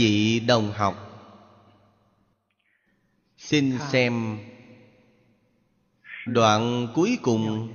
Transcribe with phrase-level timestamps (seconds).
[0.00, 0.94] vị đồng học.
[3.36, 4.38] Xin xem
[6.26, 7.72] Đoạn cuối cùng.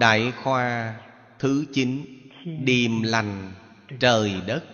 [0.00, 1.00] Đại Khoa
[1.38, 2.04] thứ chín
[2.44, 3.54] Điềm lành
[4.00, 4.64] trời đất.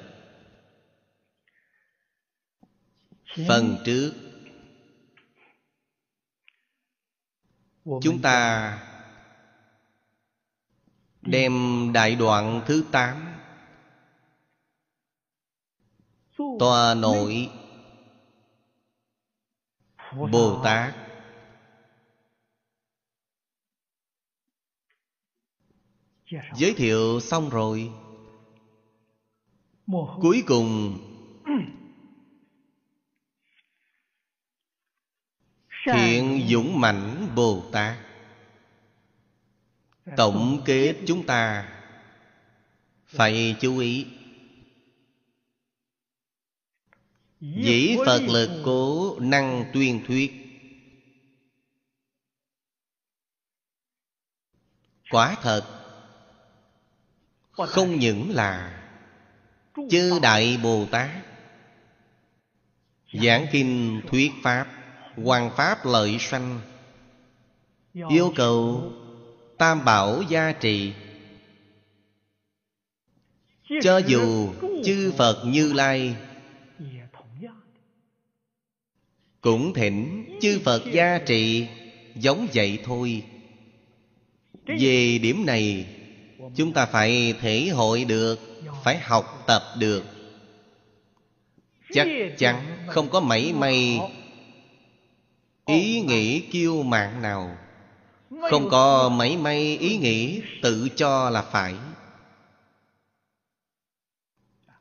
[3.49, 4.13] Phần trước.
[7.85, 8.92] Chúng ta
[11.23, 11.53] đem
[11.95, 13.29] đại đoạn thứ tám.
[16.59, 17.51] Tòa nội
[20.31, 20.95] bồ tát.
[26.55, 27.93] Giới thiệu xong rồi.
[30.21, 30.99] Cuối cùng,
[35.85, 38.12] thiện dũng mãnh bồ tát
[40.17, 41.69] tổng kết chúng ta.
[43.07, 44.07] Phải chú ý.
[47.41, 50.33] Dĩ phật lực cố năng tuyên thuyết.
[55.11, 55.65] Quả thật,
[57.53, 58.83] không những là
[59.91, 61.11] chư đại bồ tát.
[63.13, 64.69] Giảng kinh, thuyết pháp
[65.17, 66.61] hoàng pháp, lợi sanh,
[67.93, 68.93] yêu cầu
[69.59, 70.93] tam bảo gia trì.
[73.83, 74.53] Cho dù
[74.85, 76.15] chư phật như lai
[79.41, 81.67] cũng thỉnh chư phật gia trì
[82.15, 83.25] giống vậy thôi.
[84.67, 85.87] Về điểm này,
[86.57, 88.41] chúng ta phải thể hội được,
[88.85, 90.05] phải học tập được.
[91.93, 94.01] Chắc chắn không có mảy may
[95.67, 97.57] ý nghĩ kiêu mạng nào
[98.51, 101.75] không có mảy may ý nghĩ tự cho là phải.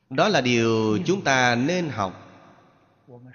[0.09, 2.27] Đó là điều chúng ta nên học.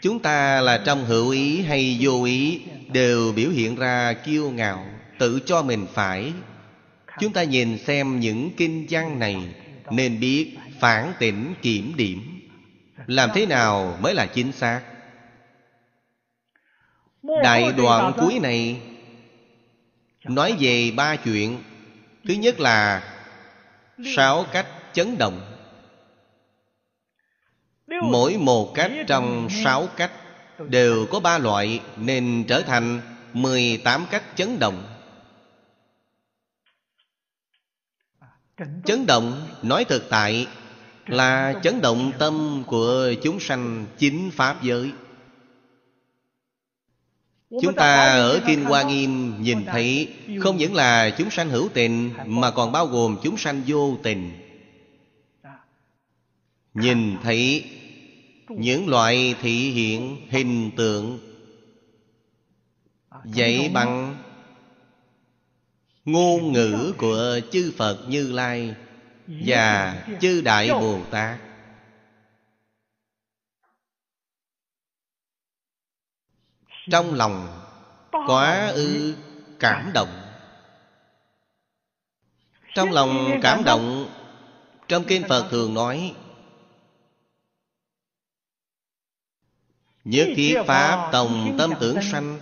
[0.02, 4.86] Chúng ta là trong hữu ý hay vô ý đều biểu hiện ra kiêu ngạo
[5.18, 6.32] tự cho mình phải.
[7.20, 9.54] Chúng ta nhìn xem những kinh văn này
[9.90, 12.22] nên biết phản tỉnh kiểm điểm.
[13.06, 14.80] Làm thế nào mới là chính xác?
[17.42, 18.80] Đại đoạn cuối này
[20.28, 21.62] nói về ba chuyện.
[22.28, 23.02] Thứ nhất là
[24.16, 25.40] sáu cách chấn động.
[28.02, 30.12] Mỗi một cách trong sáu cách
[30.68, 33.00] đều có ba loại nên trở thành
[33.32, 34.82] mười tám cách chấn động.
[38.84, 39.48] Chấn động.
[39.62, 40.46] Nói thực tại
[41.06, 44.92] là chấn động tâm của chúng sanh chính pháp giới
[47.50, 50.08] chúng ta ở kinh hoa nghiêm nhìn thấy
[50.40, 54.32] không những là chúng sanh hữu tình mà còn bao gồm chúng sanh vô tình.
[56.74, 57.64] Nhìn thấy
[58.48, 61.18] những loại thị hiện hình tượng
[63.24, 64.16] dạy bằng
[66.04, 68.74] ngôn ngữ của chư phật như lai
[69.26, 71.38] và chư đại bồ tát
[76.90, 77.62] trong lòng
[78.10, 79.14] quá ư
[79.60, 80.22] cảm động.
[82.74, 84.08] Trong lòng cảm động,
[84.88, 86.14] trong kinh phật thường nói
[90.04, 92.40] Nhất thiết Pháp tổng tâm tưởng sanh,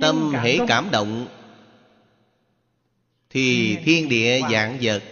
[0.00, 1.26] Tâm hễ cảm động,
[3.30, 5.02] Thì thiên địa dạng vật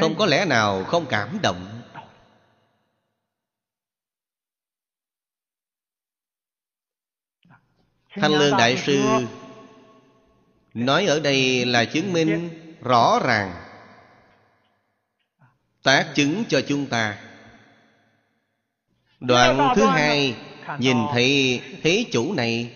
[0.00, 1.71] Không có lẽ nào không cảm động.
[8.14, 9.02] Thanh Lương Đại Sư
[10.74, 12.50] Nói ở đây là chứng minh
[12.82, 13.54] rõ ràng.
[15.82, 17.18] Tác chứng cho chúng ta.
[19.20, 20.34] Đoạn thứ hai
[20.78, 22.70] Nhìn thấy thế chủ này.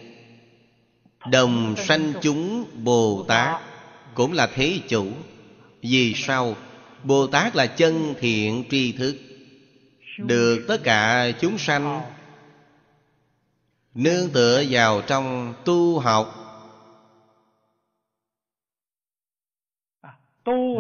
[1.31, 3.61] Đồng sanh chúng Bồ Tát
[4.15, 5.07] Cũng là thế chủ.
[5.83, 6.57] Vì sao?
[7.05, 9.17] Bồ Tát là chân thiện tri thức.
[10.19, 12.03] Được tất cả chúng sanh
[13.97, 16.35] Nương tựa vào trong tu học.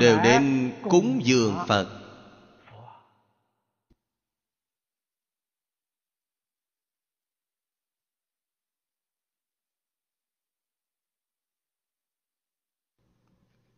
[0.00, 2.02] Đều đến cúng dường Phật.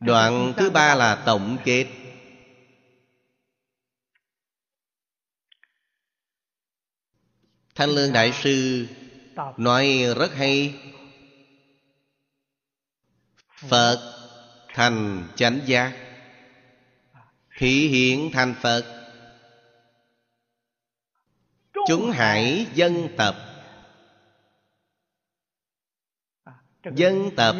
[0.01, 1.87] Đoạn thứ ba là tổng kết.
[7.75, 8.87] Thanh Lương Đại Sư
[9.57, 10.75] nói rất hay.
[13.69, 14.15] Phật
[14.75, 15.97] thành chánh giác.
[17.59, 18.99] Thị hiện thành Phật,
[21.89, 23.37] Chúng hải dân tập.
[26.95, 27.57] Dân tập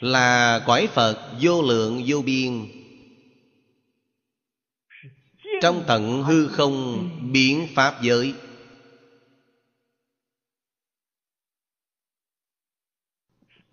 [0.00, 2.66] là cõi Phật vô lượng vô biên.
[5.62, 8.34] Trong tận hư không biến Pháp giới.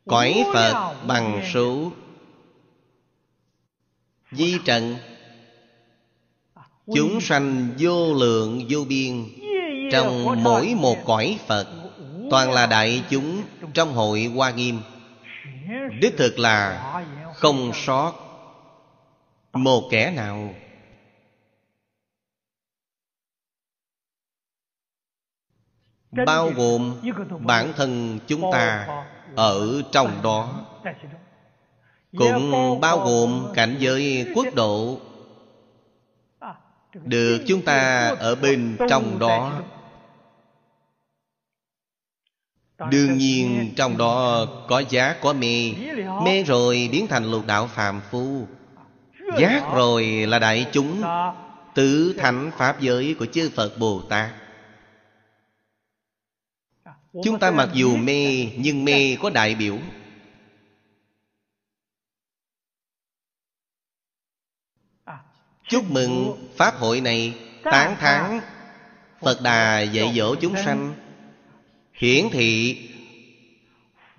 [0.06, 1.92] Cõi Phật bằng số
[4.32, 4.96] Di trần.
[6.96, 9.26] Chúng sanh vô lượng vô biên.
[9.92, 11.68] Trong mỗi một cõi Phật
[12.32, 13.44] Toàn là đại chúng
[13.74, 14.82] trong hội Hoa Nghiêm.
[16.02, 16.92] Đích thực là
[17.36, 18.14] không sót
[19.54, 20.56] một kẻ nào.
[26.26, 27.02] Bao gồm
[27.40, 28.88] bản thân chúng ta
[29.36, 30.50] ở trong đó.
[32.18, 35.00] Cũng bao gồm cảnh giới quốc độ
[36.94, 39.54] Được chúng ta ở bên trong đó.
[42.90, 45.74] Đương nhiên trong đó có giá có mê.
[46.24, 48.48] Mê rồi biến thành lục đạo phàm phu.
[49.40, 51.02] Giác rồi là đại chúng,
[51.76, 54.30] Tứ thánh Pháp giới của chư Phật Bồ Tát.
[57.14, 59.78] Chúng ta mặc dù mê Nhưng mê có đại biểu.
[65.70, 68.42] Chúc mừng Pháp hội này Tán thán
[69.20, 70.94] Phật Đà dạy dỗ chúng sanh.
[71.94, 72.78] Hiển thị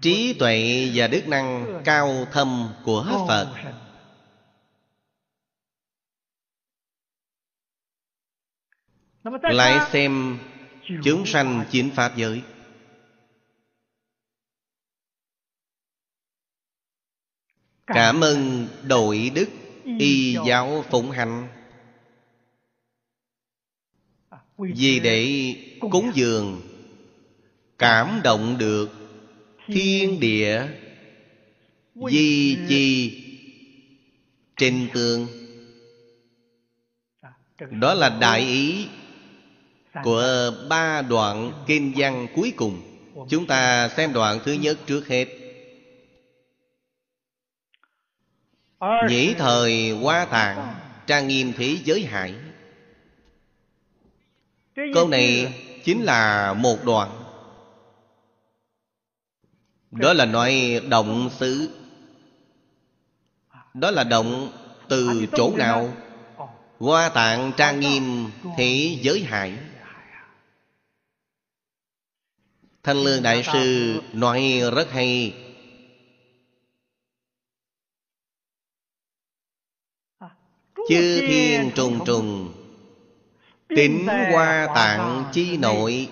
[0.01, 3.55] trí tuệ và đức năng cao thâm của phật.
[9.43, 10.39] lại xem
[11.05, 12.43] chúng sanh chín pháp giới
[17.87, 19.49] cảm ơn đội đức
[19.99, 21.49] y giáo phụng hành.
[24.59, 26.61] Vì để cúng dường
[27.79, 28.91] cảm động được
[29.67, 30.69] thiên địa
[32.11, 33.19] di chi
[34.57, 35.27] trên tường.
[37.71, 38.87] Đó là đại ý
[40.05, 42.83] của ba đoạn kinh văn cuối cùng.
[43.29, 45.42] Chúng ta xem đoạn thứ nhất trước hết
[49.09, 50.75] nhĩ thời hoa tạng,
[51.07, 52.35] trang nghiêm thế giới hải.
[54.95, 57.11] Câu này chính là một đoạn.
[59.91, 61.71] Đó là nói động xứ.
[63.75, 64.53] Đó là động
[64.89, 65.93] từ chỗ nào?
[66.79, 69.59] Hoa tạng trang nghiêm thế giới hải.
[72.83, 75.35] Thanh Lương Đại Sư nói rất hay.
[80.89, 82.53] Chư thiên trùng trùng
[83.69, 86.09] Tính hoa tạng chi nội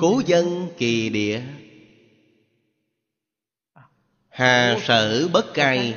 [0.00, 1.42] Cố dân kỳ địa.
[4.28, 5.94] Hà sở bất cai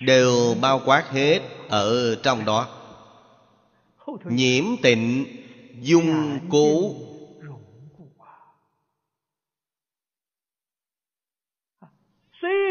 [0.00, 2.68] Đều bao quát hết ở trong đó.
[4.24, 5.26] Nhiễm tịnh
[5.80, 6.94] dung cố.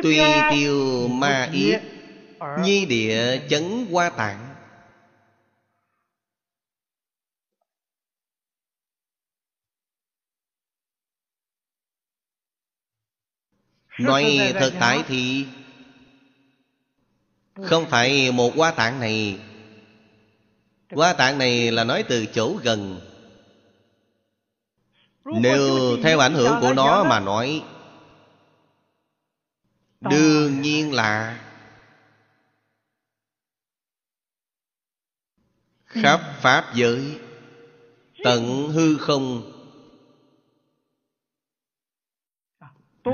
[0.04, 0.20] Tuy
[0.52, 1.82] tiêu ma yết
[2.60, 4.56] Nhi địa chấn hoa tạng.
[14.00, 15.48] Nói thực tại thì
[17.62, 19.40] Không phải một hoa tạng này.
[20.92, 23.02] Hoa tạng này là nói từ chỗ gần.
[25.26, 27.64] Nếu theo ảnh hưởng của nó mà nói
[30.02, 31.40] Đương nhiên là
[35.88, 37.18] Khắp Pháp giới
[38.24, 39.54] Tận hư không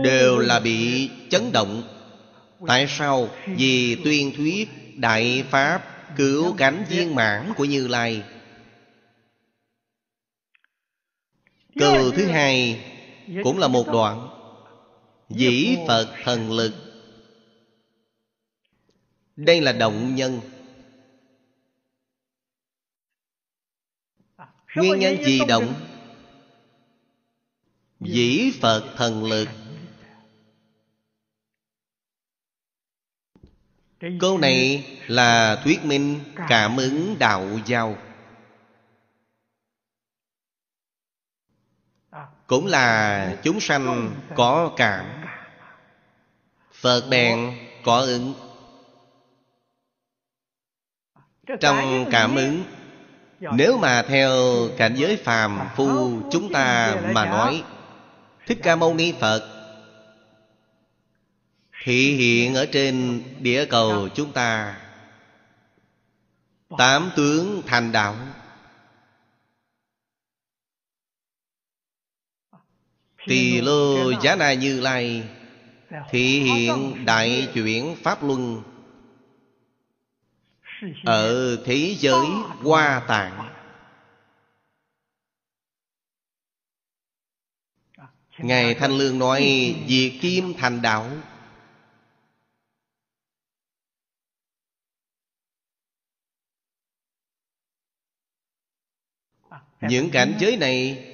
[0.04, 1.84] đều là bị chấn động.
[2.68, 3.30] Tại sao?
[3.48, 5.84] Vì tuyên thuyết đại pháp
[6.18, 8.24] cứu cánh viên mãn của như lai.
[11.80, 12.86] Câu thứ hai
[13.44, 14.30] cũng là một đoạn.
[15.30, 16.74] Dĩ phật thần lực.
[19.36, 20.40] Đây là động nhân
[24.76, 25.74] nguyên nhân gì động?
[28.06, 29.48] dĩ phật thần lực.
[34.20, 37.98] Câu này là thuyết minh cảm ứng đạo giao.
[42.48, 45.06] Cũng là chúng sanh có cảm.
[46.74, 48.34] Phật bèn có ứng.
[51.60, 52.64] Trong cảm ứng
[53.40, 54.32] nếu mà theo
[54.78, 57.64] cảnh giới phàm phu chúng ta mà nói,
[58.48, 59.54] thích ca mâu ni phật
[61.84, 64.80] thị hiện ở trên địa cầu chúng ta.
[66.78, 68.16] Tám tướng thành đạo.
[73.28, 75.24] Tỳ lô giá na như lai
[76.10, 78.64] thị hiện đại chuyển pháp luân
[81.06, 82.26] ở thế giới
[82.64, 83.54] hoa tạng.
[88.38, 91.10] Ngài thanh lương nói diệt kim thành đạo.
[99.82, 101.10] Những cảnh giới này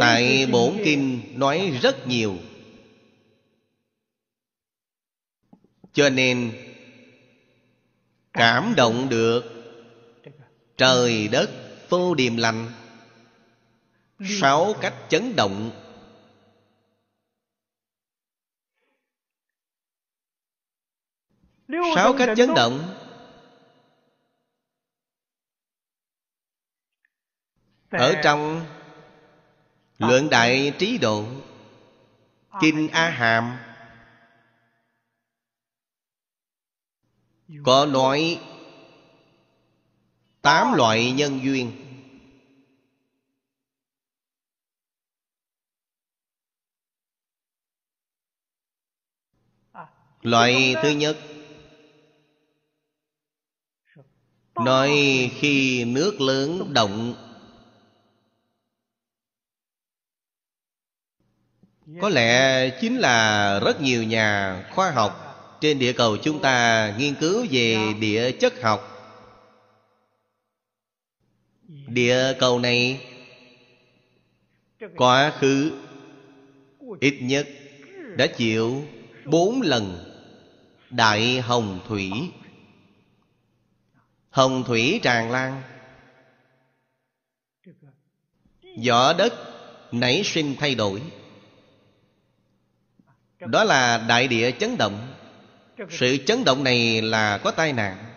[0.00, 2.36] tại bổn kinh nói rất nhiều
[5.94, 6.52] cho nên
[8.32, 9.44] cảm động được
[10.76, 11.50] trời đất
[11.88, 12.72] vô điềm lành.
[14.40, 15.70] Sáu cách chấn động.
[21.94, 22.94] Sáu cách chấn động.
[27.90, 28.66] Ở trong
[29.98, 31.24] luận đại trí độ,
[32.60, 33.56] kinh a hàm
[37.62, 38.40] có nói
[40.42, 41.72] tám loại nhân duyên.
[50.22, 51.16] Loại thứ nhất,
[54.54, 54.90] nói
[55.34, 57.14] khi nước lớn động,
[62.00, 65.23] có lẽ chính là rất nhiều nhà khoa học
[65.64, 68.90] trên địa cầu chúng ta nghiên cứu về địa chất học.
[71.86, 73.00] Địa cầu này
[74.96, 75.72] quá khứ
[77.00, 77.48] ít nhất
[78.16, 78.84] đã chịu
[79.24, 80.04] bốn lần
[80.90, 82.10] đại hồng thủy.
[84.30, 85.62] Hồng thủy tràn lan.
[88.86, 89.34] Vỏ đất
[89.92, 91.02] nảy sinh thay đổi.
[93.40, 95.13] Đó là đại địa chấn động
[95.90, 98.14] sự chấn động này là có tai nạn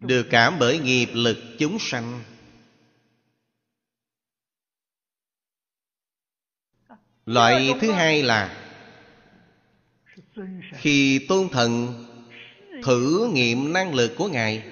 [0.00, 2.22] được cảm bởi nghiệp lực chúng sanh.
[7.26, 8.60] Loại thứ hai là
[10.72, 12.04] khi tôn thần
[12.82, 14.62] thử nghiệm năng lực của ngài,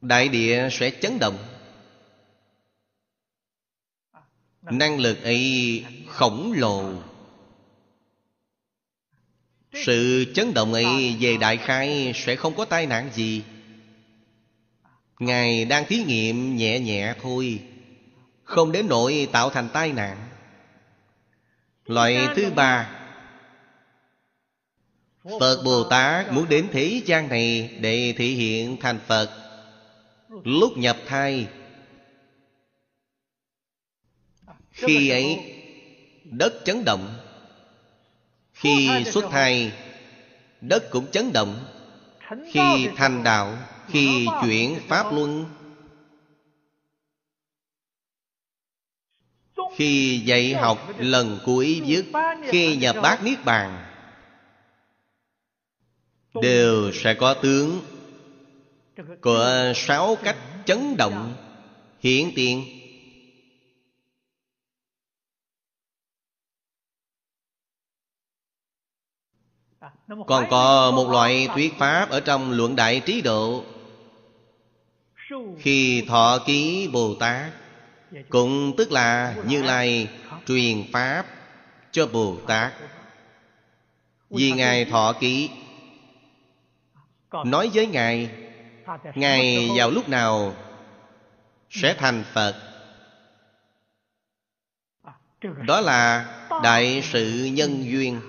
[0.00, 1.38] đại địa sẽ chấn động.
[4.62, 7.07] Năng lực ấy khổng lồ
[9.72, 13.42] sự chấn động ấy về đại khai sẽ không có tai nạn gì.
[15.18, 17.62] Ngài đang thí nghiệm nhẹ nhẹ thôi,
[18.44, 20.28] không đến nỗi tạo thành tai nạn.
[21.84, 22.90] Loại thứ ba,
[25.40, 29.30] phật bồ tát muốn đến thế gian này để thể hiện thành phật,
[30.44, 31.46] lúc nhập thai.
[34.72, 35.38] Khi ấy,
[36.24, 37.27] đất chấn động
[38.60, 39.72] khi xuất thai,
[40.60, 41.64] đất cũng chấn động.
[42.52, 45.46] Khi thành đạo, khi chuyển pháp luân.
[49.76, 52.04] Khi dạy học lần cuối dứt,
[52.50, 53.84] khi nhập bát niết bàn,
[56.42, 57.80] đều sẽ có tướng.
[59.20, 60.36] Của sáu cách
[60.66, 61.36] chấn động
[62.00, 62.77] hiện tiện.
[70.08, 73.64] Còn có một loại thuyết pháp ở trong luận đại trí độ.
[75.58, 77.52] Khi thọ ký bồ tát
[78.28, 80.08] cũng tức là như lai
[80.46, 81.26] truyền pháp
[81.90, 82.72] cho bồ tát.
[84.30, 85.50] Vì ngài thọ ký.
[87.44, 88.30] Nói với ngài
[89.14, 90.54] ngài vào lúc nào
[91.70, 92.54] sẽ thành phật.
[95.66, 96.26] Đó là
[96.62, 98.20] đại sự nhân duyên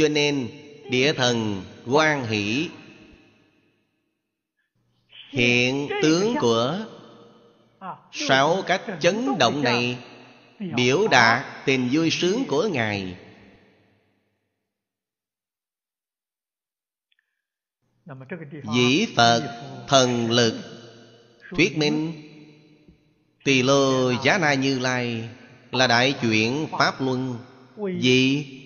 [0.00, 0.48] cho nên
[0.90, 2.68] địa thần quan hỷ.
[5.30, 6.86] Hiện tướng của
[8.12, 9.98] sáu cách chấn động này
[10.76, 13.16] biểu đạt tình vui sướng của ngài.
[18.74, 20.54] Dĩ phật thần lực
[21.50, 22.12] thuyết minh,
[23.44, 25.28] tỳ lô giá na như lai
[25.72, 27.38] là đại chuyện pháp luân,
[27.76, 28.59] vì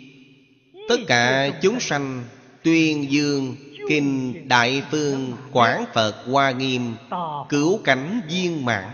[0.89, 2.25] tất cả chúng sanh,
[2.63, 3.57] tuyên dương,
[3.89, 6.95] kinh đại phương, quảng phật, hoa nghiêm,
[7.49, 8.91] cứu cánh viên mãn.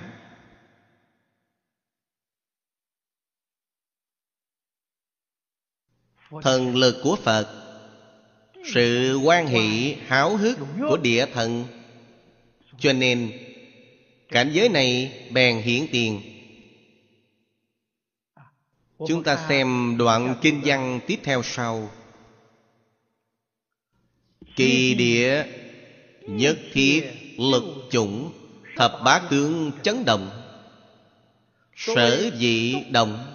[6.42, 7.46] Thần lực của phật,
[8.74, 11.64] sự quan hệ háo hức của địa thần.
[12.78, 13.32] Cho nên,
[14.28, 16.29] cảnh giới này bèn hiển tiền
[19.08, 21.90] chúng ta xem đoạn kinh văn tiếp theo sau.
[24.56, 25.44] Kỳ địa
[26.20, 27.02] nhất thiết
[27.38, 28.32] lực chủng
[28.76, 30.30] thập bát tướng chấn động.
[31.76, 33.34] Sở dị động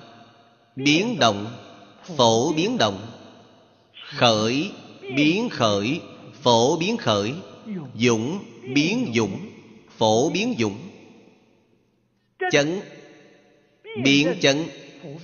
[0.76, 1.58] biến động
[2.18, 3.08] phổ biến động.
[4.06, 6.02] Khởi biến khởi
[6.42, 7.34] phổ biến khởi
[7.96, 8.40] dũng
[8.74, 9.50] biến dũng
[9.98, 10.78] phổ biến dũng
[12.52, 12.82] chấn
[14.04, 14.66] biến chấn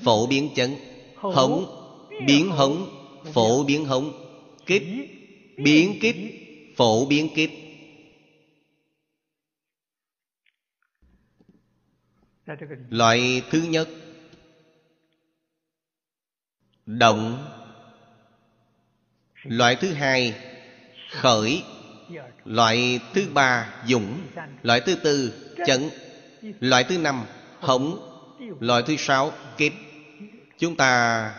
[0.03, 0.75] phổ biến chấn
[1.15, 1.65] hống
[2.27, 2.89] biến hống
[3.33, 4.13] phổ biến hống
[4.65, 4.83] kích
[5.57, 6.15] biến kích
[6.75, 7.49] phổ biến kích
[12.89, 13.89] loại thứ nhất
[16.99, 17.47] động.
[19.43, 20.35] Loại thứ hai
[21.11, 21.63] khởi.
[22.45, 24.21] Loại thứ ba dũng.
[24.61, 25.33] Loại thứ tư
[25.65, 25.89] chấn.
[26.59, 27.25] Loại thứ năm
[27.59, 28.10] hống
[28.59, 29.71] loại thứ sáu, kiếp.
[30.57, 31.35] Chúng ta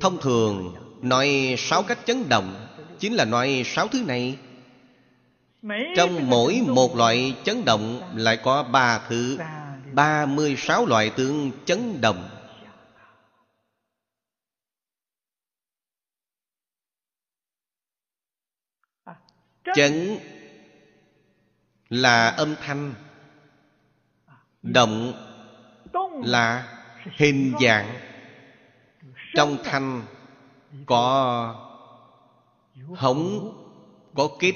[0.00, 2.66] thông thường nói sáu cách chấn động,
[2.98, 4.38] chính là nói sáu thứ này.
[5.96, 9.38] Trong mỗi một loại chấn động lại có ba thứ,
[9.92, 12.28] ba mươi sáu loại tướng chấn động.
[19.74, 20.18] Chấn
[21.88, 22.94] là âm thanh,
[24.62, 25.12] động
[26.24, 26.78] là
[27.16, 28.00] hình dạng
[29.34, 30.02] trong thanh
[30.86, 31.54] có
[32.96, 33.52] hống,
[34.14, 34.54] có kích.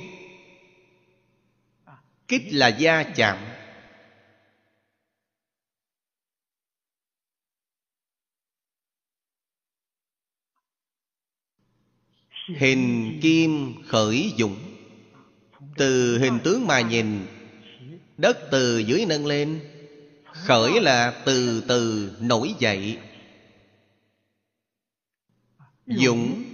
[2.28, 3.36] Kích là gia chạm.
[12.56, 14.56] Hình kim khởi dụng.
[15.76, 17.26] Từ hình tướng mà nhìn,
[18.16, 19.60] đất từ dưới nâng lên
[20.46, 22.98] khởi là từ từ nổi dậy.
[25.86, 26.44] Dũng.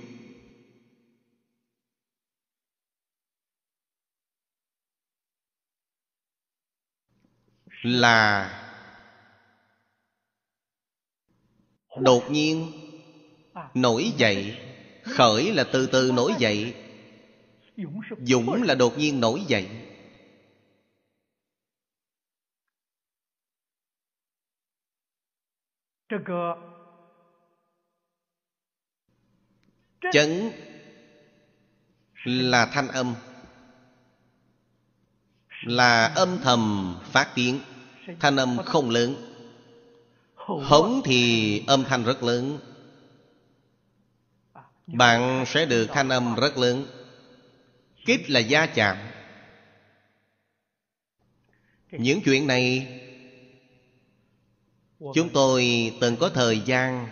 [7.82, 8.50] Là.
[12.00, 12.72] Đột nhiên
[13.74, 14.58] nổi dậy.
[15.04, 16.74] Khởi là từ từ nổi dậy.
[18.20, 19.83] Dũng là đột nhiên nổi dậy
[30.12, 30.50] chấn
[32.24, 33.14] là thanh âm.
[35.62, 37.60] Là âm thầm phát tiếng.
[38.20, 39.14] Thanh âm không lớn.
[40.34, 42.58] Hống thì âm thanh rất lớn.
[44.86, 46.86] Bạn sẽ được thanh âm rất lớn.
[48.06, 48.96] Kích là gia chạm.
[51.90, 52.86] Những chuyện này
[55.14, 57.06] chúng tôi từng có thời gian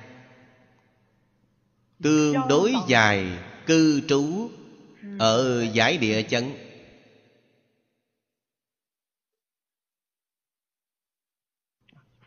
[2.03, 3.27] tương đối dài
[3.67, 4.51] cư trú
[5.19, 6.53] ở giải địa chấn.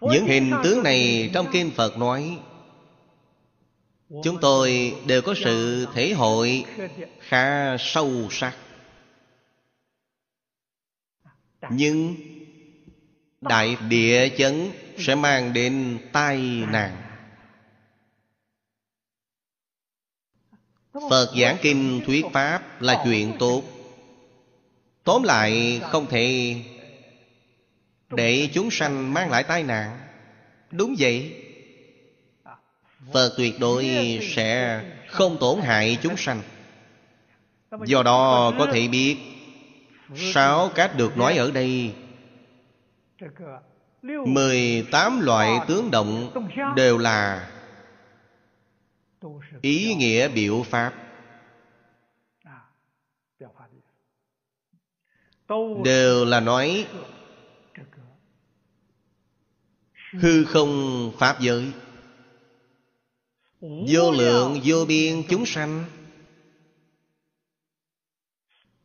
[0.01, 2.39] Những hình tướng này trong kinh phật nói
[4.23, 6.65] chúng tôi đều có sự thể hội
[7.19, 8.57] khá sâu sắc.
[11.71, 12.15] Nhưng
[13.41, 16.37] đại địa chấn sẽ mang đến tai
[16.71, 17.01] nạn.
[21.09, 23.63] Phật giảng kinh thuyết pháp là chuyện tốt.
[25.03, 26.55] Tóm lại, không thể
[28.09, 29.99] để chúng sanh mang lại tai nạn.
[30.71, 31.41] Đúng vậy.
[33.13, 33.85] Phật tuyệt đối
[34.21, 36.41] sẽ không tổn hại chúng sanh.
[37.85, 39.17] Do đó, có thể biết,
[40.15, 41.93] sáu cách được nói ở đây
[44.27, 46.31] mười tám loại tướng động
[46.75, 47.49] đều là
[49.61, 50.93] ý nghĩa biểu pháp.
[55.83, 56.87] Đều là nói,
[60.13, 61.71] Hư không Pháp giới.
[63.61, 65.85] Vô lượng, vô biên chúng sanh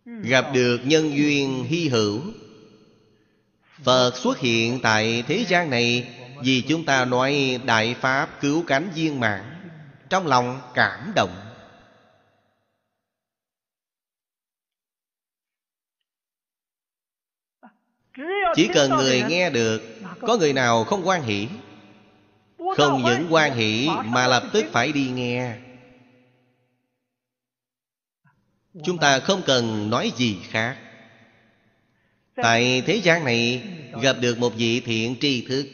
[0.04, 2.20] Gặp được nhân duyên hy hữu.
[3.85, 8.90] Phật xuất hiện tại thế gian này Vì chúng ta nói Đại Pháp cứu cánh
[8.95, 9.71] viên mãn,
[10.09, 11.37] Trong lòng cảm động.
[18.55, 19.83] Chỉ cần người nghe được,
[20.21, 21.49] Có người nào không quan hỷ?
[22.77, 25.57] Không những quan hỷ Mà lập tức phải đi nghe.
[28.85, 30.89] Chúng ta không cần nói gì khác.
[32.37, 33.62] Tại thế gian này
[34.03, 35.66] Gặp được một vị thiện tri thức.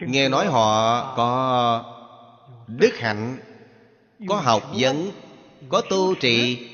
[0.00, 1.84] Nghe nói họ có
[2.66, 3.38] đức hạnh,
[4.28, 5.10] Có học vấn,
[5.68, 6.68] Có tu trì.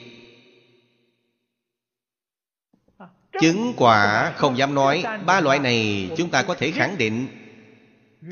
[3.40, 7.26] Chứng quả không dám nói, Ba loại này chúng ta có thể khẳng định.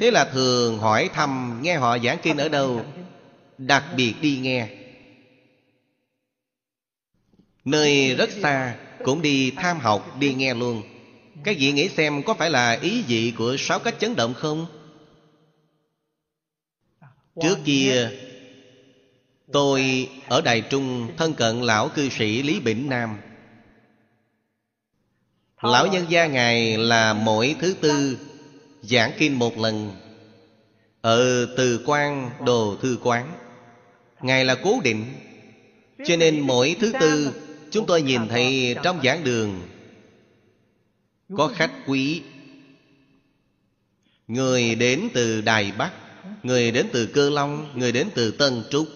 [0.01, 2.85] Thế là thường hỏi thăm, Nghe họ giảng kinh ở đâu?
[3.59, 4.78] Đặc biệt đi nghe.
[7.69, 10.83] Nơi rất xa, Cũng đi tham học, đi nghe luôn.
[11.45, 14.67] Các vị nghĩ xem có phải là ý vị Của sáu cách chấn động không?
[17.43, 18.11] Trước kia,
[19.53, 23.19] Tôi ở Đài Trung Thân cận lão cư sĩ Lý Bỉnh Nam.
[25.63, 28.19] Lão nhân gia Ngài là mỗi thứ tư,
[28.83, 29.93] Giảng kinh một lần.
[31.01, 33.33] Ở từ quan đồ thư quán,
[34.21, 35.05] Ngài là cố định.
[36.07, 37.33] Cho nên mỗi thứ tư
[37.71, 39.63] Chúng tôi nhìn thấy trong giảng đường
[41.37, 42.23] Có khách quý.
[44.29, 45.91] Người đến từ Đài Bắc,
[46.43, 48.87] Người đến từ Cơ Long, Người đến từ Tân Trúc.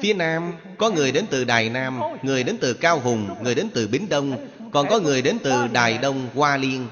[0.00, 3.68] Phía Nam có người đến từ Đài Nam, Người đến từ Cao Hùng, Người đến
[3.74, 4.48] từ Bính Đông.
[4.72, 6.86] Còn có người đến từ Đài Đông, Hoa Liên.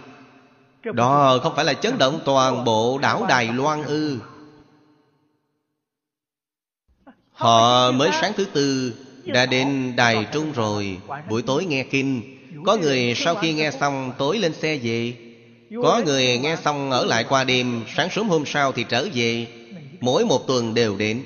[0.84, 4.18] Đó không phải là chấn động toàn bộ đảo Đài Loan ư.
[7.32, 8.92] Họ mới sáng thứ tư
[9.26, 12.22] đã đến Đài Trung rồi, Buổi tối nghe kinh.
[12.64, 15.14] Có người sau khi nghe xong tối lên xe về.
[15.82, 19.46] Có người nghe xong ở lại qua đêm, Sáng sớm hôm sau thì trở về.
[20.00, 21.22] Mỗi một tuần đều đến.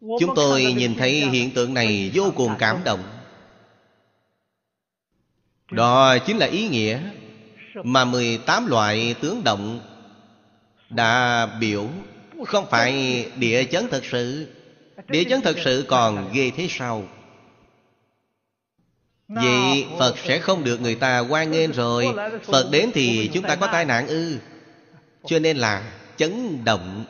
[0.00, 3.02] Chúng tôi nhìn thấy hiện tượng này vô cùng cảm động.
[5.70, 7.00] Đó chính là ý nghĩa
[7.84, 9.80] Mà 18 loại tướng động
[10.90, 11.88] Đã biểu.
[12.46, 14.48] Không phải địa chấn thật sự
[15.08, 17.04] Địa chấn thật sự còn ghê thế sao?
[19.28, 22.06] Vậy Phật sẽ không được người ta quan nghênh rồi.
[22.44, 24.38] Phật đến thì chúng ta có tai nạn ư.
[25.26, 27.04] Cho nên là chấn động.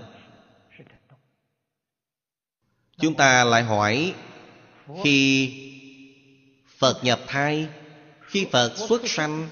[2.98, 4.14] Chúng ta lại hỏi,
[5.05, 5.53] Khi
[6.79, 7.66] Phật nhập thai,
[8.20, 9.48] Khi Phật xuất sanh,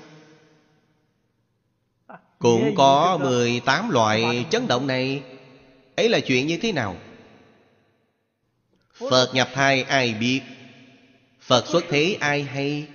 [2.38, 5.22] Cũng có 18 loại chấn động này.
[5.96, 6.96] Ấy là chuyện như thế nào?
[8.98, 10.40] Phật nhập thai ai biết?
[11.40, 12.86] Phật xuất thế ai hay?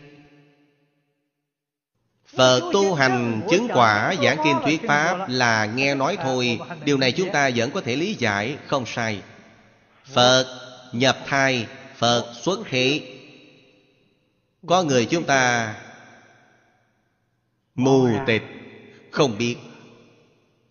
[2.36, 6.60] Phật tu hành chứng quả giảng kinh thuyết Pháp là nghe nói thôi.
[6.86, 9.22] Điều này chúng ta vẫn có thể lý giải, không sai.
[10.06, 10.60] Phật
[10.92, 13.02] nhập thai, Phật xuất thế.
[14.66, 15.76] Có người chúng ta
[17.76, 18.44] Mù tịch
[19.12, 19.56] Không biết.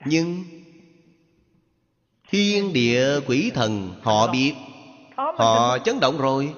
[0.05, 0.45] Nhưng
[2.31, 4.55] Thiên địa quỷ thần Họ biết.
[5.17, 6.55] Họ chấn động rồi.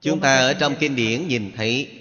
[0.00, 1.96] Chúng ta ở trong kinh điển nhìn thấy.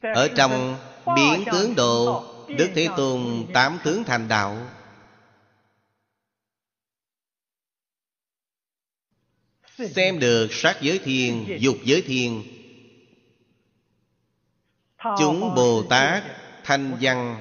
[0.00, 0.78] Ở trong
[1.16, 4.70] biến tướng độ Đức Thế Tôn tám tướng thành đạo.
[9.76, 12.42] Xem được sắc giới thiên, dục giới thiên.
[15.18, 17.40] Chúng Bồ Tát thanh văn,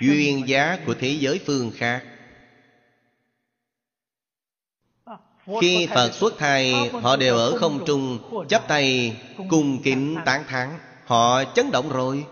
[0.00, 2.04] Duyên giá của thế giới phương khác.
[5.60, 9.16] Khi Phật xuất thai, Họ đều ở không trung chắp tay,
[9.50, 10.78] cung kính tán thán.
[11.04, 12.26] Họ chấn động rồi.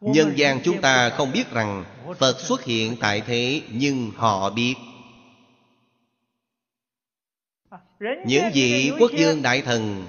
[0.00, 1.84] Nhân gian chúng ta không biết rằng
[2.18, 4.74] Phật xuất hiện tại thế, Nhưng họ biết.
[8.00, 10.06] Những vị quốc dương đại thần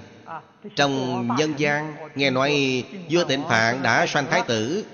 [0.76, 4.86] Trong nhân gian Nghe nói vua tịnh phạn đã sanh thái tử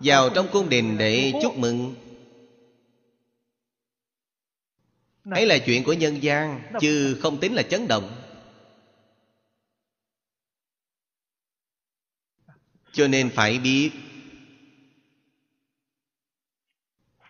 [0.00, 1.94] Vào trong cung đình để chúc mừng.
[5.30, 8.16] Ấy là chuyện của nhân gian chứ không tính là chấn động.
[12.92, 13.90] Cho nên phải biết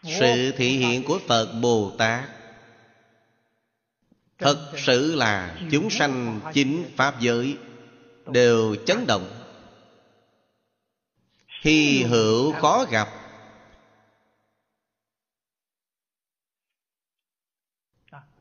[0.02, 2.39] sự thị hiện của phật bồ tát
[4.40, 7.56] thật sự là chúng sanh chính pháp giới
[8.26, 9.28] đều chấn động.
[11.62, 13.08] Hy hữu khó gặp.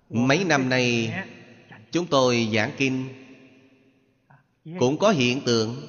[0.10, 1.14] Mấy năm nay,
[1.92, 3.10] chúng tôi giảng kinh
[4.80, 5.88] cũng có hiện tượng.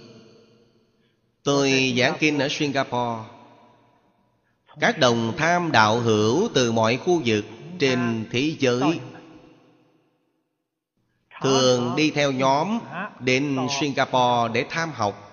[1.43, 3.29] Tôi giảng kinh ở singapore.
[4.81, 7.45] Các đồng tham đạo hữu từ mọi khu vực
[7.79, 9.01] trên thế giới
[11.41, 12.79] thường đi theo nhóm
[13.21, 15.27] đến singapore để tham học.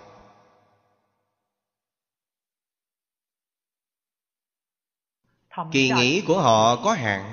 [5.71, 7.31] Kỳ nghỉ của họ có hạn.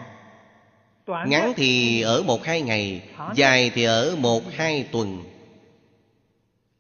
[1.07, 5.25] Ngắn thì ở một hai ngày dài thì ở một hai tuần.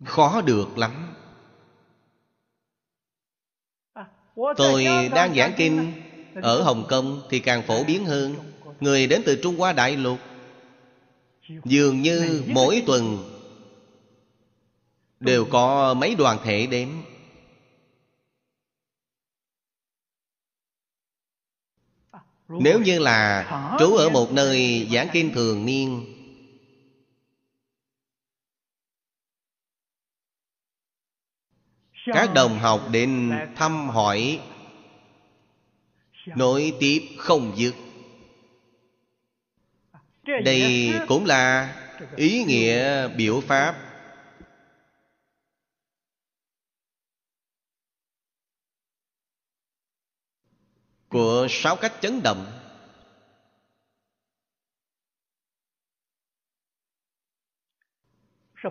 [0.04, 1.14] Khó được lắm.
[4.56, 5.92] Tôi đang giảng kinh
[6.42, 8.34] ở hồng kông thì càng phổ biến hơn.
[8.80, 10.18] Người đến từ trung hoa đại lục
[11.48, 13.30] dường như mỗi tuần
[15.20, 17.02] đều có mấy đoàn thể đến.
[22.48, 26.04] Nếu như là trú ở một nơi giảng kinh thường niên,
[32.06, 34.40] các đồng học đến thăm hỏi
[36.26, 37.74] nối tiếp không dứt
[40.26, 41.74] đây cũng là
[42.16, 43.90] ý nghĩa biểu pháp.
[51.08, 52.46] Của sáu cách chấn động.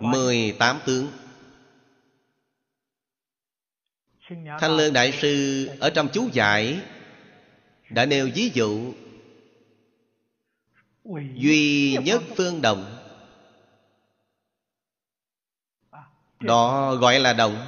[0.00, 1.12] Mười tám tướng.
[4.60, 6.80] Thanh lương đại sư ở trong chú giải
[7.90, 8.94] đã nêu ví dụ
[11.34, 12.96] duy nhất phương động
[16.40, 17.66] đó gọi là động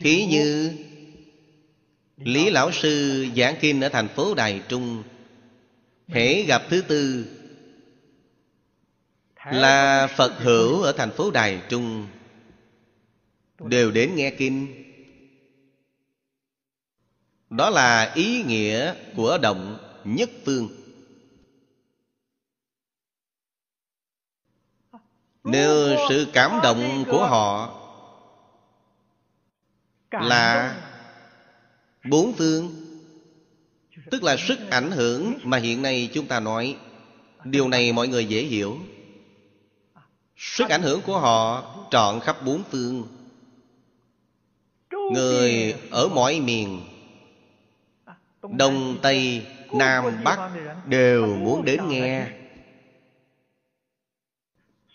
[0.00, 0.76] thí như
[2.16, 5.02] lý lão sư giảng kinh ở thành phố đài trung
[6.08, 7.26] hễ gặp thứ tư
[9.44, 12.06] là phật hữu ở thành phố đài trung
[13.58, 14.81] đều đến nghe kinh
[17.52, 20.68] đó là ý nghĩa của động nhất phương.
[25.44, 27.78] Nếu sự cảm động của họ
[30.10, 30.76] là
[32.10, 32.70] bốn phương,
[34.10, 36.76] tức là sức ảnh hưởng mà hiện nay chúng ta nói,
[37.44, 38.78] điều này mọi người dễ hiểu.
[40.36, 43.06] Sức ảnh hưởng của họ trọn khắp bốn phương.
[45.12, 46.91] Người ở mọi miền
[48.50, 50.38] đông tây nam bắc
[50.86, 52.26] đều muốn đến nghe.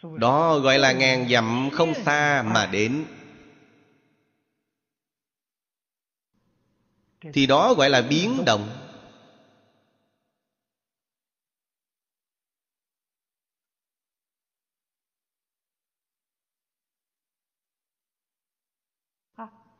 [0.04, 3.06] Đó gọi là ngàn dặm không xa mà đến.
[7.34, 8.70] Thì đó gọi là biến động.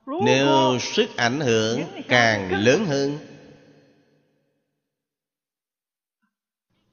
[0.06, 3.37] Nếu sức ảnh hưởng càng lớn hơn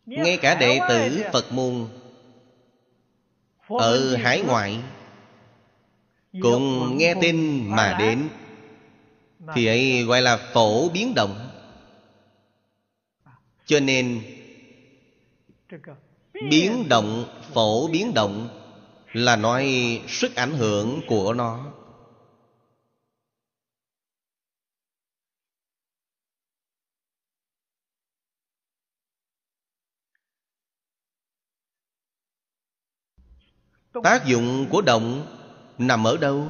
[0.06, 1.86] ngay cả đệ tử phật môn
[3.68, 4.80] ở hải ngoại
[6.42, 8.28] cùng nghe tin mà đến
[9.54, 11.48] thì ấy gọi là phổ biến động.
[13.66, 14.22] Cho nên
[16.50, 18.48] biến động phổ biến động
[19.12, 19.72] là nói
[20.08, 21.72] sức ảnh hưởng của nó
[34.02, 35.26] tác dụng của động
[35.78, 36.48] nằm ở đâu?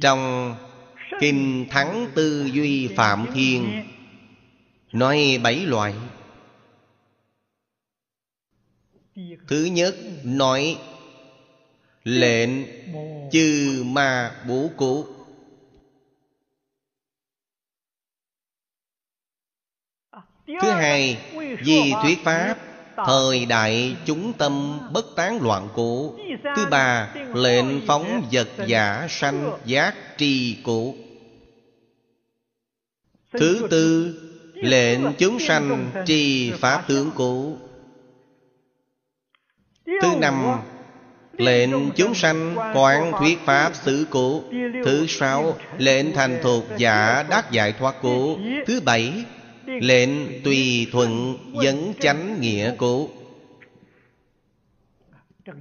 [0.00, 0.54] Trong
[1.20, 3.82] kinh thắng tư duy phạm thiên,
[4.92, 5.94] nói bảy loại.
[9.48, 10.78] Thứ nhất, nói
[12.04, 12.50] lệnh
[13.30, 15.06] chư ma bố cố
[20.62, 21.18] thứ hai,
[21.64, 22.54] vì thuyết pháp,
[23.06, 26.14] thời đại chúng tâm bất tán loạn cũ
[26.56, 30.96] thứ ba, lệnh phóng vật giả sanh giác tri cũ
[33.32, 34.14] thứ tư,
[34.62, 37.56] Lệnh chúng sanh tri pháp tướng cũ
[39.86, 40.44] Thứ năm,
[41.32, 44.42] Lệnh chúng sanh quán thuyết pháp xứ cũ
[44.84, 49.24] Thứ sáu, Lệnh thành thuộc giả đắc giải thoát cũ Thứ bảy
[49.68, 53.10] Lệnh tùy thuận dẫn chánh nghĩa cũ.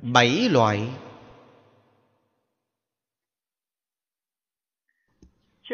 [0.02, 0.88] Bảy loại.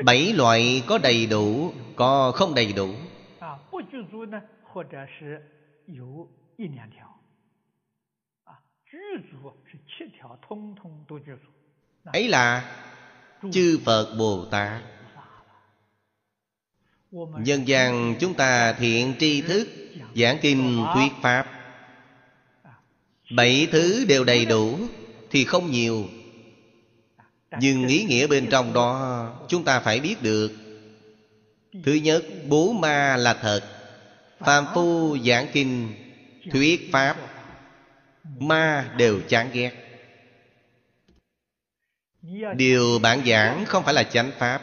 [0.05, 2.89] Bảy loại có đầy đủ, Có không đầy đủ?
[12.03, 12.75] Ấy là
[13.51, 14.92] chư phật bồ tát.
[17.21, 19.67] Nhân gian chúng ta thiện tri thức,
[20.15, 21.47] Giảng kinh thuyết pháp.
[23.35, 24.79] Bảy thứ đều đầy đủ
[25.31, 26.05] Thì không nhiều.
[27.59, 30.51] Nhưng ý nghĩa bên trong đó Chúng ta phải biết được.
[31.83, 33.61] Thứ nhất, Bố ma là thật.
[34.39, 35.93] Phàm phu giảng kinh
[36.51, 37.17] Thuyết pháp,
[38.39, 39.71] Ma đều chán ghét.
[42.55, 44.61] Điều bạn giảng không phải là chánh pháp.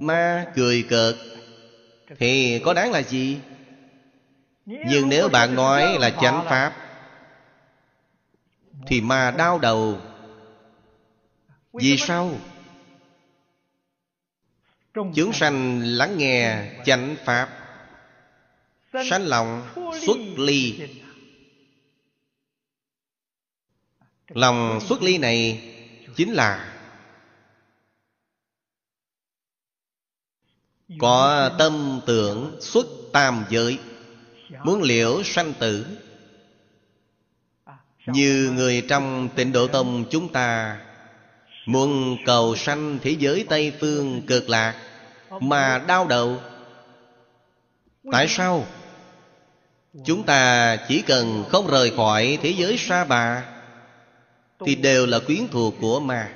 [0.00, 1.14] Ma cười cợt
[2.18, 3.40] thì có đáng là gì?
[4.66, 6.72] Nhưng nếu bạn nói là chánh pháp
[8.86, 10.00] thì mà đau đầu.
[11.72, 12.38] Vì sao?
[14.94, 17.48] Chúng sanh lắng nghe chánh pháp
[19.10, 19.62] sanh lòng
[20.06, 20.80] xuất ly.
[24.28, 25.62] lòng xuất ly này
[26.16, 26.73] chính là
[30.98, 33.78] Có tâm tưởng xuất tam giới,
[34.64, 35.86] Muốn liễu sanh tử.
[38.06, 40.78] Như người trong tịnh độ tông chúng ta,
[41.66, 44.74] Muốn cầu sanh thế giới Tây Phương cực lạc,
[45.40, 46.40] Mà đau đầu.
[48.12, 48.66] Tại sao?
[50.04, 53.44] Chúng ta chỉ cần không rời khỏi thế giới sa bà,
[54.66, 56.32] Thì đều là quyến thuộc của ma.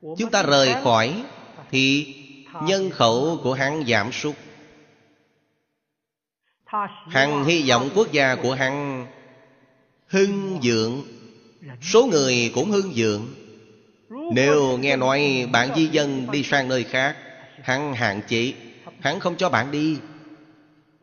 [0.00, 1.22] Chúng ta rời khỏi
[1.70, 2.14] Thì
[2.62, 4.34] nhân khẩu của hắn giảm sút.
[7.08, 9.06] Hắn hy vọng quốc gia của hắn
[10.06, 11.02] Hưng dượng
[11.82, 13.34] Số người cũng hưng dượng
[14.34, 17.16] Nếu nghe nói bạn di dân đi sang nơi khác,
[17.62, 18.52] Hắn hạn chế.
[19.00, 19.98] Hắn không cho bạn đi.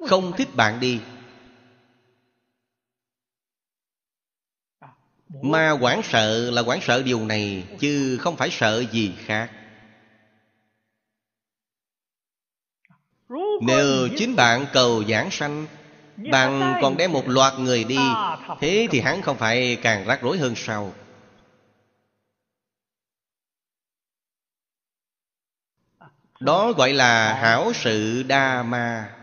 [0.08, 1.00] Không thích bạn đi.
[5.42, 9.52] Ma quản sợ là quản sợ điều này, Chứ không phải sợ gì khác.
[13.62, 15.68] Nếu chính bạn cầu giảng sanh
[16.32, 17.98] Bạn còn đem một loạt người đi.
[18.60, 20.94] Thế thì hắn không phải càng rắc rối hơn sao?
[26.40, 29.16] Đó gọi là hảo sự đa ma.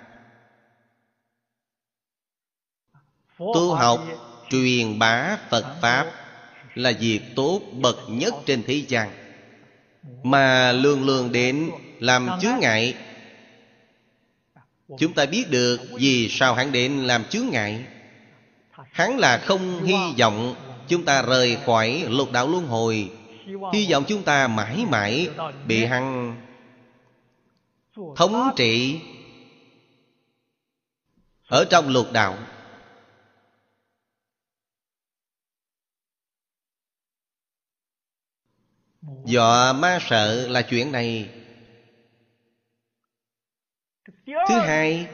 [3.39, 4.01] Tu học
[4.51, 6.07] truyền bá Phật Pháp
[6.75, 9.11] Là việc tốt bậc nhất trên thế gian.
[10.23, 12.95] Mà luôn luôn đến làm chướng ngại
[14.99, 17.85] Chúng ta biết được vì sao hắn đến làm chướng ngại.
[18.93, 20.55] Hắn là không hy vọng
[20.89, 23.11] chúng ta rời khỏi lục đạo luân hồi.
[23.73, 25.29] Hy vọng chúng ta mãi mãi
[25.67, 26.37] bị hắn
[28.17, 29.01] thống trị
[31.53, 32.39] Ở trong lục đạo.
[39.25, 41.42] Dọa ma sợ là chuyện này.
[44.49, 45.09] Thứ hai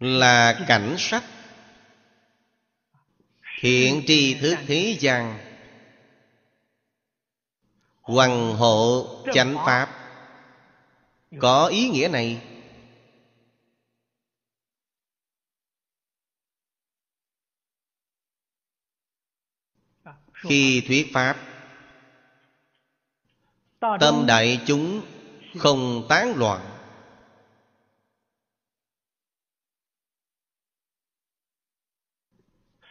[0.00, 1.24] Là cảnh sắc.
[3.60, 5.38] Thiện tri thức thế gian.
[8.00, 9.88] Hoàng hộ chánh pháp.
[11.40, 12.42] Có ý nghĩa này.
[20.32, 21.36] Khi thuyết pháp
[23.80, 25.02] Tâm đại chúng
[25.58, 26.60] không tán loạn.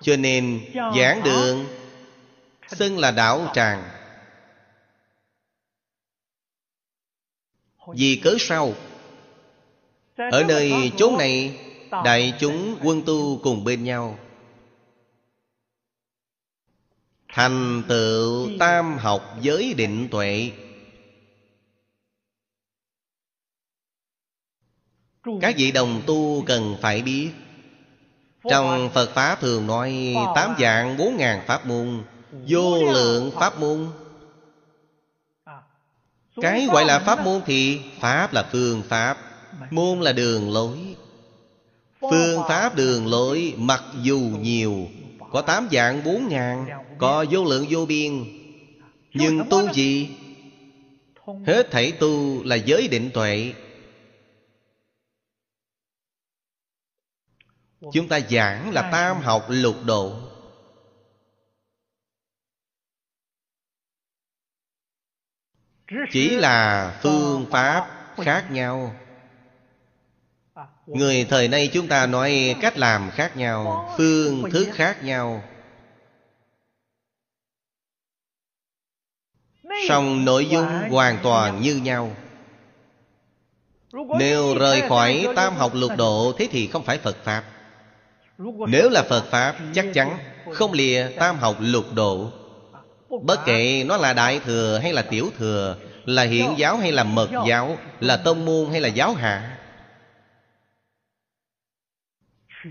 [0.02, 1.66] Cho nên giảng đường
[2.68, 3.84] Xưng là đạo tràng.
[7.96, 8.74] Vì cớ sao?
[10.18, 11.60] Ở nơi chốn này,
[11.92, 14.20] Đại chúng quân tu cùng bên nhau.
[17.28, 20.52] Thành tựu tam học giới định tuệ.
[25.42, 27.30] Các vị đồng tu cần phải biết.
[28.50, 32.04] Trong Phật Pháp thường nói Tám dạng bốn ngàn pháp môn,
[32.48, 33.88] Vô lượng pháp môn.
[36.42, 39.18] Cái gọi là pháp môn thì Pháp là phương pháp,
[39.72, 40.78] Môn là đường lối.
[42.02, 44.88] Phương pháp, đường lối, mặc dù nhiều,
[45.32, 46.66] Có tám dạng bốn ngàn,
[46.98, 48.24] Có vô lượng vô biên.
[49.14, 50.10] Nhưng tu gì?
[51.48, 53.54] Hết thảy tu là giới định tuệ.
[57.82, 60.16] Chúng ta giảng là tam học lục độ.
[66.12, 68.96] Chỉ là phương pháp khác nhau.
[70.86, 75.44] Người thời nay chúng ta nói cách làm khác nhau Phương thức khác nhau.
[79.88, 82.16] Song nội dung hoàn toàn như nhau.
[84.20, 87.44] Nếu rời khỏi tam học lục độ Thế thì không phải Phật Pháp
[88.68, 90.18] nếu là Phật Pháp, Chắc chắn
[90.54, 92.32] không lìa tam học lục độ.
[93.22, 95.76] Bất kể nó là đại thừa hay là tiểu thừa,
[96.06, 99.58] Là hiện giáo hay là mật giáo, Là tông môn hay là giáo hạ.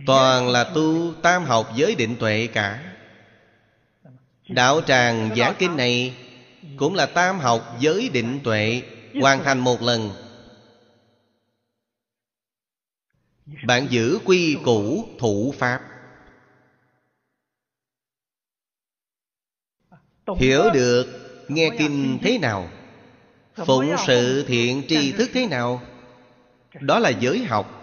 [0.07, 2.79] Toàn là tu tam học giới định tuệ cả.
[4.49, 6.15] Đạo tràng giảng kinh này
[6.77, 8.83] Cũng là tam học giới định tuệ
[9.21, 10.26] Hoàn thành một lần.
[13.47, 15.81] Bạn giữ quy củ thủ pháp.
[20.39, 21.07] Hiểu được
[21.49, 22.69] nghe kinh thế nào,
[23.67, 25.83] Phụng sự thiện tri thức thế nào,
[26.81, 27.83] Đó là giới học.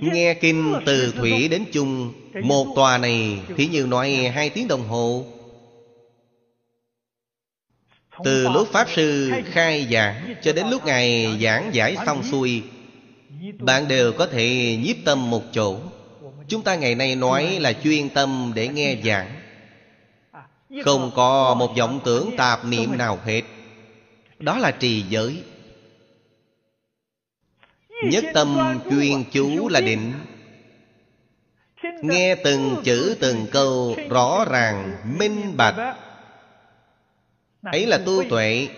[0.00, 2.12] Nghe kinh từ thủy đến chung,
[2.42, 5.35] Một tòa này Thí như nói hai tiếng đồng hồ.
[8.24, 12.62] Từ lúc Pháp Sư khai giảng Cho đến lúc Ngài giảng giải xong xuôi
[13.58, 15.78] Bạn đều có thể nhiếp tâm một chỗ.
[16.48, 19.40] Chúng ta ngày nay nói là chuyên tâm để nghe giảng.
[20.84, 23.42] Không có một vọng tưởng tạp niệm nào hết.
[24.38, 25.42] Đó là trì giới.
[28.04, 30.12] Nhất tâm chuyên chú là định.
[32.02, 35.96] Nghe từng chữ từng câu rõ ràng, minh bạch
[37.72, 38.68] Ấy là tu tuệ.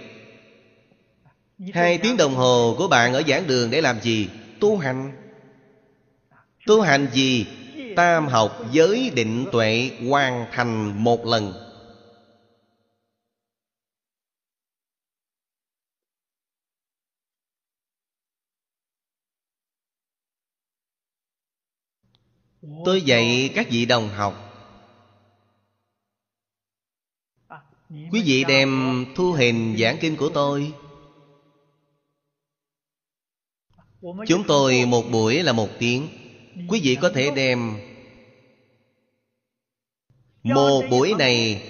[1.75, 4.29] Hai tiếng đồng hồ của bạn ở giảng đường để làm gì?
[4.61, 5.13] Tu hành.
[6.67, 7.47] Tu hành gì?
[7.97, 11.53] Tam học giới định tuệ hoàn thành một lần.
[22.85, 24.48] Tôi dạy các vị đồng học
[27.91, 30.73] Quý vị đem thu hình giảng kinh của tôi.
[34.27, 36.09] Chúng tôi một buổi là một tiếng.
[36.69, 37.77] Quý vị có thể đem
[40.43, 41.63] Một buổi này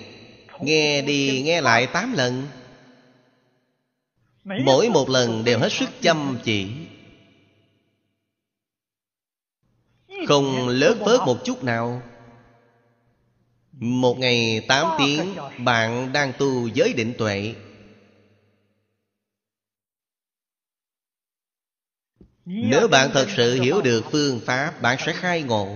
[0.61, 2.47] Nghe đi nghe lại tám lần.
[4.45, 6.67] Mỗi một lần đều hết sức chăm chỉ.
[10.29, 12.03] Không lớp vớt một chút nào.
[13.81, 17.55] Một ngày tám tiếng Bạn đang tu giới định tuệ.
[22.45, 25.69] Nếu bạn thật sự hiểu được phương pháp Bạn sẽ khai ngộ.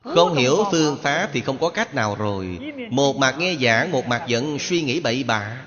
[0.00, 2.58] Không hiểu phương pháp thì không có cách nào rồi.
[2.90, 5.64] Một mặt nghe giảng Một mặt vẫn suy nghĩ bậy bạ.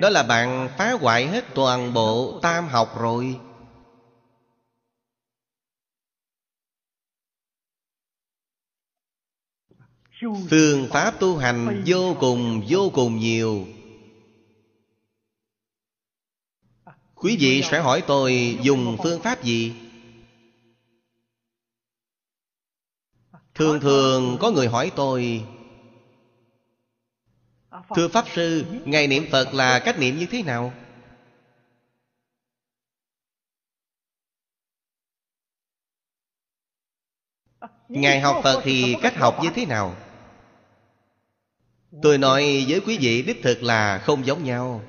[0.00, 3.36] Đó là bạn phá hoại hết toàn bộ tam học rồi
[10.50, 13.66] Phương pháp tu hành vô cùng vô cùng nhiều
[17.14, 19.74] Quý vị sẽ hỏi tôi dùng phương pháp gì?
[23.54, 25.44] Thường thường có người hỏi tôi
[27.96, 30.72] Thưa Pháp Sư, Ngày niệm Phật là cách niệm như thế nào?
[37.88, 39.96] Ngài học Phật thì cách học như thế nào?
[42.02, 44.82] Tôi nói với quý vị đích thực là không giống nhau.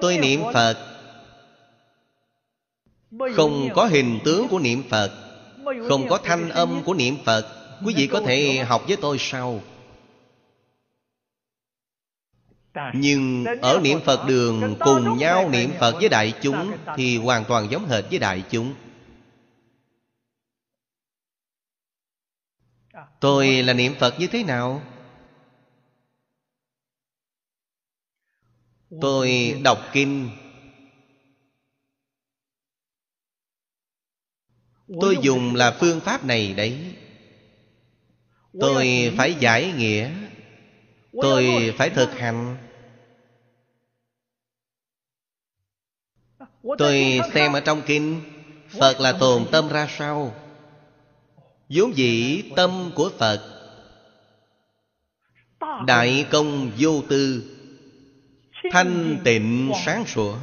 [0.00, 0.76] Tôi niệm Phật.
[3.36, 5.10] Không có hình tướng của niệm Phật.
[5.88, 7.44] Không có thanh âm của niệm Phật.
[7.86, 9.60] Quý vị có thể học với tôi sau
[12.94, 17.70] nhưng ở niệm Phật đường cùng nhau niệm Phật với đại chúng Thì hoàn toàn
[17.70, 18.74] giống hệt với đại chúng.
[23.20, 24.82] Tôi là niệm Phật như thế nào?
[29.00, 30.30] Tôi đọc kinh.
[35.00, 36.96] Tôi dùng là phương pháp này đấy.
[38.60, 40.10] Tôi phải giải nghĩa.
[41.22, 42.56] Tôi phải thực hành
[46.78, 48.22] Tôi xem ở trong kinh
[48.68, 50.34] Phật là tồn tâm ra sao?
[51.68, 53.50] Vốn dĩ tâm của Phật
[55.86, 57.50] Đại công vô tư
[58.70, 60.38] Thanh tịnh sáng sủa.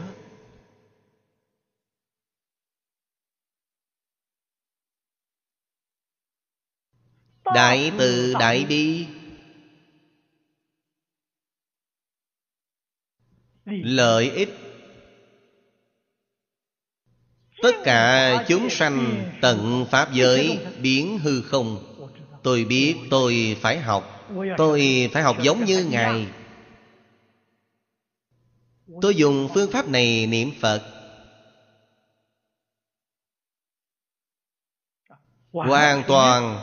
[7.55, 9.07] Đại từ đại bi
[13.65, 14.60] Lợi ích
[17.61, 21.83] Tất cả chúng sanh tận Pháp giới biến hư không.
[22.43, 24.29] Tôi biết tôi phải học.
[24.57, 26.27] Tôi phải học giống như Ngài.
[29.01, 30.83] Tôi dùng phương pháp này niệm Phật.
[35.51, 36.59] Hoàn toàn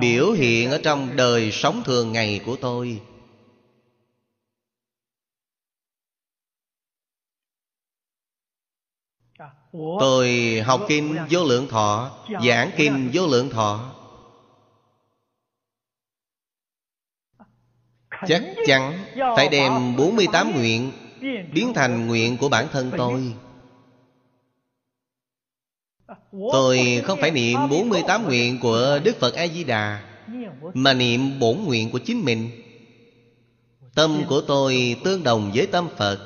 [0.00, 3.00] Biểu hiện ở trong đời sống thường ngày của tôi.
[9.72, 12.10] Tôi học kinh vô lượng thọ
[12.46, 13.92] Giảng kinh vô lượng thọ.
[18.26, 19.04] Chắc chắn
[19.36, 20.92] phải đem 48 nguyện
[21.52, 23.34] Biến thành nguyện của bản thân tôi.
[26.52, 30.02] Tôi không phải niệm 48 nguyện của Đức Phật A-di-đà
[30.74, 32.50] Mà niệm bổn nguyện của chính mình.
[33.94, 36.18] Tâm của tôi tương đồng với tâm Phật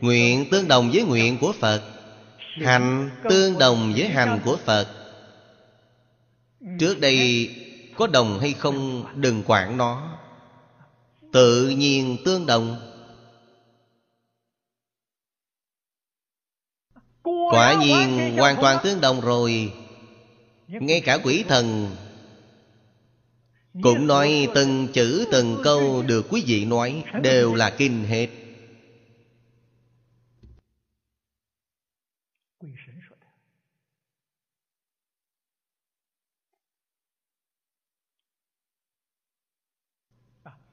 [0.00, 1.95] Nguyện tương đồng với nguyện của Phật
[2.64, 4.88] Hành tương đồng với hành của Phật.
[6.78, 7.50] Trước đây
[7.96, 10.18] có đồng hay không đừng quản nó.
[11.32, 12.76] Tự nhiên tương đồng.
[17.50, 19.72] Quả nhiên hoàn toàn tương đồng rồi.
[20.68, 21.96] Ngay cả quỷ thần
[23.82, 28.28] Cũng nói từng chữ, từng câu được quý vị nói Đều là kinh hết.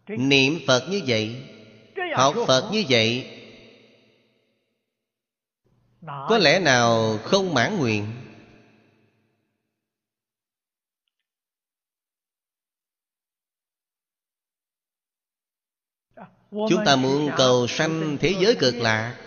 [0.07, 1.49] Niệm Phật như vậy.
[2.15, 3.39] Học Phật như vậy
[6.01, 8.07] Có lẽ nào không mãn nguyện?
[16.51, 19.17] Chúng ta muốn cầu sanh thế giới cực lạc.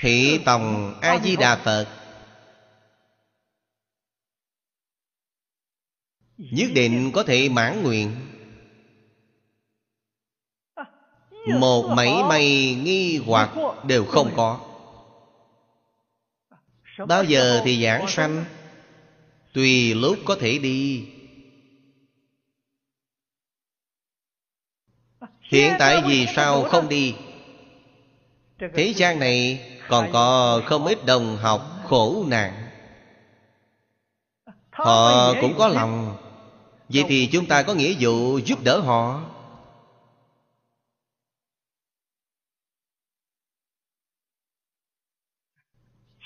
[0.00, 1.97] Thị tòng A-di-đà Phật
[6.38, 8.16] Nhất định có thể mãn nguyện.
[11.46, 13.50] Một mảy may nghi hoặc
[13.84, 14.60] đều không có.
[17.06, 18.44] Bao giờ thì giảng sanh?
[19.52, 21.08] Tùy lúc có thể đi.
[25.40, 27.14] Hiện tại vì sao không đi?
[28.58, 32.68] Thế gian này còn có không ít đồng học khổ nạn.
[34.70, 36.16] Họ cũng có lòng.
[36.88, 39.34] Vậy thì chúng ta có nghĩa vụ giúp đỡ họ.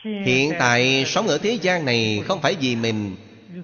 [0.02, 3.16] Hiện tại sống ở thế gian này Không phải vì mình,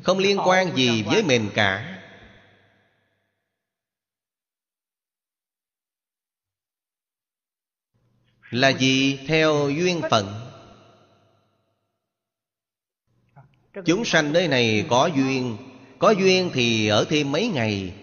[0.02, 1.94] Không liên quan gì với mình cả.
[8.50, 9.18] Là gì?
[9.26, 10.34] Theo duyên phận.
[13.84, 15.67] Chúng sanh nơi này có duyên.
[15.98, 17.94] Có duyên thì ở thêm mấy ngày.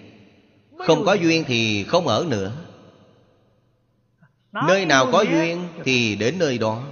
[0.78, 2.52] Không có duyên thì không ở nữa.
[4.52, 6.88] Nơi nào có duyên thì đến nơi đó.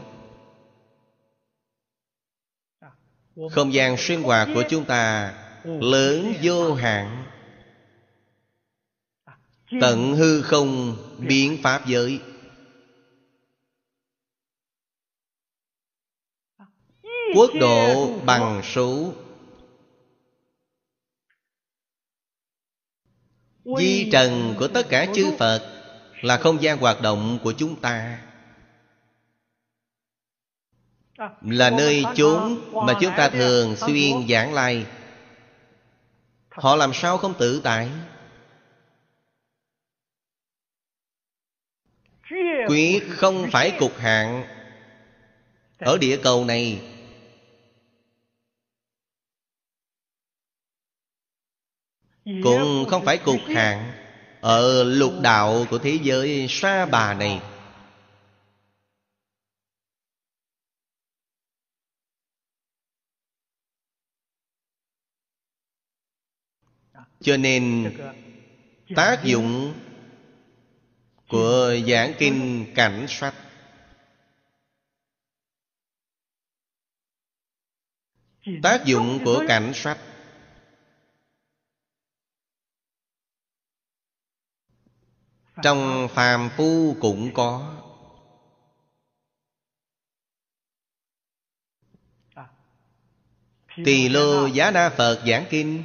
[3.51, 5.33] Không gian sinh hoạt của chúng ta
[5.63, 7.25] Lớn vô hạn.
[9.81, 12.21] Tận hư không biến pháp giới.
[17.35, 19.13] Quốc độ bằng số.
[23.65, 25.73] Di trần của tất cả chư Phật
[26.23, 28.19] Là không gian hoạt động của chúng ta.
[31.41, 34.85] Là nơi chốn mà chúng ta thường xuyên giảng lai.
[36.49, 37.89] Họ làm sao không tự tại?
[42.67, 44.43] Quyết không phải cục hạn.
[45.79, 46.92] Ở địa cầu này
[52.25, 53.91] Cũng không phải cục hạn
[54.41, 57.41] Ở lục đạo của thế giới sa bà này.
[67.21, 67.93] Cho nên
[68.95, 69.73] tác dụng
[71.27, 73.35] của giảng kinh cảnh sách
[78.63, 79.97] tác dụng của cảnh sách
[85.61, 87.79] trong phàm phu cũng có.
[93.85, 95.83] Tỳ lô giá na phật giảng kinh.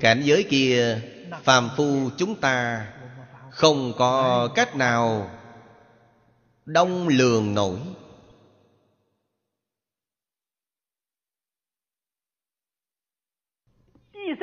[0.00, 1.00] Cảnh giới kia,
[1.42, 2.86] phàm phu chúng ta
[3.50, 5.30] không có cách nào
[6.64, 7.78] đông lường nổi.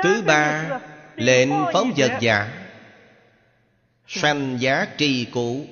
[0.04, 0.80] Thứ ba,
[1.16, 2.61] lệnh phóng vật giả
[4.14, 5.66] sanh giá trì cụ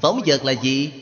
[0.00, 0.92] phóng vật là gì?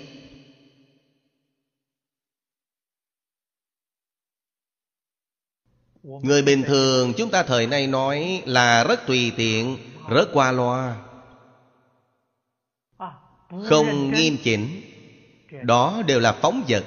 [6.02, 9.78] Người bình thường chúng ta thời nay nói là rất tùy tiện,
[10.10, 11.02] rất qua loa.
[13.48, 14.82] Không nghiêm chỉnh.
[15.62, 16.84] Đó đều là phóng vật.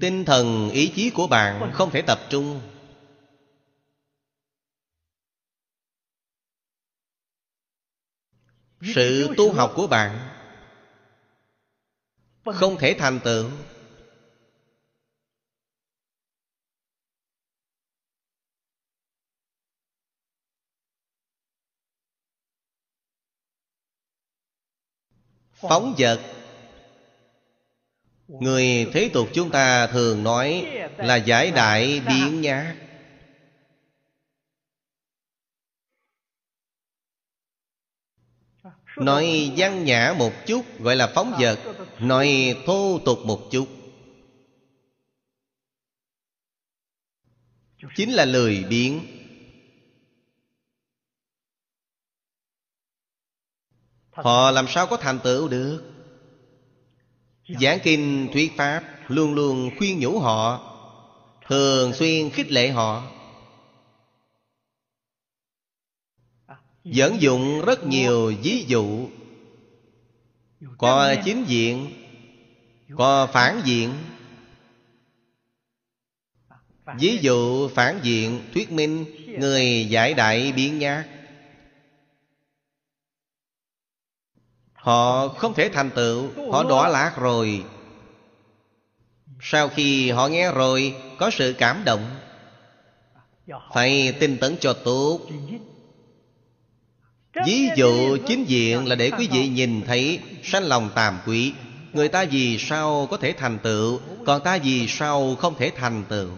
[0.00, 2.60] Tinh thần, ý chí của bạn không thể tập trung.
[8.94, 10.18] Sự tu học của bạn
[12.44, 13.50] không thể thành tựu.
[25.52, 26.39] Phóng vật
[28.40, 30.66] người thế tục chúng ta thường nói
[30.96, 32.76] là giải đại biến nhá
[38.96, 41.58] nói văn nhã một chút, gọi là phóng vật.
[42.00, 43.68] Nói thô tục một chút.
[47.96, 49.00] Chính là lười biếng.
[54.10, 55.89] Họ làm sao có thành tựu được?
[57.60, 60.66] Giảng kinh thuyết pháp luôn luôn khuyên nhủ họ,
[61.48, 63.10] thường xuyên khích lệ họ.
[66.84, 69.08] Dẫn dụng rất nhiều ví dụ.
[70.78, 71.90] Có chính diện,
[72.96, 73.94] có phản diện.
[76.98, 79.04] Ví dụ phản diện thuyết minh
[79.38, 81.06] người giải đại biến nhát.
[84.80, 87.64] Họ không thể thành tựu, họ đọa lạc rồi.
[89.40, 92.10] Sau khi họ nghe rồi, có sự cảm động.
[93.74, 95.20] Phải tin tấn cho tốt.
[97.46, 101.52] Ví dụ, chính diện là để quý vị nhìn thấy sanh lòng tàm quý
[101.92, 106.04] Người ta vì sao có thể thành tựu, Còn ta vì sao không thể thành
[106.08, 106.28] tựu?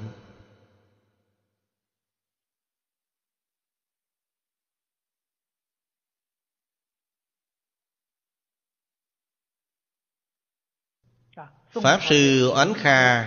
[11.73, 13.25] Pháp Sư Oánh Kha,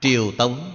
[0.00, 0.74] Triều Tống.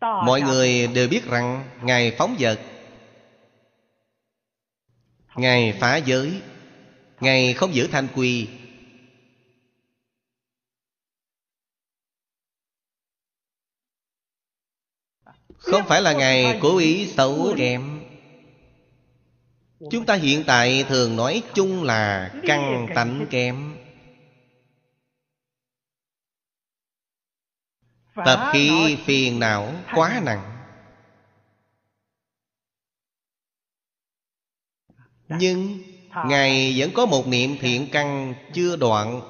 [0.00, 2.60] Mọi người đều biết rằng Ngài phóng vật,
[5.36, 6.42] Ngài phá giới,
[7.20, 8.48] Ngài không giữ thanh quy.
[15.58, 17.93] Không phải là Ngài cố ý xấu kém
[19.90, 23.76] Chúng ta hiện tại thường nói chung là căn tánh kém.
[28.14, 30.50] Tập khí phiền não quá nặng.
[35.28, 35.78] Nhưng
[36.26, 39.20] Ngài vẫn có một niệm thiện căn chưa đoạn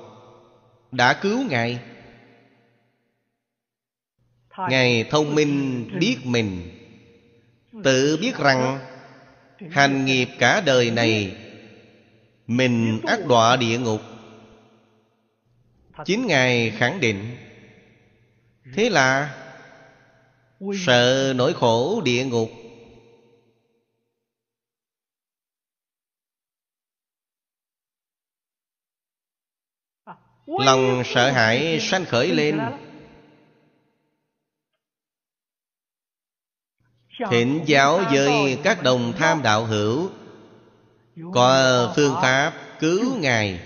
[0.91, 1.81] Đã cứu Ngài.
[4.71, 6.71] Ngài thông minh biết mình
[7.85, 8.94] Tự biết rằng
[9.71, 11.37] Hành nghiệp cả đời này
[12.47, 14.01] Mình ác đọa địa ngục
[16.05, 17.37] Chính Ngài khẳng định
[18.75, 19.41] Thế là
[20.87, 22.51] Sợ nỗi khổ địa ngục
[30.47, 32.61] Lòng sợ hãi sanh khởi lên
[37.31, 40.11] Thỉnh giáo với các đồng tham đạo hữu.
[41.33, 43.61] Có phương pháp cứu Ngài.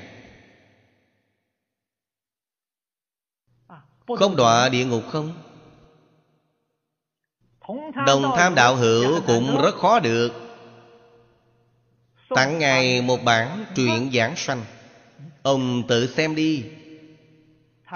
[4.16, 5.32] Không đọa địa ngục không?
[8.06, 10.32] Đồng tham đạo hữu cũng rất khó được.
[12.28, 14.64] Tặng Ngài một bản truyện giảng sanh.
[15.42, 16.64] Ông tự xem đi.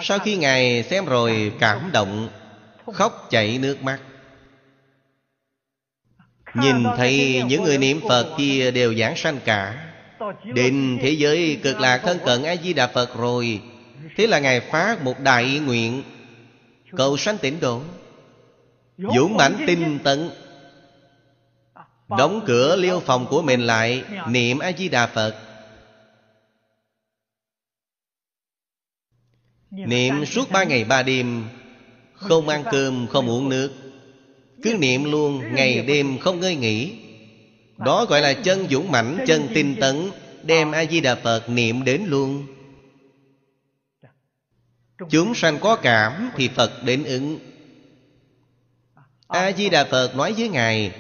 [0.03, 2.29] Sau khi Ngài xem rồi cảm động,
[2.93, 4.01] Khóc chảy nước mắt.
[6.55, 9.89] Nhìn thấy những người niệm Phật kia đều giảng sanh cả.
[10.45, 13.61] Đến thế giới cực lạc thân cận A-di-đà Phật rồi.
[14.17, 16.03] Thế là Ngài phát một đại nguyện
[16.97, 17.83] Cầu sanh tịnh độ.
[18.99, 20.31] Dũng mãnh tinh tấn
[22.09, 25.35] Đóng cửa liêu phòng của mình lại Niệm A-di-đà Phật.
[29.71, 31.45] Niệm suốt ba ngày ba đêm
[32.15, 33.82] Không ăn cơm, không uống nước
[34.63, 36.93] cứ niệm luôn, Ngày đêm không ngơi nghỉ.
[37.79, 40.11] Đó gọi là chân dũng mãnh, Chân tinh tấn.
[40.43, 42.47] Đem A-di-đà Phật niệm đến luôn.
[45.11, 47.39] Chúng sanh có cảm Thì Phật đến ứng.
[49.29, 50.93] A-di-đà Phật nói với Ngài,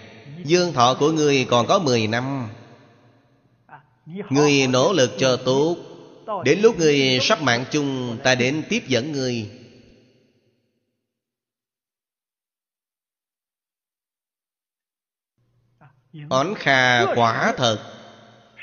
[0.45, 2.49] Dương thọ của người còn có 10 năm.
[4.31, 5.77] Người nỗ lực cho tốt.
[6.45, 9.51] Đến lúc người sắp mạng chung, Ta đến tiếp dẫn người.
[16.29, 17.79] Ấn Kha quả thật,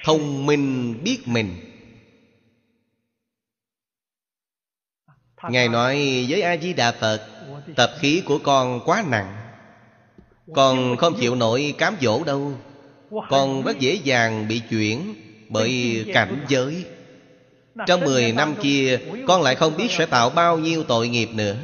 [0.03, 1.55] Thông minh biết mình.
[5.49, 7.21] Ngài nói với A-di-đà Phật,
[7.75, 9.35] Tập khí của con quá nặng.
[10.53, 12.53] Con không chịu nổi cám dỗ đâu.
[13.29, 15.15] Con rất dễ dàng bị chuyển
[15.49, 16.85] Bởi cảnh giới.
[17.87, 21.55] Trong 10 năm kia, Con lại không biết sẽ tạo bao nhiêu tội nghiệp nữa.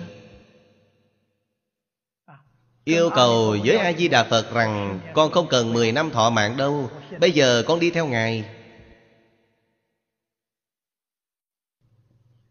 [2.86, 6.90] Yêu cầu với A-di-đà Phật rằng Con không cần 10 năm thọ mạng đâu.
[7.20, 8.44] Bây giờ con đi theo Ngài.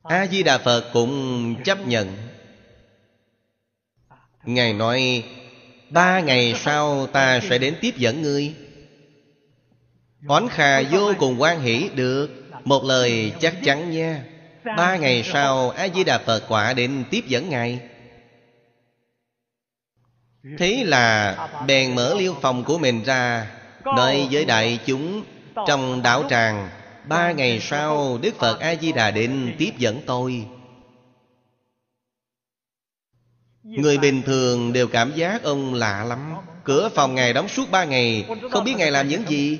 [0.03, 2.13] A-di-đà Phật cũng chấp nhận.
[4.45, 5.25] Ngài nói,
[5.91, 8.55] Ba ngày sau ta sẽ đến tiếp dẫn ngươi.
[10.29, 12.31] Oán khà vô cùng quan hỷ, được.
[12.65, 14.25] Một lời chắc chắn nha.
[14.77, 17.81] Ba ngày sau A-di-đà Phật quả đến tiếp dẫn Ngài.
[20.59, 21.37] Thế là
[21.67, 23.47] bèn mở liêu phòng của mình ra
[23.85, 25.25] Nói với đại chúng
[25.67, 26.69] Trong đạo tràng.
[27.09, 30.45] Ba ngày sau, Đức Phật A-di-đà đến tiếp dẫn tôi.
[33.63, 36.35] Người bình thường đều cảm giác ông lạ lắm.
[36.65, 39.59] Cửa phòng Ngài đóng suốt ba ngày, Không biết Ngài làm những gì.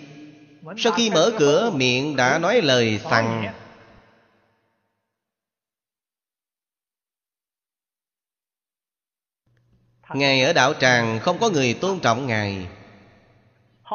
[0.77, 3.53] Sau khi mở cửa, miệng đã nói lời sằng
[10.13, 12.67] Ngài ở đạo tràng không có người tôn trọng Ngài.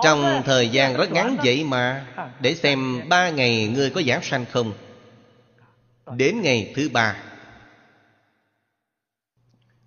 [0.03, 2.05] Trong thời gian rất ngắn vậy mà
[2.39, 4.73] Để xem ba ngày ngươi có giảng sanh không.
[6.17, 7.15] Đến ngày thứ ba.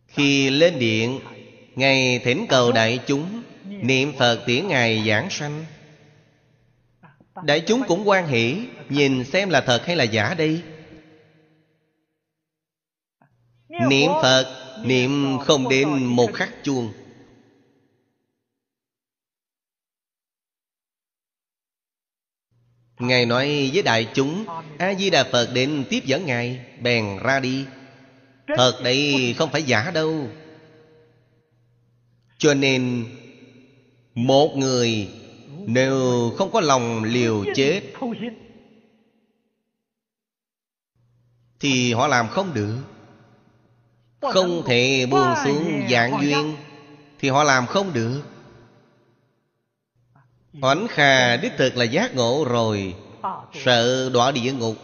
[0.07, 1.20] Khi lên điện
[1.75, 5.64] Ngài thỉnh cầu đại chúng Niệm Phật tiễn Ngài giảng sanh.
[7.45, 10.62] Đại chúng cũng quan hỷ Nhìn xem là thật hay là giả đây
[13.81, 16.93] Niệm Phật Niệm không đến một khắc chuông.
[22.99, 24.45] Ngài nói với đại chúng
[24.79, 27.66] A-di-đà Phật đến tiếp dẫn Ngài Bèn ra đi.
[28.47, 30.29] Thật đây không phải giả đâu.
[32.39, 33.07] Cho nên
[34.14, 35.09] Một người
[35.66, 37.83] Nếu không có lòng liều chết
[41.61, 42.79] Thì họ làm không được
[44.23, 46.57] Không thể buông xuống dạng duyên
[47.18, 48.23] Thì họ làm không được.
[50.62, 52.95] Oánh Khà đích thực là giác ngộ rồi
[53.64, 54.77] Sợ đọa địa ngục.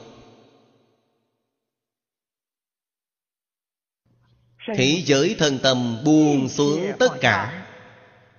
[4.77, 7.67] Thế giới thân tâm buông xuống tất cả.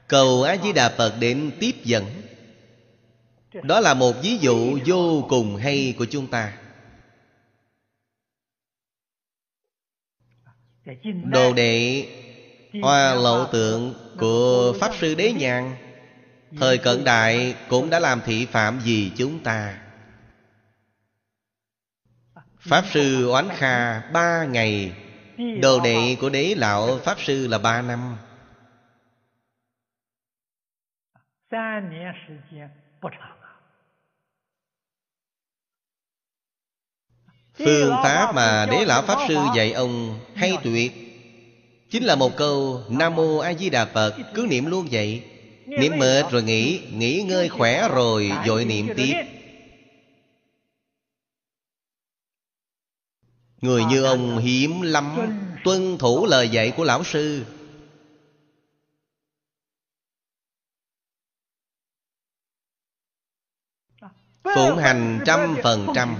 [0.07, 2.05] Cầu A-di-đà Phật đến tiếp dẫn.
[3.63, 6.53] Đó là một ví dụ vô cùng hay của chúng ta
[11.23, 12.07] Đồ đệ
[12.81, 15.75] Hoa lộ tượng của Pháp Sư Đế Nhàn.
[16.59, 19.81] Thời cận đại cũng đã làm thị phạm gì chúng ta.
[22.59, 24.93] Pháp Sư Oánh Kha ba ngày.
[25.61, 28.17] Đồ đệ của đế lão Pháp Sư là ba năm
[37.65, 40.91] Phương pháp mà đế lão Pháp Sư dạy ông hay tuyệt.
[41.89, 45.23] Chính là một câu Nam Mô A Di Đà Phật Cứ niệm luôn vậy.
[45.65, 49.13] Niệm mệt rồi nghỉ Nghỉ ngơi khỏe rồi Dội niệm tiếp.
[53.61, 55.17] Người như ông hiếm lắm
[55.63, 55.97] Tuân.
[55.97, 57.45] thủ lời dạy của lão sư.
[64.55, 66.15] Phụng hành trăm phần trăm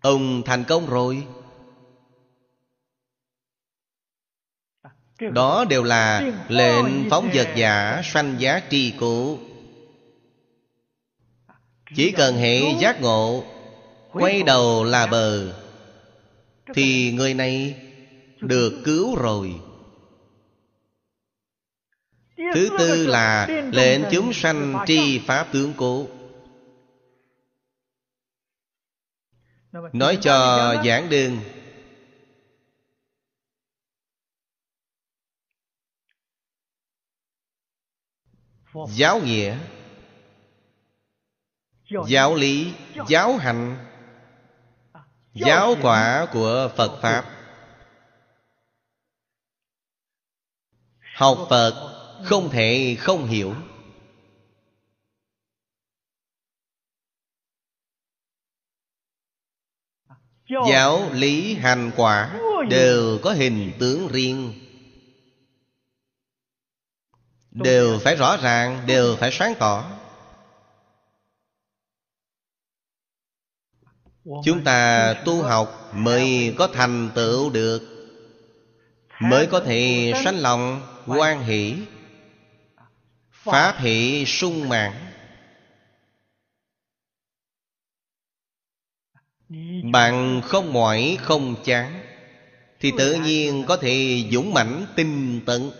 [0.00, 1.26] Ông thành công rồi.
[5.32, 9.38] Đó đều là lệnh phóng vật giả sanh giác tri cụ
[11.96, 13.44] Chỉ cần hệ giác ngộ
[14.12, 15.52] Quay đầu là bờ
[16.74, 17.76] Thì người này
[18.40, 19.54] được cứu rồi.
[22.54, 26.06] Thứ tư là lệnh chúng sanh tri pháp tướng cố
[29.72, 31.40] Nói cho giảng đường.
[38.88, 39.58] Giáo nghĩa.
[42.08, 42.72] Giáo lý
[43.08, 43.86] Giáo hành.
[45.32, 47.24] Giáo quả của Phật Pháp.
[51.14, 53.54] Học Phật không thể không hiểu
[60.50, 64.52] Giáo lý hành quả Đều có hình tướng riêng.
[67.50, 69.90] Đều phải rõ ràng Đều phải sáng tỏ.
[74.44, 77.82] Chúng ta tu học Mới có thành tựu được.
[79.20, 81.76] Mới có thể sanh lòng quan hỷ.
[83.30, 84.92] Pháp hỷ sung mãn
[89.92, 92.02] Bạn không mỏi, không chán,
[92.80, 95.70] Thì tự nhiên có thể dũng mãnh, tinh tận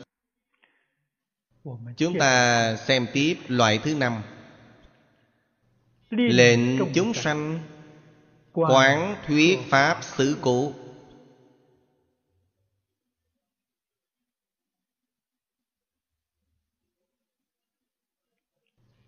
[1.96, 4.22] Chúng ta xem tiếp loại thứ năm.
[6.10, 7.60] Lệnh chúng sanh,
[8.52, 10.72] Quán thuyết Pháp xứ cụ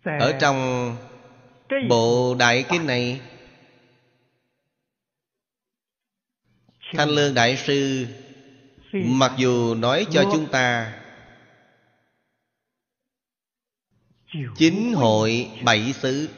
[0.03, 0.95] Ở trong
[1.89, 3.21] bộ đại kinh này
[6.93, 8.07] Thanh Lương Đại Sư
[8.93, 10.99] Mặc dù nói cho chúng ta
[14.57, 16.29] Chính hội bảy xứ.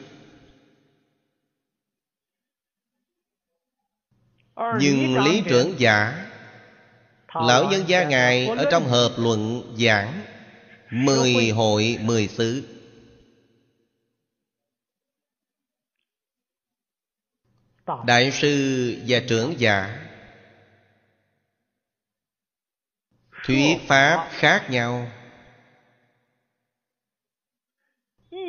[4.80, 6.30] Nhưng lý trưởng giả
[7.34, 10.24] Lão nhân gia Ngài Ở trong hợp luận giảng
[10.90, 12.64] Mười hội mười xứ.
[18.06, 20.05] Đại sư và trưởng giả
[23.46, 25.10] Thuyết pháp khác nhau.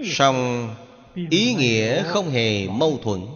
[0.05, 0.75] Song,
[1.29, 3.27] ý nghĩa không hề mâu thuẫn.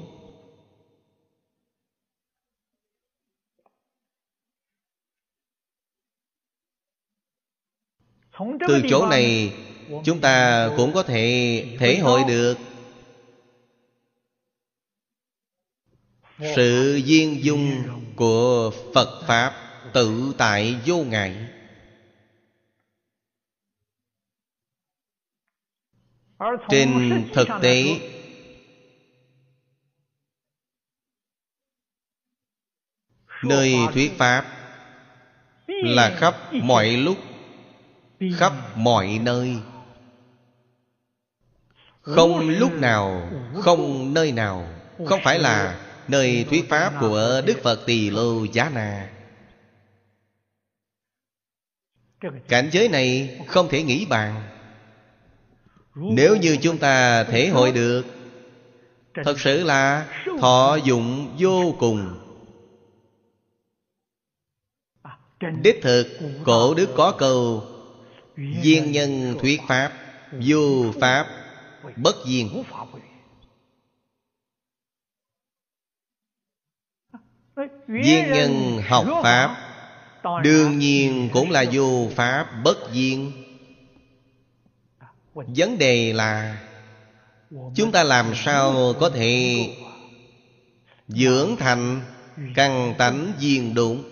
[8.68, 9.54] Từ chỗ này,
[10.06, 12.58] chúng ta cũng có thể thể hội được.
[16.56, 17.72] Sự viên dung
[18.16, 21.48] của phật pháp tự tại vô ngại.
[26.70, 28.00] Trên thực tế,
[33.44, 34.46] nơi thuyết pháp
[35.68, 37.18] là khắp mọi lúc,
[38.38, 39.58] khắp mọi nơi.
[42.02, 43.32] Không lúc nào,
[43.62, 44.68] không nơi nào,
[45.08, 45.82] không phải là
[46.12, 49.10] Nơi thuyết pháp của Đức Phật Tỳ Lô Giá Na.
[52.48, 54.44] Cảnh giới này không thể nghĩ bàn.
[55.96, 58.06] Nếu như chúng ta thể hội được,
[59.24, 60.08] Thật sự là
[60.40, 62.18] thọ dụng vô cùng.
[65.64, 67.64] Đích thực, cổ đức có câu
[68.36, 69.94] viên nhân thuyết pháp,
[70.32, 71.28] Vô pháp,
[71.96, 72.64] bất duyên.
[77.88, 79.71] Viên nhân học Pháp
[80.44, 83.32] Đương nhiên cũng là vô Pháp bất duyên
[85.34, 86.62] Vấn đề là
[87.76, 89.60] Chúng ta làm sao có thể
[91.08, 92.02] Dưỡng thành
[92.56, 94.04] Căn tánh duyên đúng.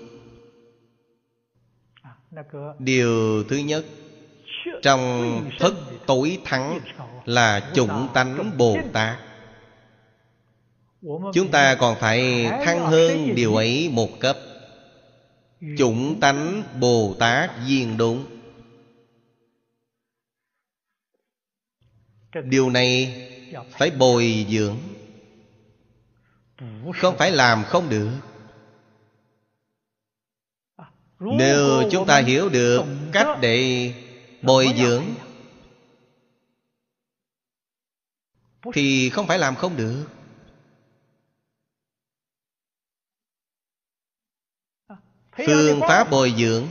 [2.79, 3.85] Điều thứ nhất
[4.81, 5.73] Trong thất
[6.05, 6.79] tối thắng
[7.25, 9.17] Là chủng tánh Bồ Tát.
[11.33, 14.37] Chúng ta còn phải thăng hơn điều ấy một cấp
[15.77, 18.25] Chủng tánh Bồ Tát viên đúng
[22.43, 23.15] Điều này
[23.69, 24.77] phải bồi dưỡng.
[26.95, 28.09] Không phải làm không được.
[31.19, 33.93] Nếu chúng ta hiểu được cách để
[34.41, 35.03] bồi dưỡng,
[38.73, 40.05] Thì không phải làm không được.
[45.45, 46.67] Phương pháp bồi dưỡng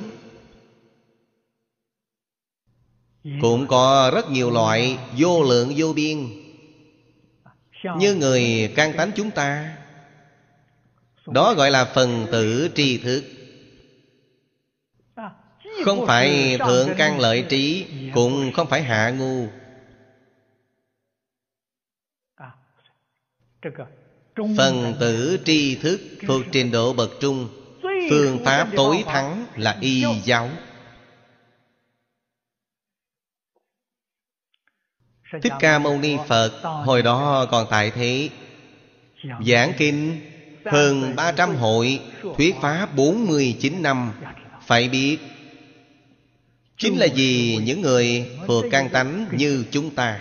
[3.41, 6.29] Cũng có rất nhiều loại vô lượng vô biên.
[7.99, 9.77] Như người căn tánh chúng ta
[11.27, 13.25] Đó gọi là phần tử tri thức.
[15.85, 19.47] Không phải thượng căn lợi trí Cũng không phải hạ ngu.
[24.57, 27.58] Phần tử tri thức thuộc trình độ bậc trung
[28.11, 30.49] Phương pháp tối thắng là y giáo.
[35.43, 38.29] Thích Ca Mâu Ni Phật Hồi đó còn tại thế.
[39.47, 40.21] Giảng kinh
[40.65, 42.01] hơn 300 hội
[42.37, 44.13] Thuyết pháp 49 năm.
[44.67, 45.19] Phải biết
[46.77, 50.21] Chính là vì những người thuộc căn tánh như chúng ta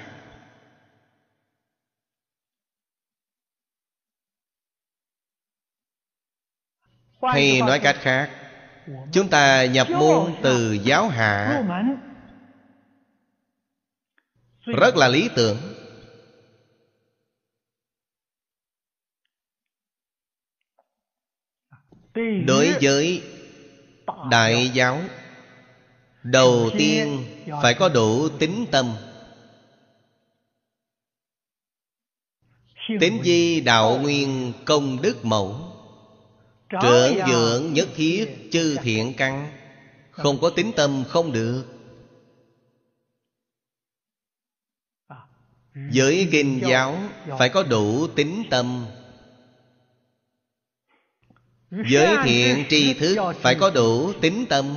[7.34, 8.30] Hay nói cách khác
[9.12, 11.64] Chúng ta nhập môn từ giáo hạ.
[14.66, 15.58] Rất là lý tưởng.
[22.46, 23.24] Đối với
[24.30, 25.02] Đại giáo
[26.24, 27.26] Đầu tiên
[27.62, 28.96] phải có đủ tính tâm.
[33.00, 35.77] Tính di đạo nguyên công đức mẫu
[36.70, 39.52] Trưởng dưỡng nhất thiết chư thiện căn.
[40.12, 41.66] Không có tính tâm không được.
[45.94, 47.00] Với kinh giáo
[47.40, 48.86] Phải có đủ tính tâm.
[51.70, 54.76] Với thiện tri thức Phải có đủ tính tâm.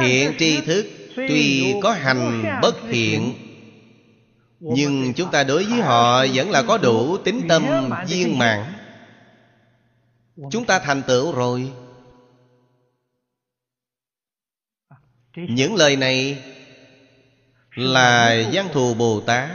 [0.00, 0.86] Thiện tri thức
[1.16, 3.34] Tuy có hành bất thiện
[4.62, 8.72] nhưng chúng ta đối với họ vẫn là có đủ tính tâm viên mãn.
[10.50, 11.72] chúng ta thành tựu rồi.
[15.36, 16.42] Những lời này
[17.74, 19.50] là văn thù bồ tát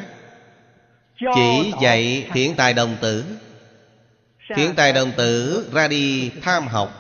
[1.36, 3.26] chỉ dạy thiện tài đồng tử
[4.56, 6.94] thiện tài đồng tử ra đi tham học.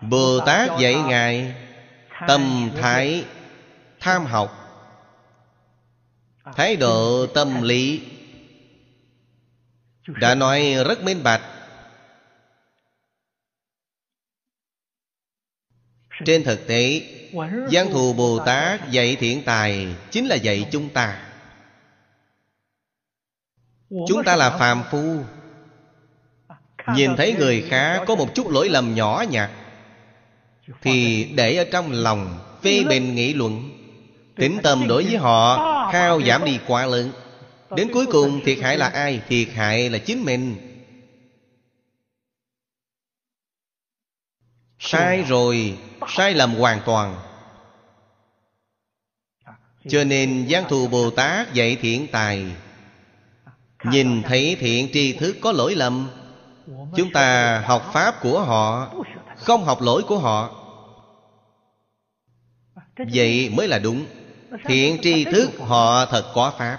[0.00, 1.54] Bồ tát dạy ngài
[2.28, 3.24] tâm thái
[4.00, 4.61] tham học
[6.44, 8.02] thái độ tâm lý
[10.06, 11.42] đã nói rất minh bạch.
[16.24, 17.02] Trên thực tế,
[17.70, 21.28] giang thù bồ tát dạy thiện tài chính là dạy chúng ta.
[24.08, 25.24] Chúng ta là phàm phu.
[26.94, 29.50] Nhìn thấy người khác có một chút lỗi lầm nhỏ nhặt,
[30.82, 33.71] thì để ở trong lòng phê bình nghị luận.
[34.42, 35.56] Tính tâm đối với họ
[35.92, 37.12] Hao giảm đi quá lớn.
[37.76, 39.22] Đến cuối cùng, thiệt hại là ai?
[39.28, 40.56] Thiệt hại là chính mình.
[44.78, 45.78] Sai rồi,
[46.08, 47.16] Sai lầm hoàn toàn.
[49.88, 52.46] Cho nên Giang Thù Bồ Tát dạy thiện tài.
[53.84, 56.10] Nhìn thấy thiện tri thức có lỗi lầm,
[56.96, 58.94] Chúng ta học Pháp của họ,
[59.36, 60.50] Không học lỗi của họ.
[62.96, 64.06] Vậy mới là đúng.
[64.64, 66.78] Thiện tri thức họ thật có Pháp.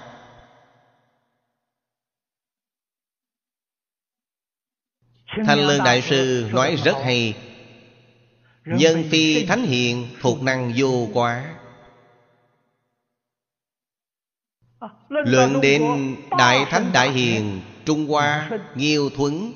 [5.45, 7.37] Thanh Lương Đại Sư nói rất hay.
[8.65, 11.55] Nhân phi thánh hiền, thuộc năng vô quá.
[15.09, 19.53] Luận đến Đại Thánh Đại Hiền, Trung Hoa, Nghiêu Thuấn.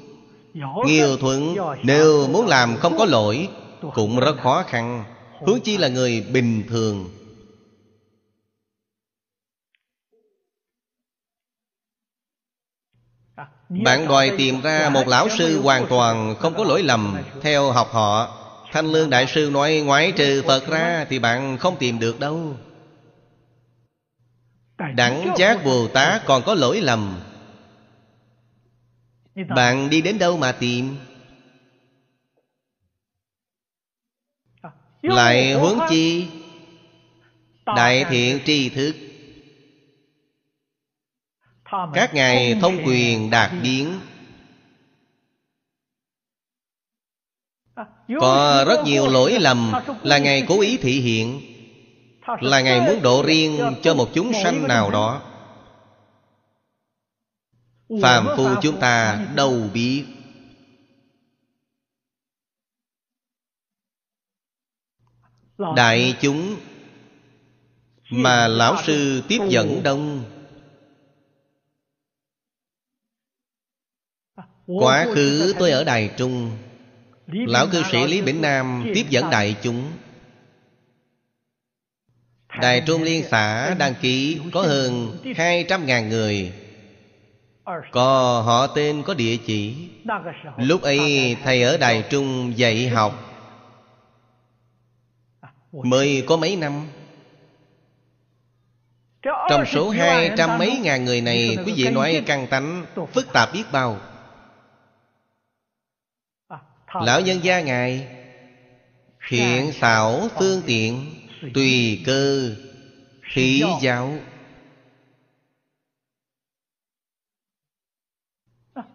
[0.85, 3.49] Nghiêu Thuấn Nếu muốn làm không có lỗi,
[3.93, 5.03] Cũng rất khó khăn.
[5.39, 7.09] Huống chi là người bình thường.
[13.69, 17.89] Bạn đòi tìm ra một lão sư hoàn toàn không có lỗi lầm Theo học
[17.91, 18.33] họ.
[18.71, 22.55] Thanh Lương Đại Sư nói ngoại trừ Phật ra Thì bạn không tìm được đâu.
[24.95, 27.19] Đẳng giác Bồ Tát còn có lỗi lầm.
[29.55, 30.97] Bạn đi đến đâu mà tìm?
[35.01, 36.27] Lại huống chi?
[37.65, 38.95] Đại thiện tri thức
[41.93, 43.99] các ngài thông quyền đạt biến.
[48.19, 51.41] Có rất nhiều lỗi lầm là ngài cố ý thị hiện
[52.41, 55.21] là ngài muốn độ riêng cho một chúng sanh nào đó.
[58.01, 60.05] Phàm phu chúng ta đâu biết.
[65.75, 66.55] Đại chúng
[68.09, 70.36] mà lão sư tiếp dẫn đông
[74.67, 76.51] quá khứ tôi ở đài trung.
[77.27, 79.91] Lão cư sĩ lý bỉnh nam tiếp dẫn đại chúng.
[82.61, 86.53] Đài trung liên xã đăng ký có hơn hai trăm ngàn người.
[87.91, 89.89] Có họ tên có địa chỉ.
[90.57, 93.23] Lúc ấy thầy ở đài trung dạy học.
[95.71, 96.87] Mới có mấy năm?
[99.49, 103.53] Trong số hai trăm mấy ngàn người này Quý vị nói căn tánh Phức tạp
[103.53, 103.97] biết bao
[106.93, 108.07] Lão nhân gia Ngài
[109.27, 111.15] Thiện xảo phương tiện
[111.53, 112.55] Tùy cơ
[113.21, 114.13] Khí giáo.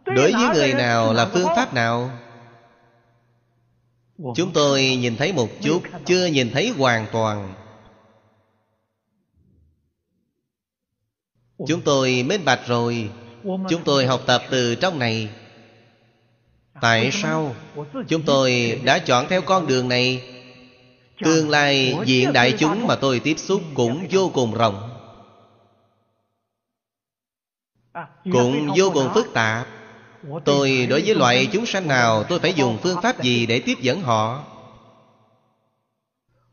[0.04, 2.10] Đối với người nào là phương pháp nào?
[4.36, 7.54] Chúng tôi nhìn thấy một chút Chưa nhìn thấy hoàn toàn.
[11.68, 13.10] Chúng tôi minh bạch rồi.
[13.42, 15.30] Chúng tôi học tập từ trong này
[16.82, 17.54] Tại sao?
[18.08, 20.22] Chúng tôi đã chọn theo con đường này.
[21.24, 24.90] Tương lai diện đại chúng mà tôi tiếp xúc cũng vô cùng rộng.
[28.32, 29.66] Cũng vô cùng phức tạp.
[30.44, 33.78] Tôi đối với loại chúng sanh nào Tôi phải dùng phương pháp gì để tiếp
[33.80, 34.44] dẫn họ?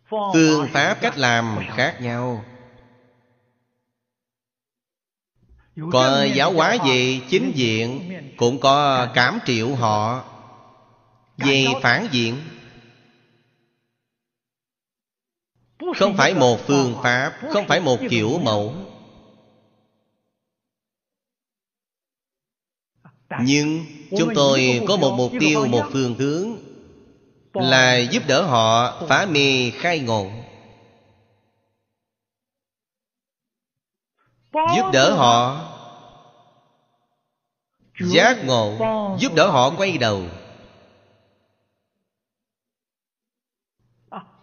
[0.09, 2.43] Phương pháp cách làm khác nhau
[5.91, 10.23] Có giáo hóa về chính diện Cũng có cảm triệu họ.
[11.37, 12.35] Về phản diện.
[15.95, 18.73] Không phải một phương pháp Không phải một kiểu mẫu.
[23.43, 23.85] Nhưng
[24.17, 26.57] chúng tôi có một mục tiêu, một phương hướng
[27.53, 30.31] Là giúp đỡ họ phá mê khai ngộ.
[34.53, 35.68] Giúp đỡ họ
[37.99, 38.77] Giác ngộ
[39.19, 40.23] Giúp đỡ họ quay đầu.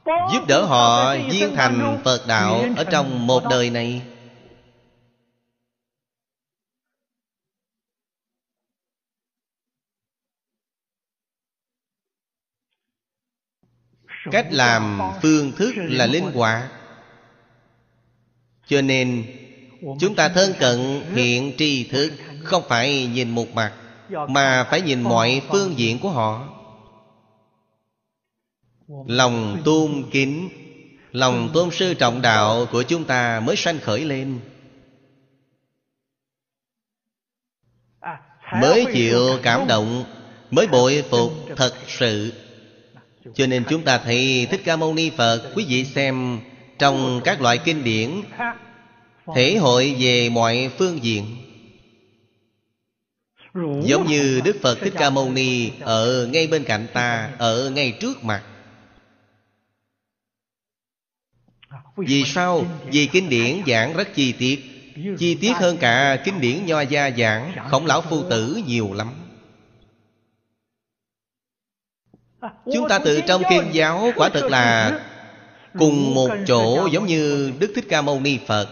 [0.07, 4.03] Giúp đỡ họ viên thành Phật đạo Ở trong một đời này.
[14.31, 16.71] Cách làm phương thức là linh hoạt.
[18.67, 19.27] Cho nên
[20.01, 22.13] Chúng ta thân cận hiện tri thức
[22.47, 23.73] không phải nhìn một mặt,
[24.29, 26.49] Mà phải nhìn mọi phương diện của họ.
[29.07, 30.49] Lòng tôn kính,
[31.13, 34.41] Lòng tôn sư trọng đạo của chúng ta mới sanh khởi lên.
[38.61, 40.05] Mới chịu cảm động,
[40.51, 42.33] Mới bội phục thật sự.
[43.35, 46.41] Cho nên chúng ta thấy Thích Ca Mâu Ni Phật, Quý vị xem
[46.79, 48.11] Trong các loại kinh điển,
[49.35, 51.46] Thể hội về mọi phương diện.
[53.83, 57.97] Giống như Đức Phật Thích Ca Mâu Ni Ở ngay bên cạnh ta Ở ngay
[58.01, 58.43] trước mặt.
[61.97, 62.65] Vì sao?
[62.87, 64.61] Vì kinh điển giảng rất chi tiết.
[65.19, 69.09] Chi tiết hơn cả kinh điển Nho Gia giảng Khổng Lão Phu Tử nhiều lắm.
[72.73, 75.01] Chúng ta từ trong kinh giáo quả thật là
[75.79, 78.69] Cùng một chỗ giống như Đức Thích Ca Mâu Ni Phật.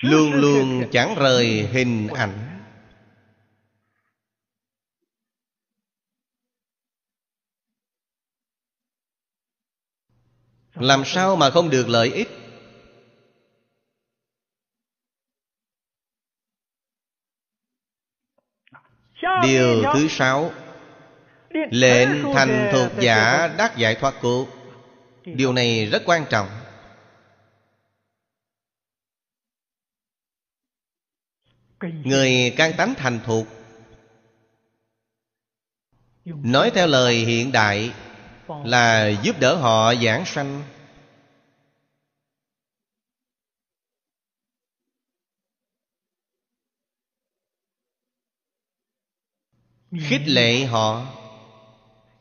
[0.00, 2.45] Luôn luôn chẳng rời hình ảnh
[10.76, 12.28] Làm sao mà không được lợi ích?
[19.42, 20.52] Điều thứ sáu
[21.70, 24.46] Lệnh thành thuộc giả đắc giải thoát cốt
[25.24, 26.48] Điều này rất quan trọng.
[31.80, 33.46] Người can tánh thành thuộc,
[36.24, 37.92] Nói theo lời hiện đại
[38.48, 40.62] là giúp đỡ họ giảng sanh.
[50.08, 51.06] Khích lệ họ,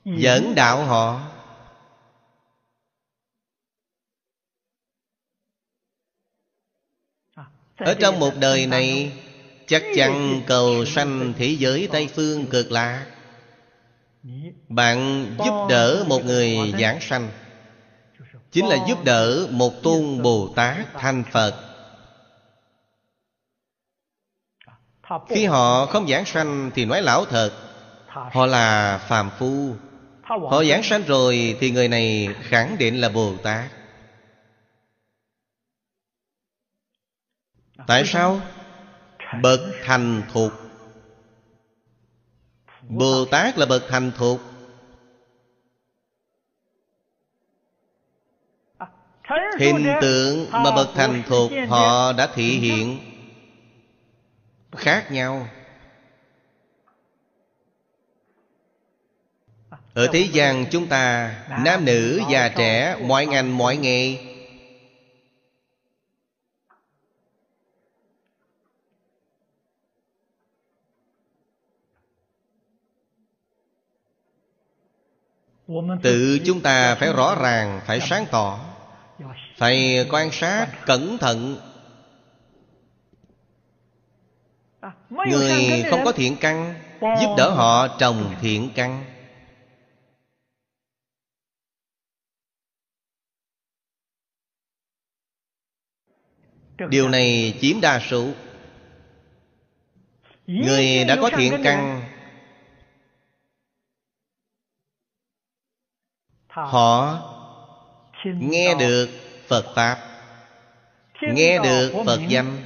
[0.05, 1.31] Dẫn đạo họ.
[7.77, 9.13] Ở trong một đời này,
[9.67, 13.14] Chắc chắn cầu sanh thế giới Tây Phương cực lạc.
[14.69, 17.29] Bạn giúp đỡ một người giảng sanh.
[18.51, 21.53] Chính là giúp đỡ một tôn Bồ Tát thành Phật.
[25.29, 27.51] Khi họ không giảng sanh thì nói lão thật.
[28.07, 29.75] Họ là phàm phu.
[30.23, 33.71] Họ giảng sanh rồi thì người này khẳng định là Bồ Tát.
[37.87, 38.41] Tại sao?
[39.41, 40.64] Bậc thành thục
[42.89, 44.41] Bồ Tát là bậc thành thục.
[49.59, 52.99] Hình tượng mà bậc thành thục họ đã thể hiện
[54.71, 55.47] Khác nhau.
[59.93, 64.17] Ở thế gian chúng ta, Nam nữ già trẻ, Mọi ngành, mọi nghề
[76.03, 78.59] Tự chúng ta phải rõ ràng Phải sáng tỏ.
[79.57, 81.57] Phải quan sát cẩn thận.
[85.09, 89.05] Người không có thiện căn Giúp đỡ họ trồng thiện căn.
[96.89, 98.27] Điều này chiếm đa số.
[100.47, 102.01] Người đã có thiện căn
[106.55, 107.19] Họ
[108.23, 109.09] nghe được
[109.47, 109.99] Phật Pháp
[111.21, 112.65] Nghe được Phật danh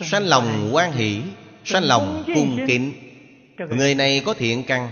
[0.00, 1.22] Sanh lòng quan hỷ
[1.64, 2.92] Sanh lòng cung kính.
[3.70, 4.90] Người này có thiện căn.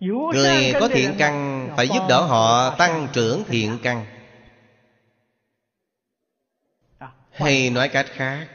[0.00, 4.06] Người có thiện căn Phải giúp đỡ họ tăng trưởng thiện căn.
[7.30, 8.48] Hay nói cách khác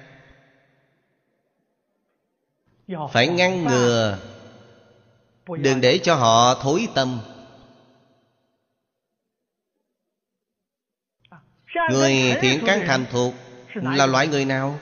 [3.12, 4.18] Phải ngăn ngừa
[5.58, 7.20] Đừng để cho họ thối tâm.
[11.92, 13.34] Người thiện căn thành thuộc
[13.74, 14.80] Là loại người nào?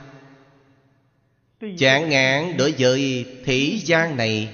[1.77, 4.53] Chán ngán đối với thế gian này.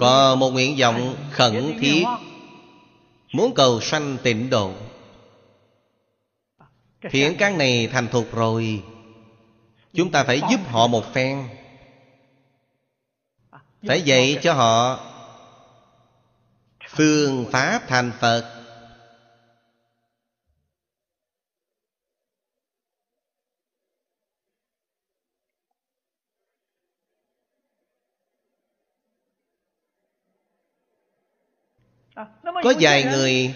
[0.00, 2.04] Có một nguyện vọng khẩn thiết.
[3.32, 4.72] Muốn cầu sanh tịnh độ.
[7.10, 8.82] Thiện căn này thành thục rồi.
[9.94, 11.48] Chúng ta phải giúp họ một phen.
[13.86, 15.00] Phải dạy cho họ
[16.88, 18.54] Phương pháp thành Phật.
[32.44, 33.54] Có vài người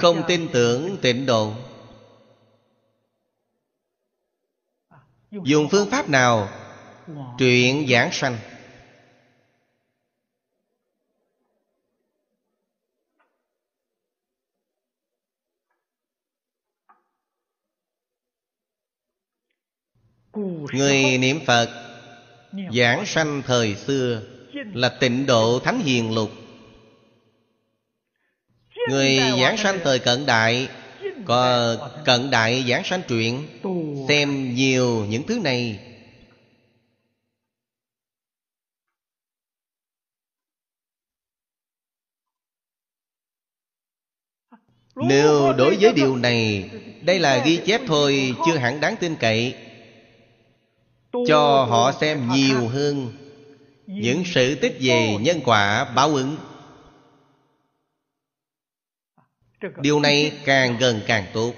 [0.00, 1.52] Không tin tưởng tịnh độ.
[5.42, 6.48] Dùng phương pháp nào?
[7.38, 8.38] Truyện giảng sanh.
[20.72, 21.68] Người niệm Phật,
[22.72, 24.22] Giảng sanh thời xưa
[24.54, 26.30] Là tịnh độ Thánh Hiền Lục.
[28.88, 30.68] Người giảng sanh thời cận đại
[31.26, 33.46] có cận đại giảng sanh truyện,
[34.08, 35.78] Xem nhiều những thứ này.
[44.96, 46.70] Nếu đối với điều này,
[47.02, 49.54] Đây là ghi chép thôi, Chưa hẳn đáng tin cậy.
[51.26, 53.12] Cho họ xem nhiều hơn,
[53.86, 56.36] Những sự tích về nhân quả, báo ứng.
[59.78, 61.52] Điều này càng gần càng tốt.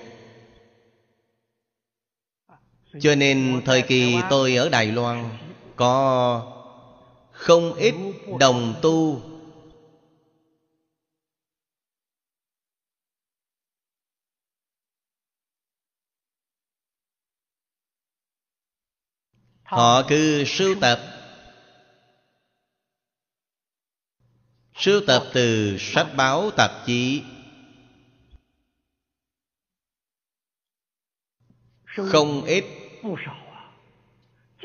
[3.00, 5.38] Cho nên thời kỳ tôi ở Đài Loan
[5.76, 6.52] Có
[7.32, 7.94] không ít
[8.40, 9.20] đồng tu.
[19.62, 20.98] Họ cứ sưu tập.
[24.74, 27.22] Sưu tập từ sách báo tạp chí.
[31.96, 32.64] Không ít.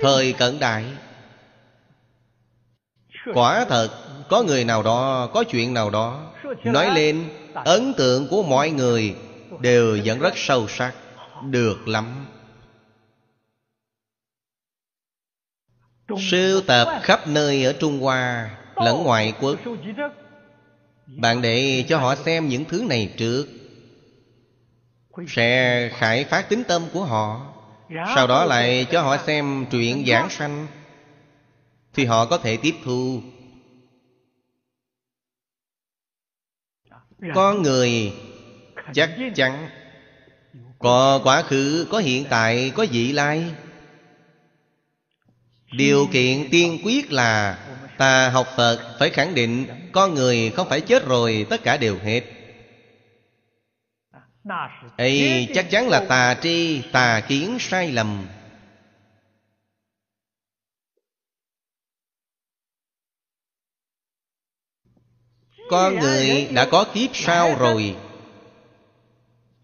[0.02, 0.86] Thời cận đại.
[3.34, 3.90] Quả thật,
[4.30, 6.34] Có người nào đó, Có chuyện nào đó,
[6.64, 9.16] Nói lên, Ấn tượng của mọi người
[9.60, 10.94] Đều vẫn rất sâu sắc,
[11.44, 12.26] Được lắm.
[16.32, 19.60] Sưu tập khắp nơi ở Trung Hoa, lẫn ngoại quốc.
[21.08, 23.48] Bạn để cho họ xem những thứ này trước
[25.28, 27.54] sẽ khải phát tính tâm của họ,
[28.16, 30.68] sau đó lại cho họ xem truyện giảng sanh,
[31.94, 33.22] thì họ có thể tiếp thu.
[37.36, 38.14] Con người
[38.94, 39.70] chắc chắn,
[40.80, 43.52] có quá khứ, có hiện tại, có vị lai.
[45.72, 47.58] Điều kiện tiên quyết là
[47.98, 51.98] ta học phật phải khẳng định con người không phải chết rồi, tất cả đều
[52.04, 52.41] hết
[54.98, 58.28] ấy chắc chắn là tà tri tà kiến sai lầm.
[65.70, 67.96] Con người đã có kiếp sau rồi.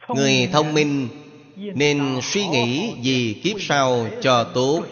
[0.08, 1.10] Người thông minh
[1.58, 4.86] nên suy nghĩ vì kiếp sau cho tốt.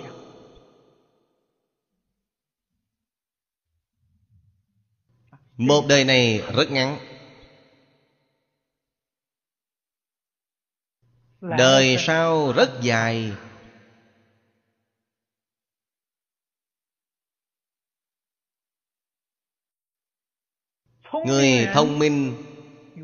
[5.57, 7.14] một đời này rất ngắn
[11.49, 13.31] đời sau rất dài.
[21.26, 22.35] Người thông minh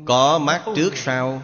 [0.06, 1.42] có mắt trước sau.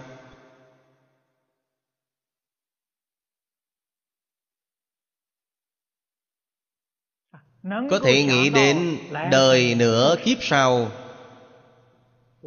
[7.62, 8.98] Có thể nghĩ đến
[9.30, 10.90] đời nữa kiếp sau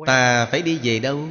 [0.06, 1.30] ta phải đi về đâu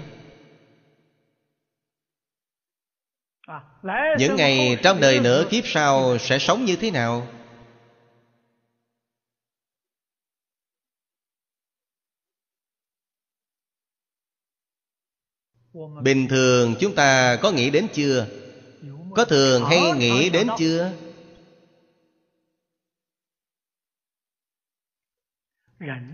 [4.18, 7.26] những ngày trong đời nữa kiếp sau sẽ sống như thế nào?
[16.02, 18.26] Bình thường chúng ta có nghĩ đến chưa?
[19.16, 20.92] Có thường hay nghĩ đến chưa?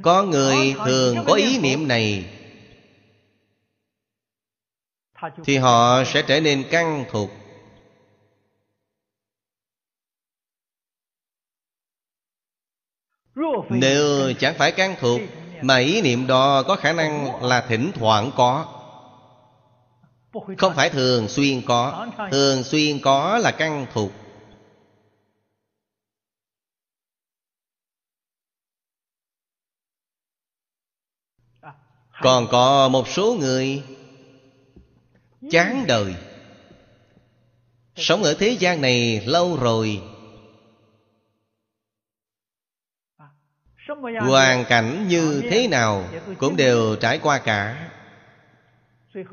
[0.02, 2.24] Có người thường có ý niệm này,
[5.44, 7.30] thì họ sẽ trở nên căng thục
[13.70, 15.20] nếu chẳng phải can thuộc,
[15.62, 18.66] mà ý niệm đó có khả năng là thỉnh thoảng có.
[20.58, 24.10] Không phải thường xuyên có, thường xuyên có là căn thuộc.
[32.22, 33.82] Còn có một số người
[35.50, 36.14] chán đời,
[37.96, 40.02] sống ở thế gian này lâu rồi
[44.20, 46.08] hoàn cảnh như thế nào
[46.38, 47.90] cũng đều trải qua cả.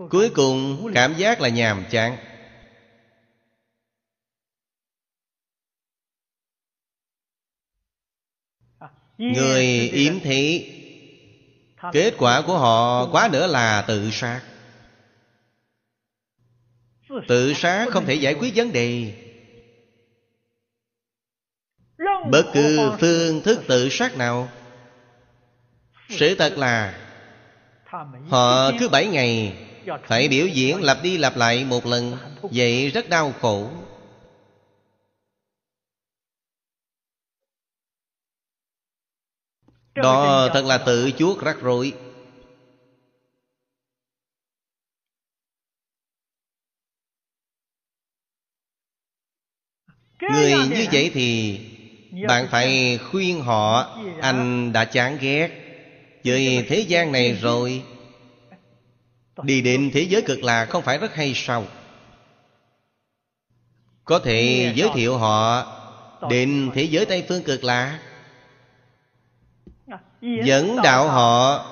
[0.10, 2.18] Cuối cùng, cảm giác là nhàm chán.
[9.18, 10.70] Người yếm thị
[11.92, 14.42] kết quả của họ quá nữa là tự sát.
[17.28, 19.23] Tự sát không thể giải quyết vấn đề.
[22.34, 24.50] Bất cứ phương thức tự sát nào.
[26.10, 27.00] Sự thật là,
[28.30, 29.58] họ cứ bảy ngày
[30.08, 33.70] phải biểu diễn lặp đi lặp lại một lần, vậy rất đau khổ.
[39.96, 41.94] Đó thật là tự chuốc rắc rối.
[50.22, 51.60] Người như vậy thì
[52.28, 55.50] bạn phải khuyên họ, anh đã chán ghét
[56.24, 57.84] với thế gian này rồi.
[59.44, 61.66] Đi đến thế giới cực lạc không phải rất hay sao?
[64.04, 65.66] Có thể giới thiệu họ
[66.30, 68.00] đến thế giới tây phương cực lạc
[70.22, 71.66] dẫn đạo họ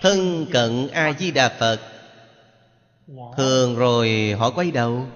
[0.00, 1.80] thân cận a di đà phật.
[3.36, 5.06] Thường rồi họ quay đầu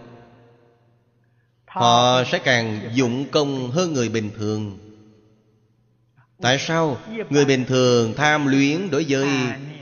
[1.73, 4.79] họ sẽ càng dụng công hơn người bình thường.
[6.43, 6.99] Tại sao
[7.31, 9.29] người bình thường tham luyến đối với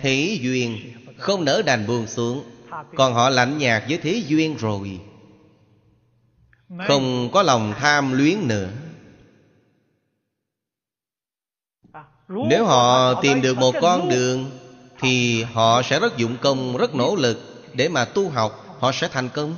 [0.00, 2.44] thế duyên không nỡ đành buông xuống?
[2.96, 5.00] Còn họ lạnh nhạt với thế duyên rồi.
[6.86, 8.68] Không có lòng tham luyến nữa.
[12.28, 14.50] Nếu họ tìm được một con đường,
[15.00, 19.08] thì họ sẽ rất dụng công, rất nỗ lực để mà tu học, họ sẽ
[19.08, 19.56] thành công.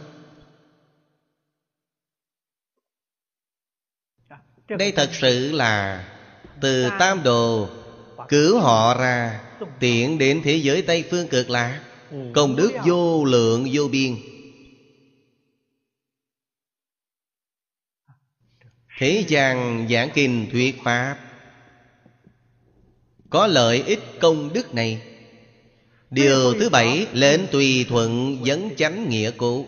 [4.78, 6.04] Đây thật sự là
[6.60, 7.68] từ tam đồ
[8.28, 9.40] cứu họ ra
[9.80, 11.80] tiện đến thế giới tây phương cực lạc.
[12.34, 14.16] Công đức vô lượng vô biên.
[18.98, 21.18] Thế gian giảng kinh thuyết pháp
[23.30, 25.02] có lợi ích công đức này.
[26.10, 29.64] Điều thứ bảy lệnh tùy thuận vấn chánh nghĩa cố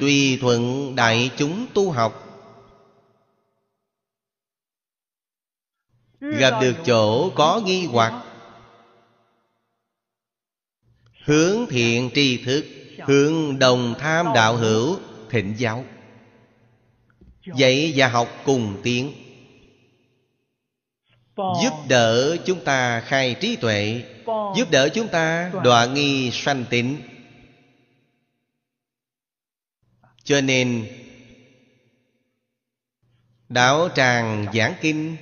[0.00, 2.26] tùy thuận đại chúng tu học
[6.20, 8.24] gặp được chỗ có nghi hoặc
[11.24, 12.64] hướng thiện tri thức
[13.06, 14.96] hướng đồng tham đạo hữu
[15.30, 15.84] thịnh giáo.
[17.56, 19.12] Dạy và học cùng tiến
[21.62, 24.02] giúp đỡ chúng ta khai trí tuệ.
[24.56, 26.96] Giúp đỡ chúng ta đoạn nghi sanh tịnh
[30.30, 30.86] cho nên,
[33.48, 35.16] đạo tràng giảng kinh,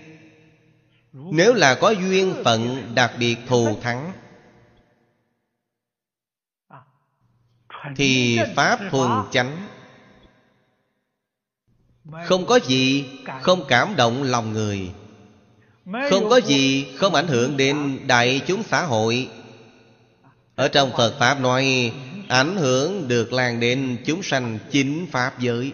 [1.12, 4.12] nếu là có duyên phận đặc biệt thù thắng,
[7.96, 9.68] thì pháp thuần chánh
[12.24, 13.04] không có gì
[13.42, 14.92] không cảm động lòng người,
[16.10, 19.30] không có gì không ảnh hưởng đến đại chúng xã hội.
[20.54, 21.92] Ở trong phật pháp nói
[22.28, 25.72] ảnh hưởng được lan đến chúng sanh chính pháp giới.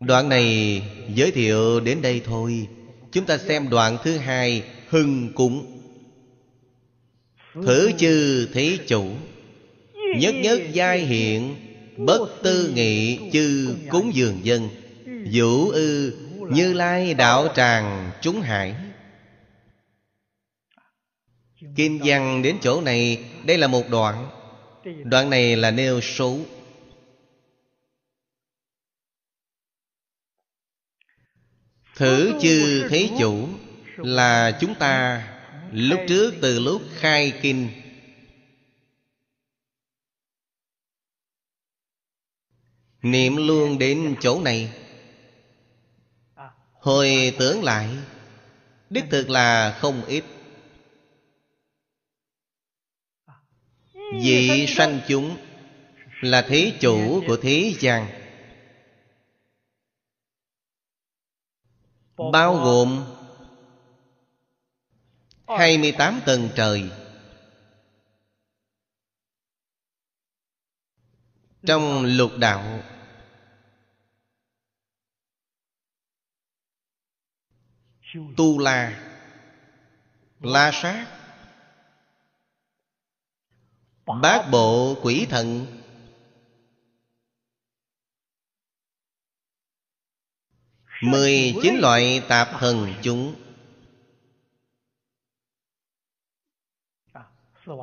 [0.00, 0.82] Đoạn này
[1.14, 2.68] giới thiệu đến đây thôi.
[3.12, 5.80] Chúng ta xem đoạn thứ hai, hưng cúng.
[7.54, 9.10] Thử chư thế chủ.
[10.18, 11.56] Nhất nhất giai hiện,
[12.06, 14.68] bất tư nghị chư cúng dường dân.
[15.32, 16.16] Vũ ư,
[16.50, 18.74] như lai đạo tràng chúng hải.
[21.76, 24.30] Kim văn đến chỗ này, Đây là một đoạn.
[25.04, 26.38] Đoạn này là nêu số.
[31.96, 33.48] Thử chư thế chủ,
[33.96, 35.24] Là chúng ta
[35.72, 37.68] Lúc trước từ lúc khai kinh.
[43.02, 44.72] Niệm luôn đến chỗ này.
[46.72, 47.88] Hồi tưởng lại,
[48.90, 50.24] Đích thực là không ít.
[54.12, 55.36] Vị sanh chúng
[56.20, 58.06] Là thế chủ của thế gian
[62.32, 63.04] Bao gồm
[65.48, 66.90] 28 tầng trời.
[71.66, 72.82] Trong lục đạo,
[78.36, 79.00] Tu La
[80.40, 81.06] La Sát
[84.22, 85.66] Bát bộ quỷ thần.
[91.02, 93.34] Mười chín loại tạp thần chúng.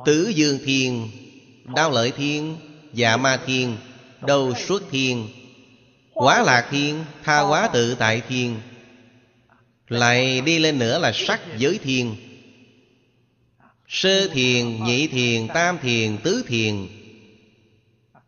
[0.04, 1.10] Tứ Dương Thiên,
[1.76, 2.58] Đao Lợi Thiên
[2.92, 3.76] Dạ Ma Thiên,
[4.20, 5.28] Đầu Xuất Thiên
[6.16, 8.60] Quá Lạc Thiên, Tha Quá Tự Tại Thiên.
[9.88, 12.25] Lại đi lên nữa là sắc giới thiên.
[13.88, 16.88] Sơ thiền, nhị thiền, tam thiền, tứ thiền.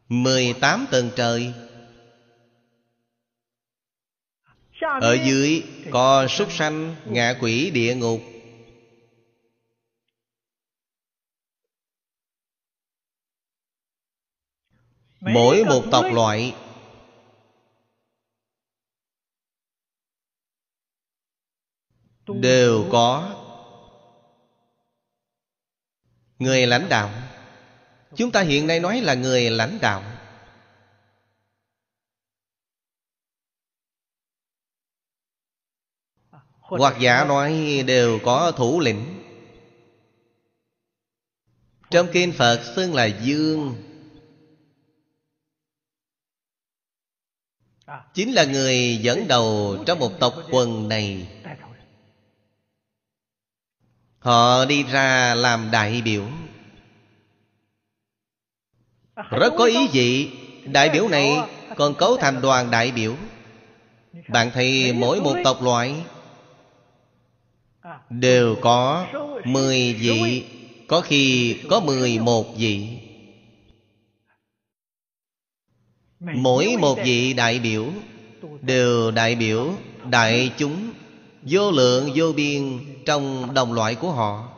[0.08, 1.52] Mười tám tầng trời.
[4.80, 8.20] Ở dưới có súc sanh, ngạ quỷ địa ngục.
[15.20, 16.54] Mỗi một tộc loại.
[22.26, 23.34] Đều có
[26.38, 27.10] Người lãnh đạo.
[28.16, 30.02] Chúng ta hiện nay nói là người lãnh đạo.
[36.60, 39.22] Hoặc giả nói đều có thủ lĩnh.
[41.90, 43.84] Trong kinh Phật xưng là Dương.
[48.14, 51.28] Chính là người dẫn đầu trong một tộc quần này.
[54.18, 56.24] Họ đi ra làm đại biểu.
[59.30, 60.30] Rất có ý vị
[60.64, 61.38] Đại biểu này
[61.76, 63.14] còn cấu thành đoàn đại biểu.
[64.28, 65.94] Bạn thấy mỗi một tộc loại
[68.10, 69.06] Đều có
[69.44, 70.44] mười vị
[70.88, 72.88] Có khi có mười một vị.
[76.20, 77.86] Mỗi một vị đại biểu
[78.62, 79.74] Đều đại biểu
[80.10, 80.92] đại chúng
[81.42, 82.78] Vô lượng vô biên
[83.08, 84.48] trong đồng loại của họ.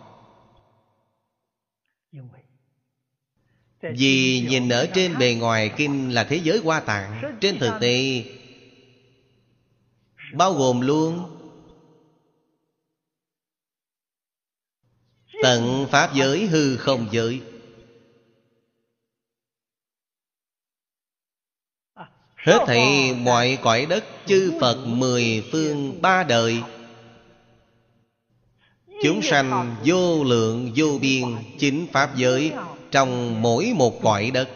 [3.83, 8.25] Vì nhìn ở trên bề ngoài kinh là thế giới hoa tạng, Trên thực tế
[10.35, 11.37] Bao gồm luôn
[15.43, 17.43] Tận Pháp giới hư không giới.
[22.37, 26.63] Hết thảy mọi cõi đất Chư Phật mười phương ba đời
[29.03, 31.25] Chúng sanh vô lượng, vô biên,
[31.59, 32.53] Chính Pháp giới
[32.91, 34.49] Trong mỗi một cõi đất.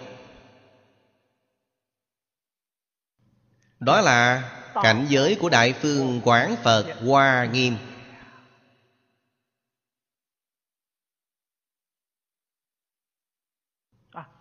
[3.80, 7.76] Đó là cảnh giới của Đại Phương Quán Phật Hoa Nghiêm.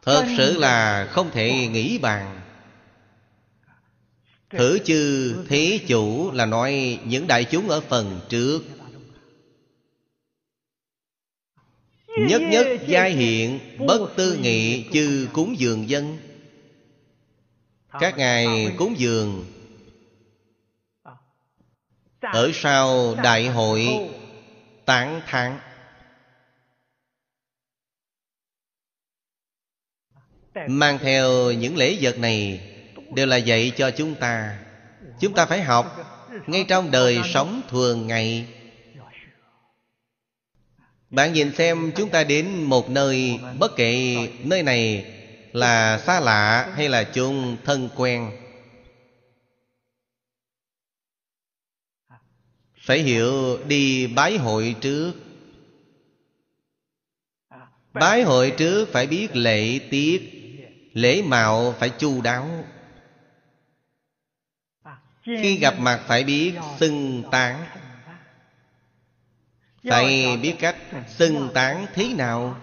[0.01, 2.41] Thật sự là không thể nghĩ bàn.
[4.49, 8.61] Thử chư thế chủ là nói những đại chúng ở phần trước.
[12.17, 16.17] Nhất nhất giai hiện Bất tư nghị chư cúng dường dân.
[17.99, 19.45] Các ngài cúng dường.
[22.21, 23.87] Ở sau đại hội
[24.85, 25.59] tán thán.
[30.67, 32.69] Mang theo những lễ vật này
[33.15, 34.59] Đều là dạy cho chúng ta.
[35.19, 35.97] Chúng ta phải học
[36.47, 38.47] Ngay trong đời sống thường ngày
[41.13, 44.15] bạn nhìn xem, chúng ta đến một nơi Bất kể.
[44.43, 45.05] Nơi này
[45.51, 48.31] là xa lạ hay là chung thân quen?
[52.77, 55.13] Phải hiểu đi bái hội trước.
[57.93, 60.29] Bái hội trước phải biết lễ tiết,
[60.93, 62.65] Lễ mạo phải chu đáo.
[65.23, 67.65] Khi gặp mặt phải biết xưng tán.
[69.89, 70.75] Phải biết cách
[71.07, 72.61] xưng tán thế nào?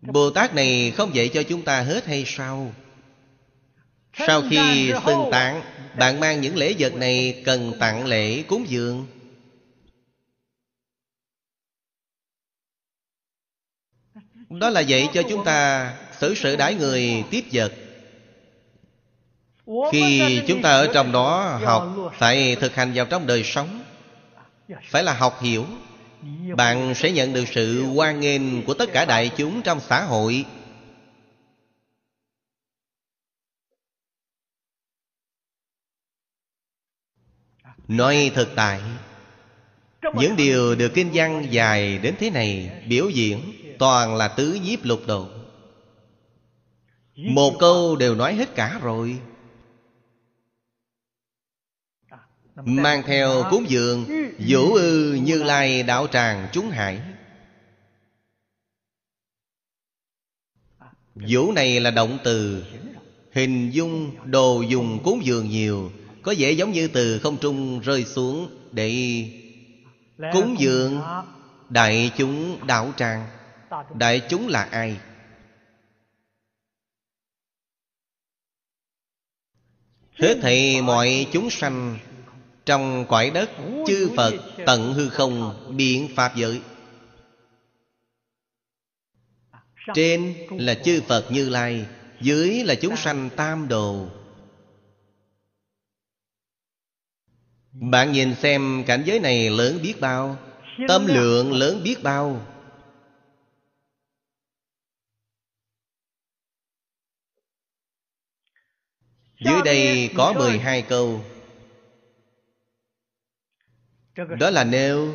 [0.00, 2.72] Bồ Tát này không dạy cho chúng ta hết hay sao?
[4.12, 5.62] Sau khi xưng tán
[5.98, 9.06] Bạn mang những lễ vật này cần tặng lễ cúng dường.
[14.50, 17.72] Đó là dạy cho chúng ta xử sự đãi người tiếp vật
[19.92, 23.84] Khi chúng ta ở trong đó học Phải thực hành vào trong đời sống.
[24.90, 25.64] Phải là học hiểu.
[26.56, 30.44] Bạn sẽ nhận được sự hoan nghênh của tất cả đại chúng trong xã hội.
[37.88, 38.80] Nói thực tại
[40.14, 44.84] Những điều được kinh văn dài đến thế này Biểu diễn Toàn là tứ nhiếp
[44.84, 45.28] lục độ.
[47.16, 49.18] Một câu đều nói hết cả rồi
[52.56, 54.06] Mang theo cúng dường
[54.48, 57.00] Vũ ư như lai đạo tràng chúng hải.
[61.14, 62.64] Vũ này là động từ
[63.32, 65.90] Hình dung đồ dùng cúng dường nhiều
[66.22, 69.24] Có vẻ giống như từ không trung rơi xuống Để
[70.32, 71.00] cúng dường
[71.68, 73.26] Đại chúng đạo tràng.
[73.94, 75.00] Đại chúng là ai?
[80.12, 81.98] Hết thảy mọi chúng sanh
[82.66, 83.50] Trong cõi đất
[83.86, 84.34] Chư Phật
[84.66, 86.62] tận hư không Biện Pháp giới.
[89.94, 91.86] Trên là chư Phật Như Lai
[92.20, 94.06] Dưới là chúng sanh tam đồ.
[97.72, 100.36] Bạn nhìn xem cảnh giới này lớn biết bao
[100.88, 102.46] Tâm lượng lớn biết bao.
[109.40, 111.24] Dưới đây có 12 câu
[114.16, 115.14] đó là nêu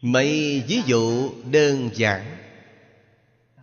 [0.00, 2.36] Mấy ví dụ đơn giản.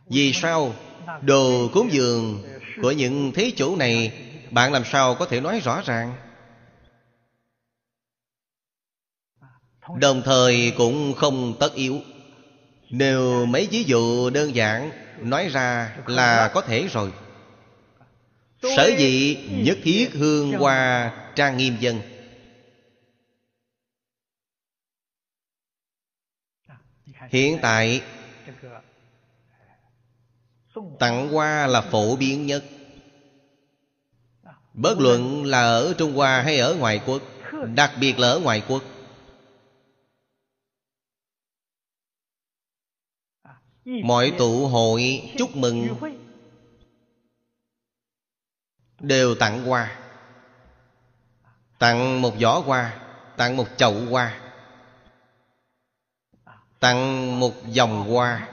[0.09, 0.73] Vì sao
[1.21, 2.43] Đồ cúng dường
[2.81, 4.11] của những thế chủ này
[4.51, 6.15] Bạn làm sao có thể nói rõ ràng?
[9.99, 11.99] Đồng thời cũng không tất yếu.
[12.89, 14.91] Nếu mấy ví dụ đơn giản
[15.21, 17.11] Nói ra là có thể rồi.
[18.61, 22.01] Sở dĩ nhất thiết hương hoa trang nghiêm dân.
[27.29, 28.01] Hiện tại,
[30.99, 32.63] Tặng hoa là phổ biến nhất.
[34.73, 37.21] Bất luận là ở Trung Hoa hay ở ngoại quốc,
[37.75, 38.83] Đặc biệt là ở ngoại quốc.
[43.85, 45.87] Mọi tụ hội chúc mừng
[48.99, 49.99] Đều tặng hoa.
[51.79, 52.99] Tặng một giỏ hoa,
[53.37, 54.48] Tặng một chậu hoa
[56.79, 58.49] tặng một dòng hoa.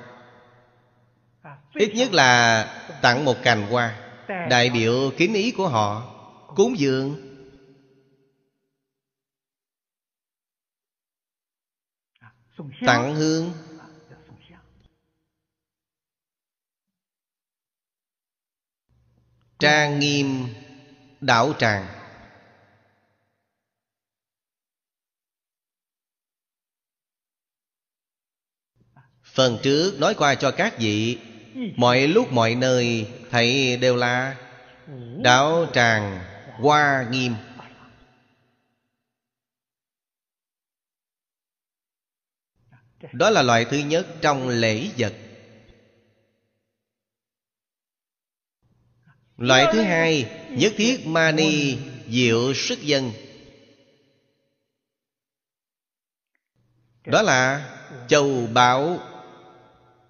[1.75, 2.65] Ít nhất là
[3.03, 4.03] tặng một cành hoa.
[4.51, 6.13] Đại biểu kính ý của họ,
[6.57, 7.23] cúng dường.
[12.87, 13.53] Tặng hương.
[19.59, 20.47] Trang nghiêm,
[21.21, 22.06] đảo tràng.
[29.37, 31.19] Phần trước nói qua cho các vị,
[31.77, 34.37] mọi lúc mọi nơi thầy đều là
[35.23, 37.35] đạo tràng hoa nghiêm.
[43.13, 45.15] Đó là loại thứ nhất trong lễ vật.
[49.37, 53.13] Loại thứ hai, nhất thiết mani diệu sức dân.
[57.05, 57.73] Đó là
[58.09, 58.99] châu bảo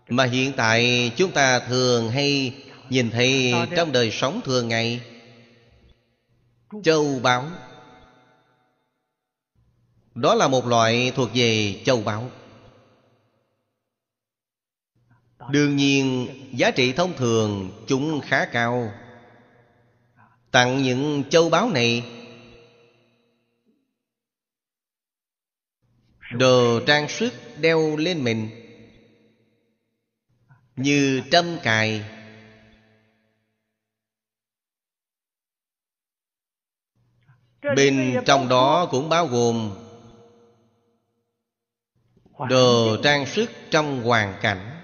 [0.09, 2.55] mà hiện tại chúng ta thường hay
[2.91, 5.01] nhìn thấy trong đời sống thường ngày.
[6.83, 7.45] Châu báu.
[10.15, 12.31] Đó là một loại thuộc về châu báu.
[15.51, 18.93] Đương nhiên, giá trị thông thường chúng khá cao.
[20.51, 22.05] Tặng những châu báu này,
[26.33, 28.66] đồ trang sức đeo lên mình
[30.77, 32.05] như trâm cài.
[37.77, 39.71] Bên trong đó cũng bao gồm
[42.49, 44.83] đồ trang sức trong hoàn cảnh.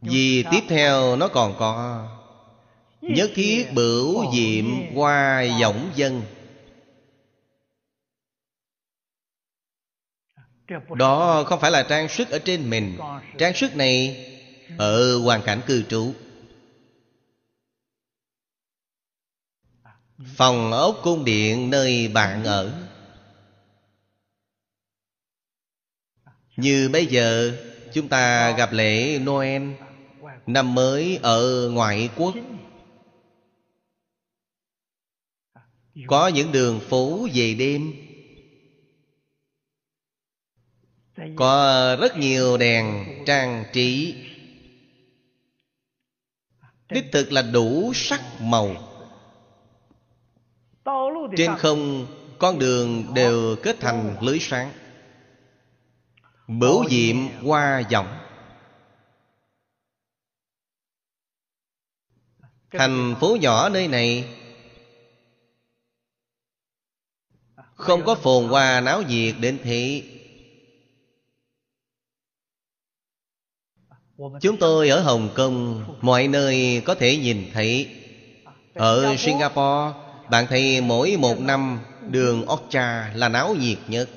[0.00, 2.06] Vì tiếp theo nó còn có
[3.00, 6.22] nhất thiết bửu diệm hoa giọng dân.
[10.96, 12.98] Đó không phải là trang sức ở trên mình.
[13.38, 14.26] Trang sức này
[14.78, 16.12] ở hoàn cảnh cư trú.
[20.36, 22.86] Phòng ốc cung điện nơi bạn ở.
[26.56, 27.52] Như bây giờ,
[27.92, 29.62] chúng ta gặp lễ noel,
[30.46, 32.34] năm mới ở ngoại quốc.
[36.06, 38.09] Có những đường phố về đêm.
[41.36, 44.14] Có rất nhiều đèn trang trí.
[46.88, 48.76] Đích thực là đủ sắc màu.
[51.36, 52.06] Trên không
[52.38, 54.72] con đường đều kết thành lưới sáng.
[56.48, 58.18] Bửu diệm hoa vọng.
[62.70, 64.36] Thành phố nhỏ nơi này
[67.74, 70.02] không có phồn hoa náo nhiệt đến thế
[74.40, 77.88] chúng tôi ở hồng kông, mọi nơi có thể nhìn thấy.
[78.74, 79.92] Ở singapore,
[80.30, 84.08] bạn thấy mỗi một năm đường Okcha là náo nhiệt nhất.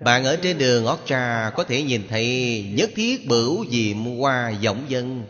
[0.00, 4.84] Bạn ở trên đường Okcha có thể nhìn thấy nhất thiết bửu diệm hoa võng
[4.88, 5.22] dân.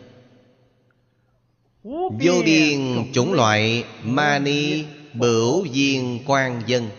[1.83, 4.83] Vô biên chủng loại mani,
[5.13, 6.89] bửu diên quan dân.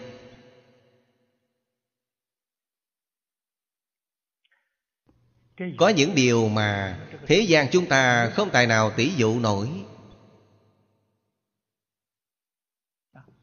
[5.79, 9.69] Có những điều mà thế gian chúng ta không tài nào tỷ dụ nổi.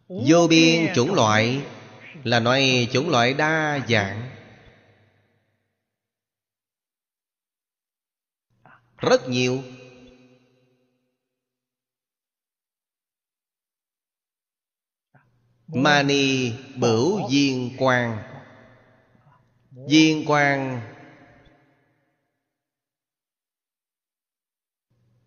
[0.07, 1.61] Vô biên chủng loại
[2.23, 4.29] là nói chủng loại đa dạng.
[8.97, 9.63] Rất nhiều.
[15.67, 18.23] Mani bửu viên quang.
[19.71, 20.92] Viên quang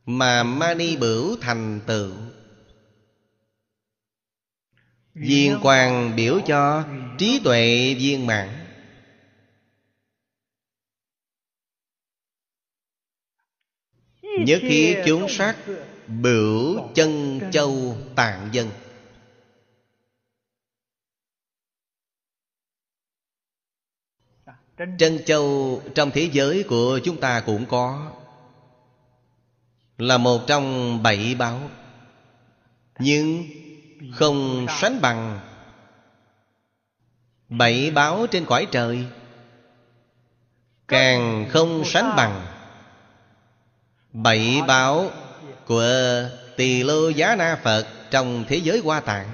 [0.07, 2.13] mà mani bửu thành tựu.
[5.15, 6.85] Viên quang biểu cho
[7.19, 8.49] trí tuệ viên mãn.
[14.23, 15.57] Nhất khi chúng sắc
[16.07, 18.71] bửu chân châu tạng dân.
[24.99, 28.13] Chân châu trong thế giới của chúng ta cũng có
[29.99, 31.71] là một trong bảy báo.
[32.99, 33.45] Nhưng
[34.13, 35.41] không sánh bằng
[37.49, 39.05] bảy báo trên cõi trời,
[40.89, 42.47] càng không sánh bằng
[44.13, 45.11] bảy báo
[45.67, 45.89] của
[46.57, 49.29] tỳ lô giá na phật trong thế giới hoa tạng.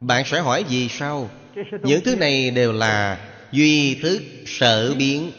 [0.00, 1.30] Bạn sẽ hỏi vì sao?
[1.82, 3.18] Những thứ này đều là
[3.52, 5.32] duy thức sở biến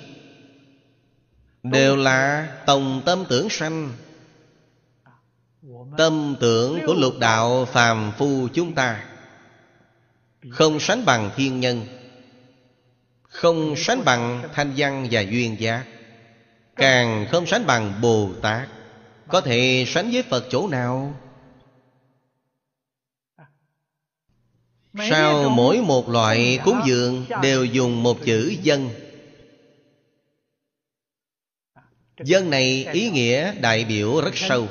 [1.64, 3.92] đều là tổng tâm tưởng sanh.
[5.98, 9.04] Tâm tưởng của lục đạo phàm phu chúng ta.
[10.50, 11.86] Không sánh bằng thiên nhân.
[13.22, 15.86] Không sánh bằng thanh văn và duyên giác
[16.76, 18.70] Càng không sánh bằng Bồ Tát.
[19.28, 21.14] Có thể sánh với Phật chỗ nào?
[25.10, 28.90] Sao mỗi một loại cúng dường Đều dùng một chữ dân
[32.24, 34.68] Dân này ý nghĩa đại biểu rất sâu.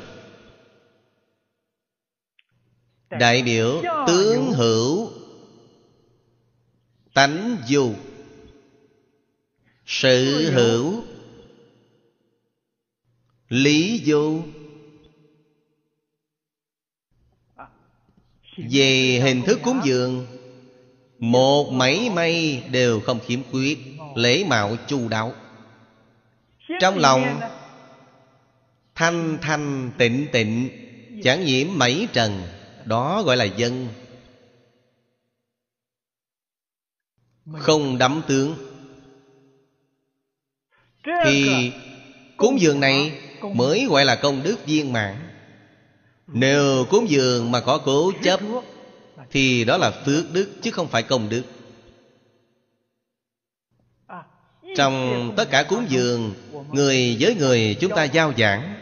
[3.11, 5.11] Đại biểu tướng hữu
[7.15, 7.95] Tánh dù.
[9.87, 11.03] Sự hữu
[13.49, 14.43] Lý vô
[18.57, 20.27] Về hình thức cúng dường,
[21.19, 23.79] Một mảy may đều không khiếm khuyết
[24.15, 25.33] Lễ mạo chu đáo.
[26.81, 27.41] Trong lòng
[28.95, 30.71] Thanh thanh tịnh tịnh
[31.23, 32.43] Chẳng nhiễm mảy trần
[32.85, 33.89] Đó gọi là dân.
[37.59, 38.55] Không đắm tướng.
[41.25, 41.73] Thì
[42.37, 43.21] cúng dường này
[43.55, 45.17] Mới gọi là công đức viên mãn.
[46.27, 48.41] Nếu cúng dường mà có cố chấp
[49.31, 51.43] Thì đó là phước đức chứ không phải công đức
[54.79, 56.35] Trong tất cả cúng dường,
[56.73, 58.75] Người với người chúng ta giao giảng.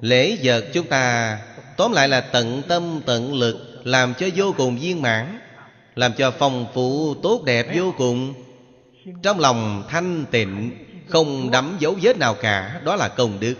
[0.00, 1.38] Lễ vật chúng ta,
[1.76, 5.40] Tóm lại là tận tâm, tận lực, Làm cho vô cùng viên mãn,
[5.94, 8.34] Làm cho phong phú, tốt đẹp vô cùng.
[9.22, 10.70] Trong lòng thanh tịnh,
[11.08, 13.54] Không đắm dấu vết nào cả, Đó là công đức.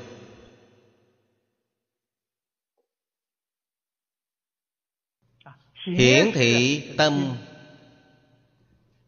[5.96, 7.36] Hiển thị tâm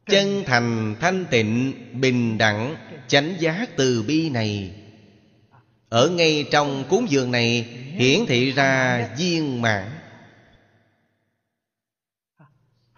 [0.07, 2.77] Chân thành, thanh tịnh, Bình đẳng,
[3.09, 4.71] Chánh giác từ bi này.
[5.89, 7.63] Ở ngay trong cúng dường này,
[7.97, 9.91] Hiển thị ra viên mãn.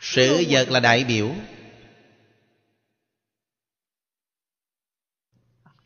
[0.00, 1.30] Sự vật là đại biểu.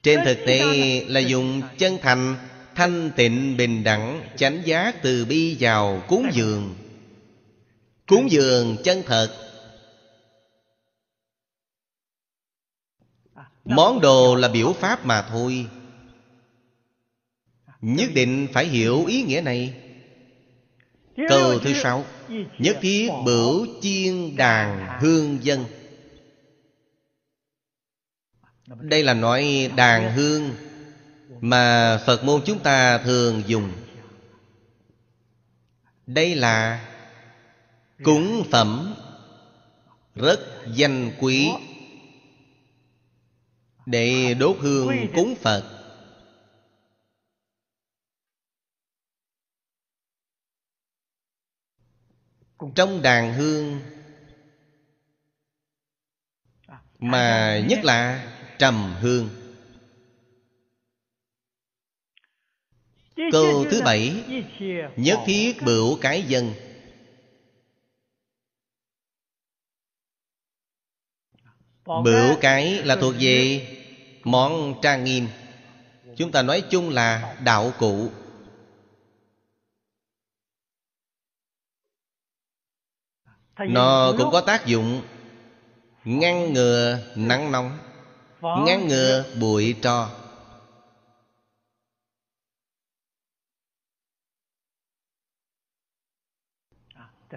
[0.02, 0.60] Trên thực tế
[1.08, 2.36] là dùng chân thành,
[2.74, 6.74] Thanh tịnh, bình đẳng, Chánh giác từ bi vào cúng dường.
[8.06, 9.49] Cúng dường chân thật
[13.70, 15.66] Món đồ là biểu pháp mà thôi.
[17.80, 19.74] Nhất định phải hiểu ý nghĩa này.
[21.28, 22.04] Câu thứ sáu.
[22.58, 25.64] Nhất thiết bửu chiên đàn hương dân.
[28.66, 30.50] Đây là nói đàn hương
[31.40, 33.72] Mà Phật môn chúng ta thường dùng.
[36.06, 36.86] Đây là
[38.04, 38.94] Cúng phẩm
[40.14, 40.40] Rất
[40.74, 41.48] danh quý.
[43.90, 45.76] Để đốt hương cúng Phật.
[52.74, 53.80] Trong đàn hương
[56.98, 59.30] Mà nhất là trầm hương.
[63.32, 64.24] Câu thứ bảy
[64.96, 66.54] Nhất thiết bửu cái dân.
[72.04, 73.76] Bửu cái là thuộc về
[74.24, 75.28] món trang nghiêm.
[76.16, 78.10] Chúng ta nói chung là đạo cụ.
[83.58, 85.02] Nó cũng có tác dụng
[86.04, 87.78] Ngăn ngừa nắng nóng
[88.40, 90.10] Ngăn ngừa bụi tro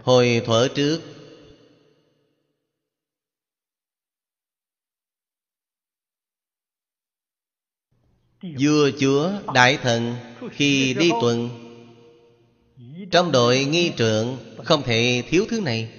[0.03, 1.12] Hồi thuở trước
[8.43, 10.15] Vua chúa đại thần
[10.51, 11.49] Khi đi tuần.
[13.11, 15.91] Trong đội nghi trượng Không thể thiếu thứ này.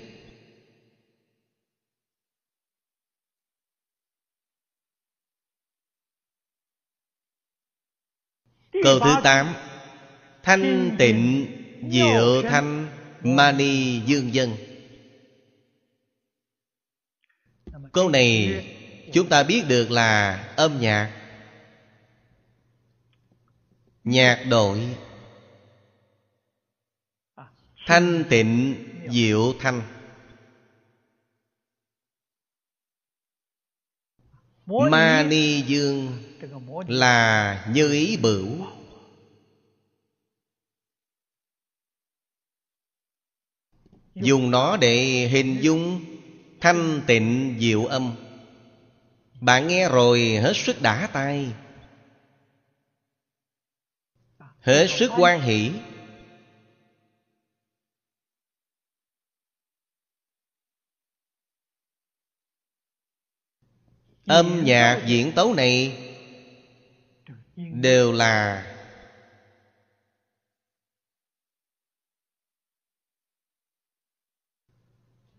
[8.73, 9.55] Câu thứ tám.
[10.43, 11.47] Thanh tịnh
[11.91, 12.89] diệu thanh
[13.23, 14.51] Mani dương dân.
[17.93, 18.65] Câu này
[19.13, 21.24] chúng ta biết được là âm nhạc.
[24.05, 24.97] Nhạc đội.
[27.87, 28.77] Thanh tịnh
[29.11, 29.83] diệu thanh.
[34.67, 36.19] Mani dương
[36.89, 38.67] là như ý bửu.
[44.15, 46.05] Dùng nó để hình dung
[46.61, 48.17] thanh tịnh diệu âm.
[49.41, 51.53] Bạn nghe rồi hết sức đã tay
[54.65, 55.73] hết sức quan hỷ.
[64.27, 65.99] Âm nhạc diễn tấu này
[67.57, 68.67] đều là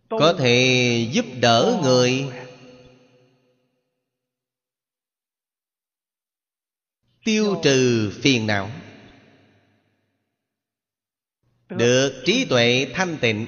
[0.10, 2.30] có thể giúp đỡ người.
[7.24, 8.70] Tiêu trừ phiền não.
[11.70, 12.24] Được.
[12.26, 13.48] Trí tuệ thanh tịnh.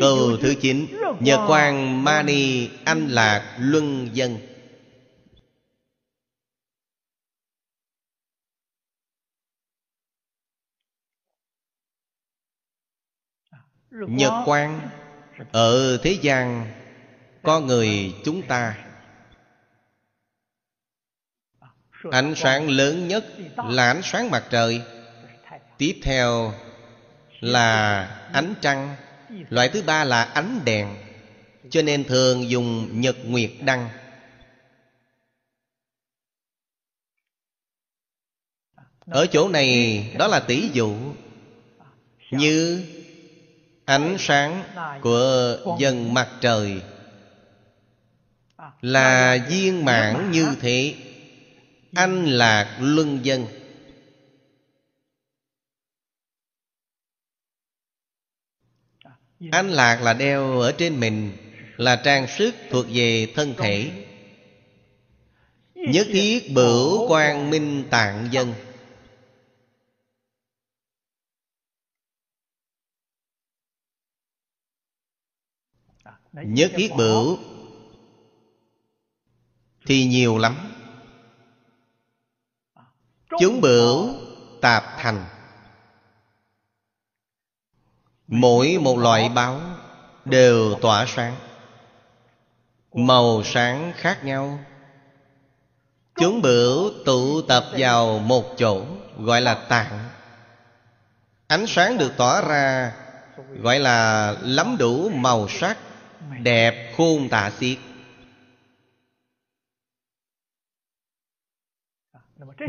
[0.00, 0.86] Câu thứ chín
[1.20, 4.38] Nhật quang mani anh lạc luân dân.
[13.90, 14.90] Nhật quang
[15.52, 16.72] Ở thế gian
[17.42, 18.85] Con người chúng ta
[22.10, 23.24] Ánh sáng lớn nhất
[23.56, 24.82] là ánh sáng mặt trời.
[25.78, 26.54] Tiếp theo
[27.40, 28.02] là
[28.32, 28.96] ánh trăng.
[29.48, 30.96] Loại thứ ba là ánh đèn.
[31.70, 33.88] Cho nên thường dùng nhật nguyệt đăng.
[39.06, 40.94] Ở chỗ này, đó là tỷ dụ
[42.30, 42.84] Như
[43.84, 44.64] ánh sáng
[45.00, 46.82] của dần mặt trời.
[48.80, 50.94] Là viên mãn như thế.
[51.96, 53.46] Anh lạc luân dân.
[59.50, 61.32] Anh lạc là đeo ở trên mình,
[61.76, 63.90] Là trang sức thuộc về thân thể.
[65.74, 68.54] Nhất thiết bửu quang minh tạng dân.
[76.32, 77.38] Nhất thiết bửu
[79.86, 80.75] Thì nhiều lắm.
[83.38, 84.14] Chúng bửu
[84.60, 85.24] tạp thành.
[88.26, 89.60] Mỗi một loại báo
[90.24, 91.36] Đều tỏa sáng.
[92.94, 94.58] Màu sáng khác nhau.
[96.14, 98.82] Chúng bửu tụ tập vào một chỗ,
[99.18, 100.08] Gọi là tạng.
[101.46, 102.92] Ánh sáng được tỏa ra,
[103.60, 105.78] Gọi là lắm đủ màu sắc,
[106.42, 107.78] Đẹp, khôn tả xiết.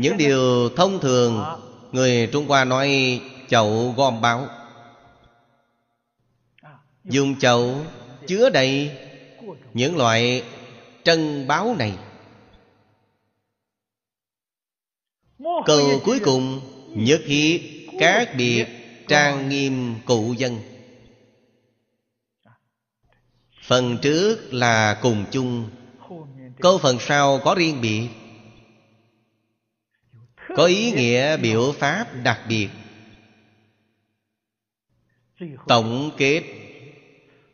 [0.00, 1.44] Những điều thông thường
[1.92, 4.48] Người Trung Hoa nói, chậu gom báo
[7.04, 7.84] Dùng chậu
[8.26, 8.90] chứa đầy
[9.74, 10.44] những loại
[11.02, 11.98] trân báo này.
[15.66, 16.60] Câu cuối cùng,
[16.94, 17.60] Nhất hiệp
[17.98, 18.66] các biệt
[19.08, 20.58] trang nghiêm cụ dân.
[23.62, 25.70] Phần trước là cùng chung.
[26.60, 28.08] Câu phần sau có riêng biệt.
[30.56, 32.68] Có ý nghĩa biểu pháp đặc biệt.
[35.68, 36.42] Tổng kết.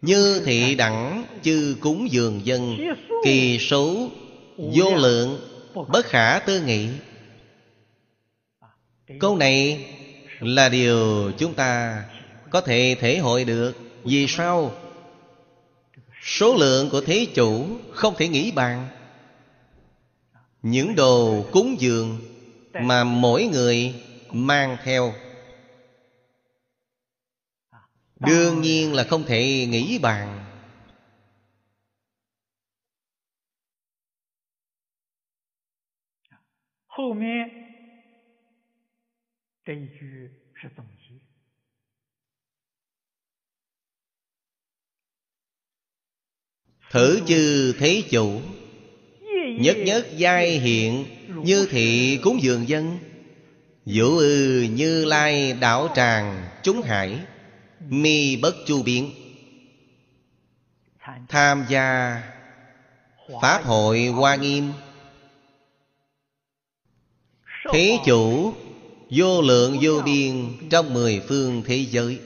[0.03, 2.79] Như thị đẳng chư cúng dường dân,
[3.25, 4.09] Kỳ số,
[4.57, 5.41] vô lượng,
[5.89, 6.89] Bất khả tư nghị.
[9.21, 9.87] Câu này
[10.41, 12.05] là điều chúng ta
[12.51, 13.73] có thể thể hội được.
[14.05, 14.75] Vì sao?
[16.23, 18.89] Số lượng của thế chủ không thể nghĩ bàn.
[20.63, 22.19] Những đồ cúng dường
[22.74, 25.14] Mà mỗi người mang theo
[28.20, 30.46] Đương nhiên là không thể nghĩ bàn
[36.88, 37.50] Hậu 面
[39.64, 41.20] 这一句是总结。
[46.92, 48.42] Thử chư thế chủ
[49.60, 51.06] Nhất nhất giai hiện
[51.45, 52.99] như thị cúng dường dân,
[53.85, 57.21] Vũ ư như lai đảo tràng chúng hải,
[57.89, 59.11] Mi bất chu biến.
[61.29, 62.23] Tham gia
[63.43, 64.73] Pháp hội Hoa Nghiêm.
[67.73, 68.53] Thế chủ
[69.11, 72.21] Vô lượng vô biên Trong mười phương thế giới.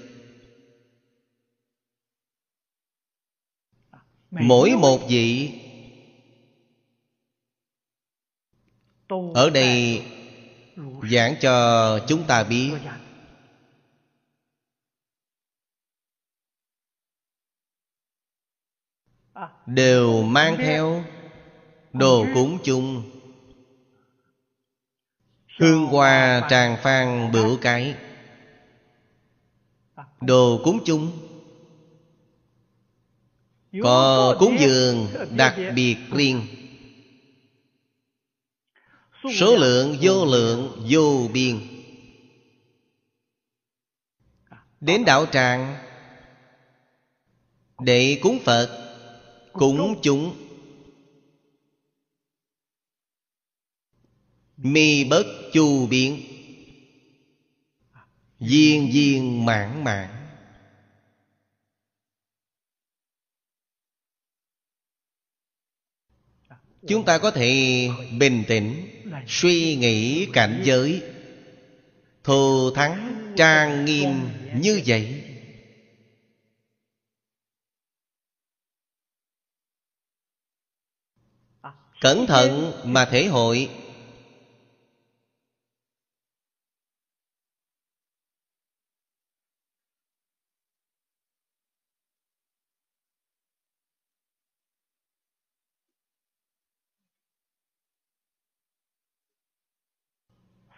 [4.30, 5.50] Mỗi một vị
[9.34, 10.02] Ở đây
[11.10, 12.72] giảng cho chúng ta biết.
[19.66, 21.04] Đều mang theo
[21.92, 23.02] Đồ cúng chung.
[25.60, 27.94] Hương hoa tràn phan bửu cái.
[30.20, 31.10] Đồ cúng chung.
[33.82, 35.06] Có cúng dường
[35.36, 36.57] đặc biệt riêng
[39.34, 41.60] Số lượng, vô lượng, vô biên.
[44.80, 45.76] Đến đạo tràng
[47.80, 48.94] để cúng phật,
[49.52, 50.36] cúng chúng.
[54.56, 56.22] Mi bất chu biến
[58.38, 60.08] viên viên mãn mãn.
[66.88, 67.88] Chúng ta có thể
[68.18, 71.02] bình tĩnh suy nghĩ cảnh giới.
[72.24, 74.10] Thù thắng trang nghiêm
[74.54, 75.24] như vậy.
[82.00, 83.68] Cẩn thận mà thể hội.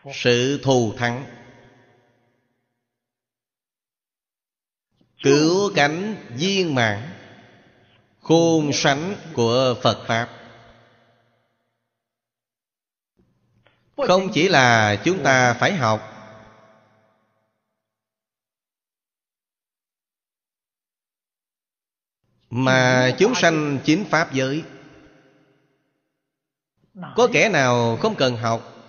[0.05, 1.25] Sự thù thắng.
[5.23, 7.11] Cứu cánh viên mãn.
[8.21, 10.37] Khôn sánh của phật pháp.
[13.97, 16.07] Không chỉ là chúng ta phải học.
[22.51, 24.65] Mà chúng sanh chính pháp giới.
[27.17, 28.80] Có kẻ nào không cần học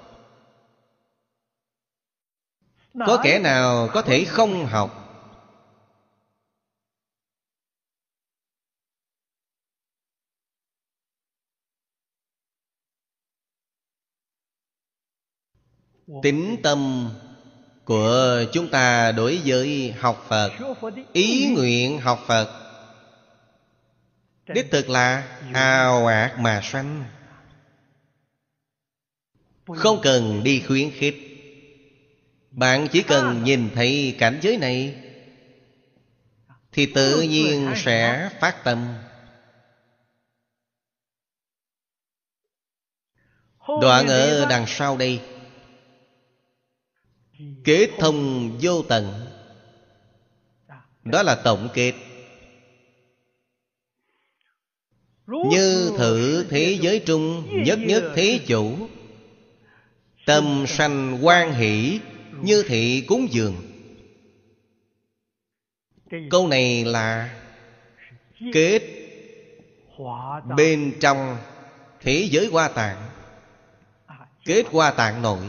[2.94, 4.98] có kẻ nào có thể không học?
[16.24, 17.10] Tính tâm
[17.86, 20.52] của chúng ta đối với học phật
[21.14, 22.62] ý nguyện học phật
[24.48, 27.06] đích thực là ào ạt mà sanh.
[29.66, 31.31] Không cần đi khuyến khích
[32.52, 34.96] bạn chỉ cần nhìn thấy cảnh giới này
[36.72, 38.96] thì tự nhiên sẽ phát tâm.
[43.82, 45.22] Đoạn ở đằng sau đây.
[47.64, 49.26] Kết thông vô tận.
[51.04, 51.94] Đó là tổng kết.
[55.28, 58.88] Như thử thế giới trung nhất nhất thế chủ.
[60.26, 62.00] Tâm sanh quan hỷ
[62.44, 63.56] như thị cúng dường.
[66.30, 67.30] Câu này là
[68.54, 68.82] kết
[70.58, 71.38] bên trong
[72.02, 72.98] thế giới hoa tạng.
[74.46, 75.46] Kết hoa tạng nội.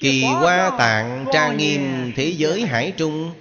[0.00, 3.32] Kỳ hoa tạng trang nghiêm thế giới hải trung,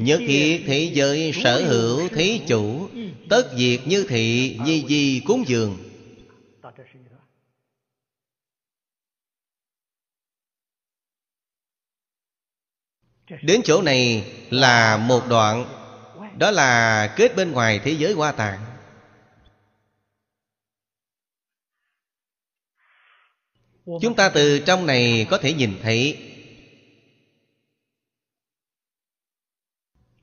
[0.00, 2.88] nhất thiết thế giới sở hữu thế chủ,
[3.28, 5.91] tất diệt như thị, nhi di cúng dường.
[13.40, 15.78] Đến chỗ này là một đoạn,
[16.38, 18.60] Đó là kết bên ngoài thế giới hoa tạng.
[23.84, 26.28] Chúng ta từ trong này có thể nhìn thấy,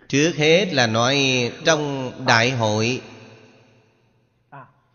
[0.08, 1.18] Trước hết là nói
[1.66, 3.02] trong đại hội,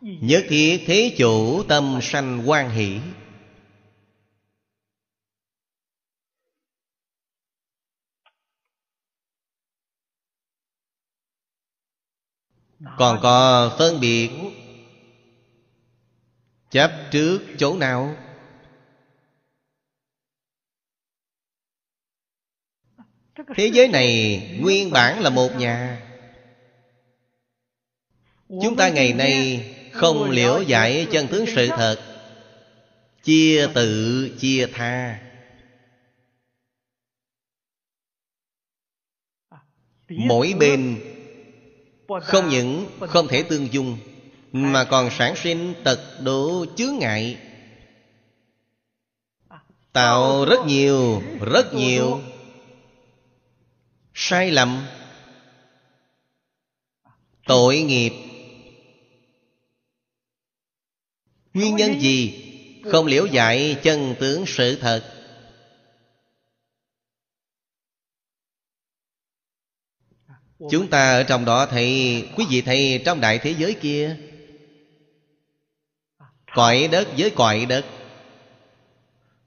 [0.00, 3.00] Nhất thiết thế chủ tâm sanh quan hỷ.
[12.98, 14.30] Còn có phân biệt.
[16.70, 18.16] Chấp trước chỗ nào?
[23.56, 26.06] Thế giới này nguyên bản là một nhà.
[28.48, 31.96] Chúng ta ngày nay không liễu giải chân tướng sự thật.
[33.22, 35.20] Chia tự, chia tha.
[40.08, 41.13] Mỗi bên
[42.22, 43.98] không những không thể tương dung
[44.52, 47.38] Mà còn sản sinh tật độ chướng ngại.
[49.92, 52.20] Tạo rất nhiều, rất nhiều.
[54.14, 54.86] Sai lầm.
[57.46, 58.12] Tội nghiệp.
[61.54, 62.44] Nguyên nhân gì?
[62.84, 65.13] Không liễu giải chân tướng sự thật.
[70.58, 74.16] Chúng ta ở trong đó thấy, Quý vị thấy trong đại thế giới kia?
[76.54, 77.84] Cõi đất với cõi đất.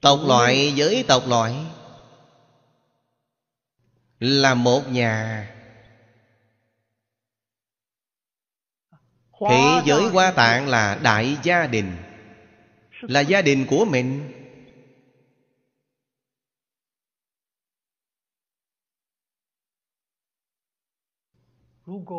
[0.02, 1.54] Tộc loại với tộc loại.
[4.20, 5.50] Là một nhà.
[9.50, 11.98] Thế giới hoa tạng là đại gia đình.
[13.02, 14.37] Là gia đình của mình.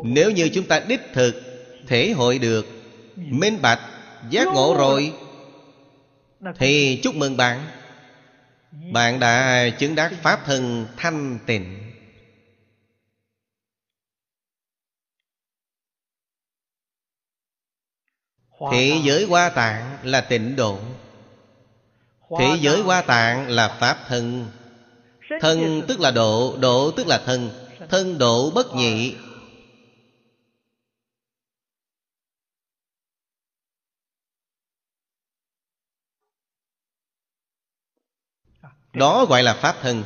[0.04, 1.34] Nếu như chúng ta đích thực
[1.86, 2.66] Thể hội được,
[3.16, 3.80] Minh bạch,
[4.30, 5.12] Giác ngộ rồi,
[6.56, 7.66] Thì chúc mừng bạn.
[8.92, 11.92] Bạn đã chứng đắc Pháp thân thanh tịnh.
[18.72, 20.78] Thế giới hoa tạng là tịnh độ.
[22.38, 24.46] Thế giới hoa tạng là Pháp thân.
[25.40, 27.50] Thân tức là độ Độ tức là thân.
[27.90, 29.14] Thân độ bất nhị
[38.98, 40.04] Đó gọi là Pháp thân.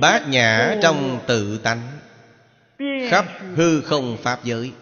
[0.00, 1.98] Bát nhã trong tự tánh.
[3.10, 4.72] Khắp hư không Pháp giới.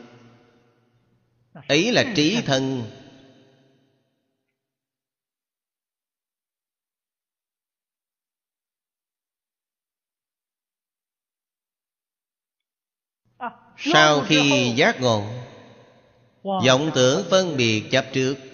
[1.68, 2.90] Ấy là trí thân.
[13.76, 15.24] Sau khi giác ngộ,
[16.42, 18.51] vọng tưởng phân biệt chấp trước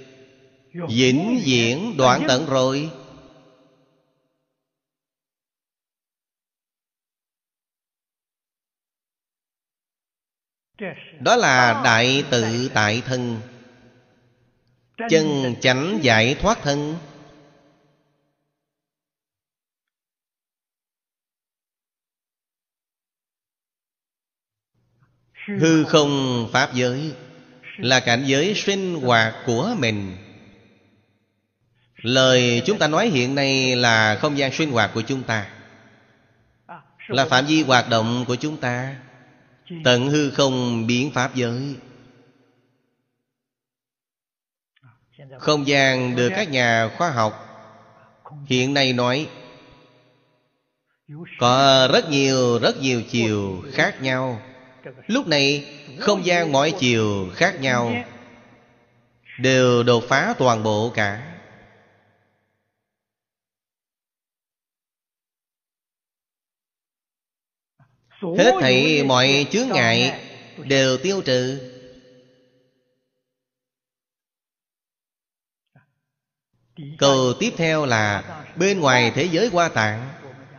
[0.72, 2.90] vĩnh viễn đoạn tận rồi.
[11.20, 13.40] Đó là đại tự tại thân.
[15.10, 16.96] Chân chánh giải thoát thân.
[25.60, 27.14] Hư không pháp giới
[27.76, 30.16] là cảnh giới sinh hoạt của mình
[32.02, 35.46] lời chúng ta nói hiện nay là không gian sinh hoạt của chúng ta.
[37.08, 38.96] Là phạm vi hoạt động của chúng ta.
[39.84, 41.76] Tận hư không biến pháp giới.
[45.38, 47.44] Không gian được các nhà khoa học
[48.46, 49.28] hiện nay nói
[51.38, 54.40] có rất nhiều rất nhiều chiều khác nhau.
[55.06, 55.64] Lúc này,
[55.98, 57.92] không gian mọi chiều khác nhau
[59.38, 61.27] đều đột phá toàn bộ cả.
[68.20, 70.20] Hết thảy mọi chướng ngại
[70.64, 71.60] đều tiêu trừ.
[76.98, 78.24] Câu tiếp theo là,
[78.56, 80.08] bên ngoài thế giới hoa tạng,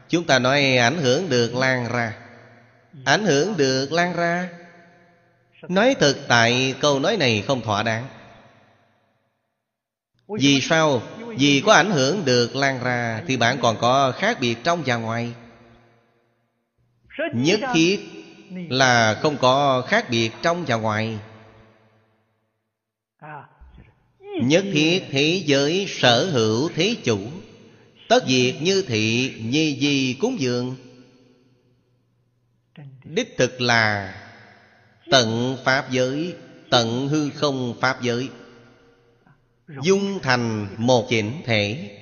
[0.09, 2.15] chúng ta nói ảnh hưởng được lan ra.
[3.05, 4.49] Ảnh hưởng được lan ra?
[5.67, 8.07] Nói thực tại, câu nói này không thỏa đáng.
[10.39, 11.01] Vì sao?
[11.37, 14.95] Vì có ảnh hưởng được lan ra thì bạn còn có khác biệt trong và
[14.95, 15.33] ngoài
[17.33, 17.99] nhất thiết
[18.69, 21.19] là không có khác biệt trong và ngoài.
[24.41, 27.19] Nhất thiết thế giới sở hữu thế chủ.
[28.09, 30.75] Tất diệt như thị nhi di cúng dường.
[33.03, 34.15] Đích thực là
[35.11, 36.33] tận pháp giới
[36.69, 38.29] tận hư không pháp giới.
[39.83, 41.95] Dung thành một chỉnh thể.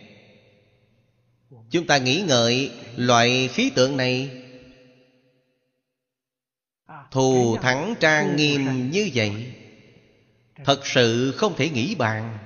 [1.69, 4.36] Chúng ta nghĩ ngợi loại khí tượng này
[7.11, 9.53] Thù thắng trang nghiêm như vậy,
[10.65, 12.37] Thật sự không thể nghĩ bàn.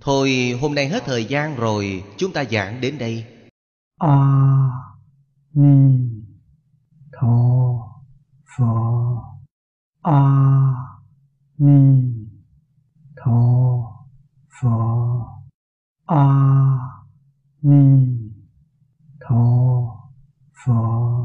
[0.00, 3.24] Thôi, hôm nay hết thời gian rồi, Chúng ta giảng đến đây.
[3.98, 4.16] A
[5.54, 5.98] Ni
[7.12, 7.36] Tho
[8.56, 8.64] Phở
[10.02, 10.20] A
[11.58, 12.02] Ni
[13.16, 13.42] Tho
[14.60, 14.68] Phở
[16.06, 16.26] A
[17.62, 18.06] Ni
[19.20, 19.44] Tho
[20.64, 21.16] Phở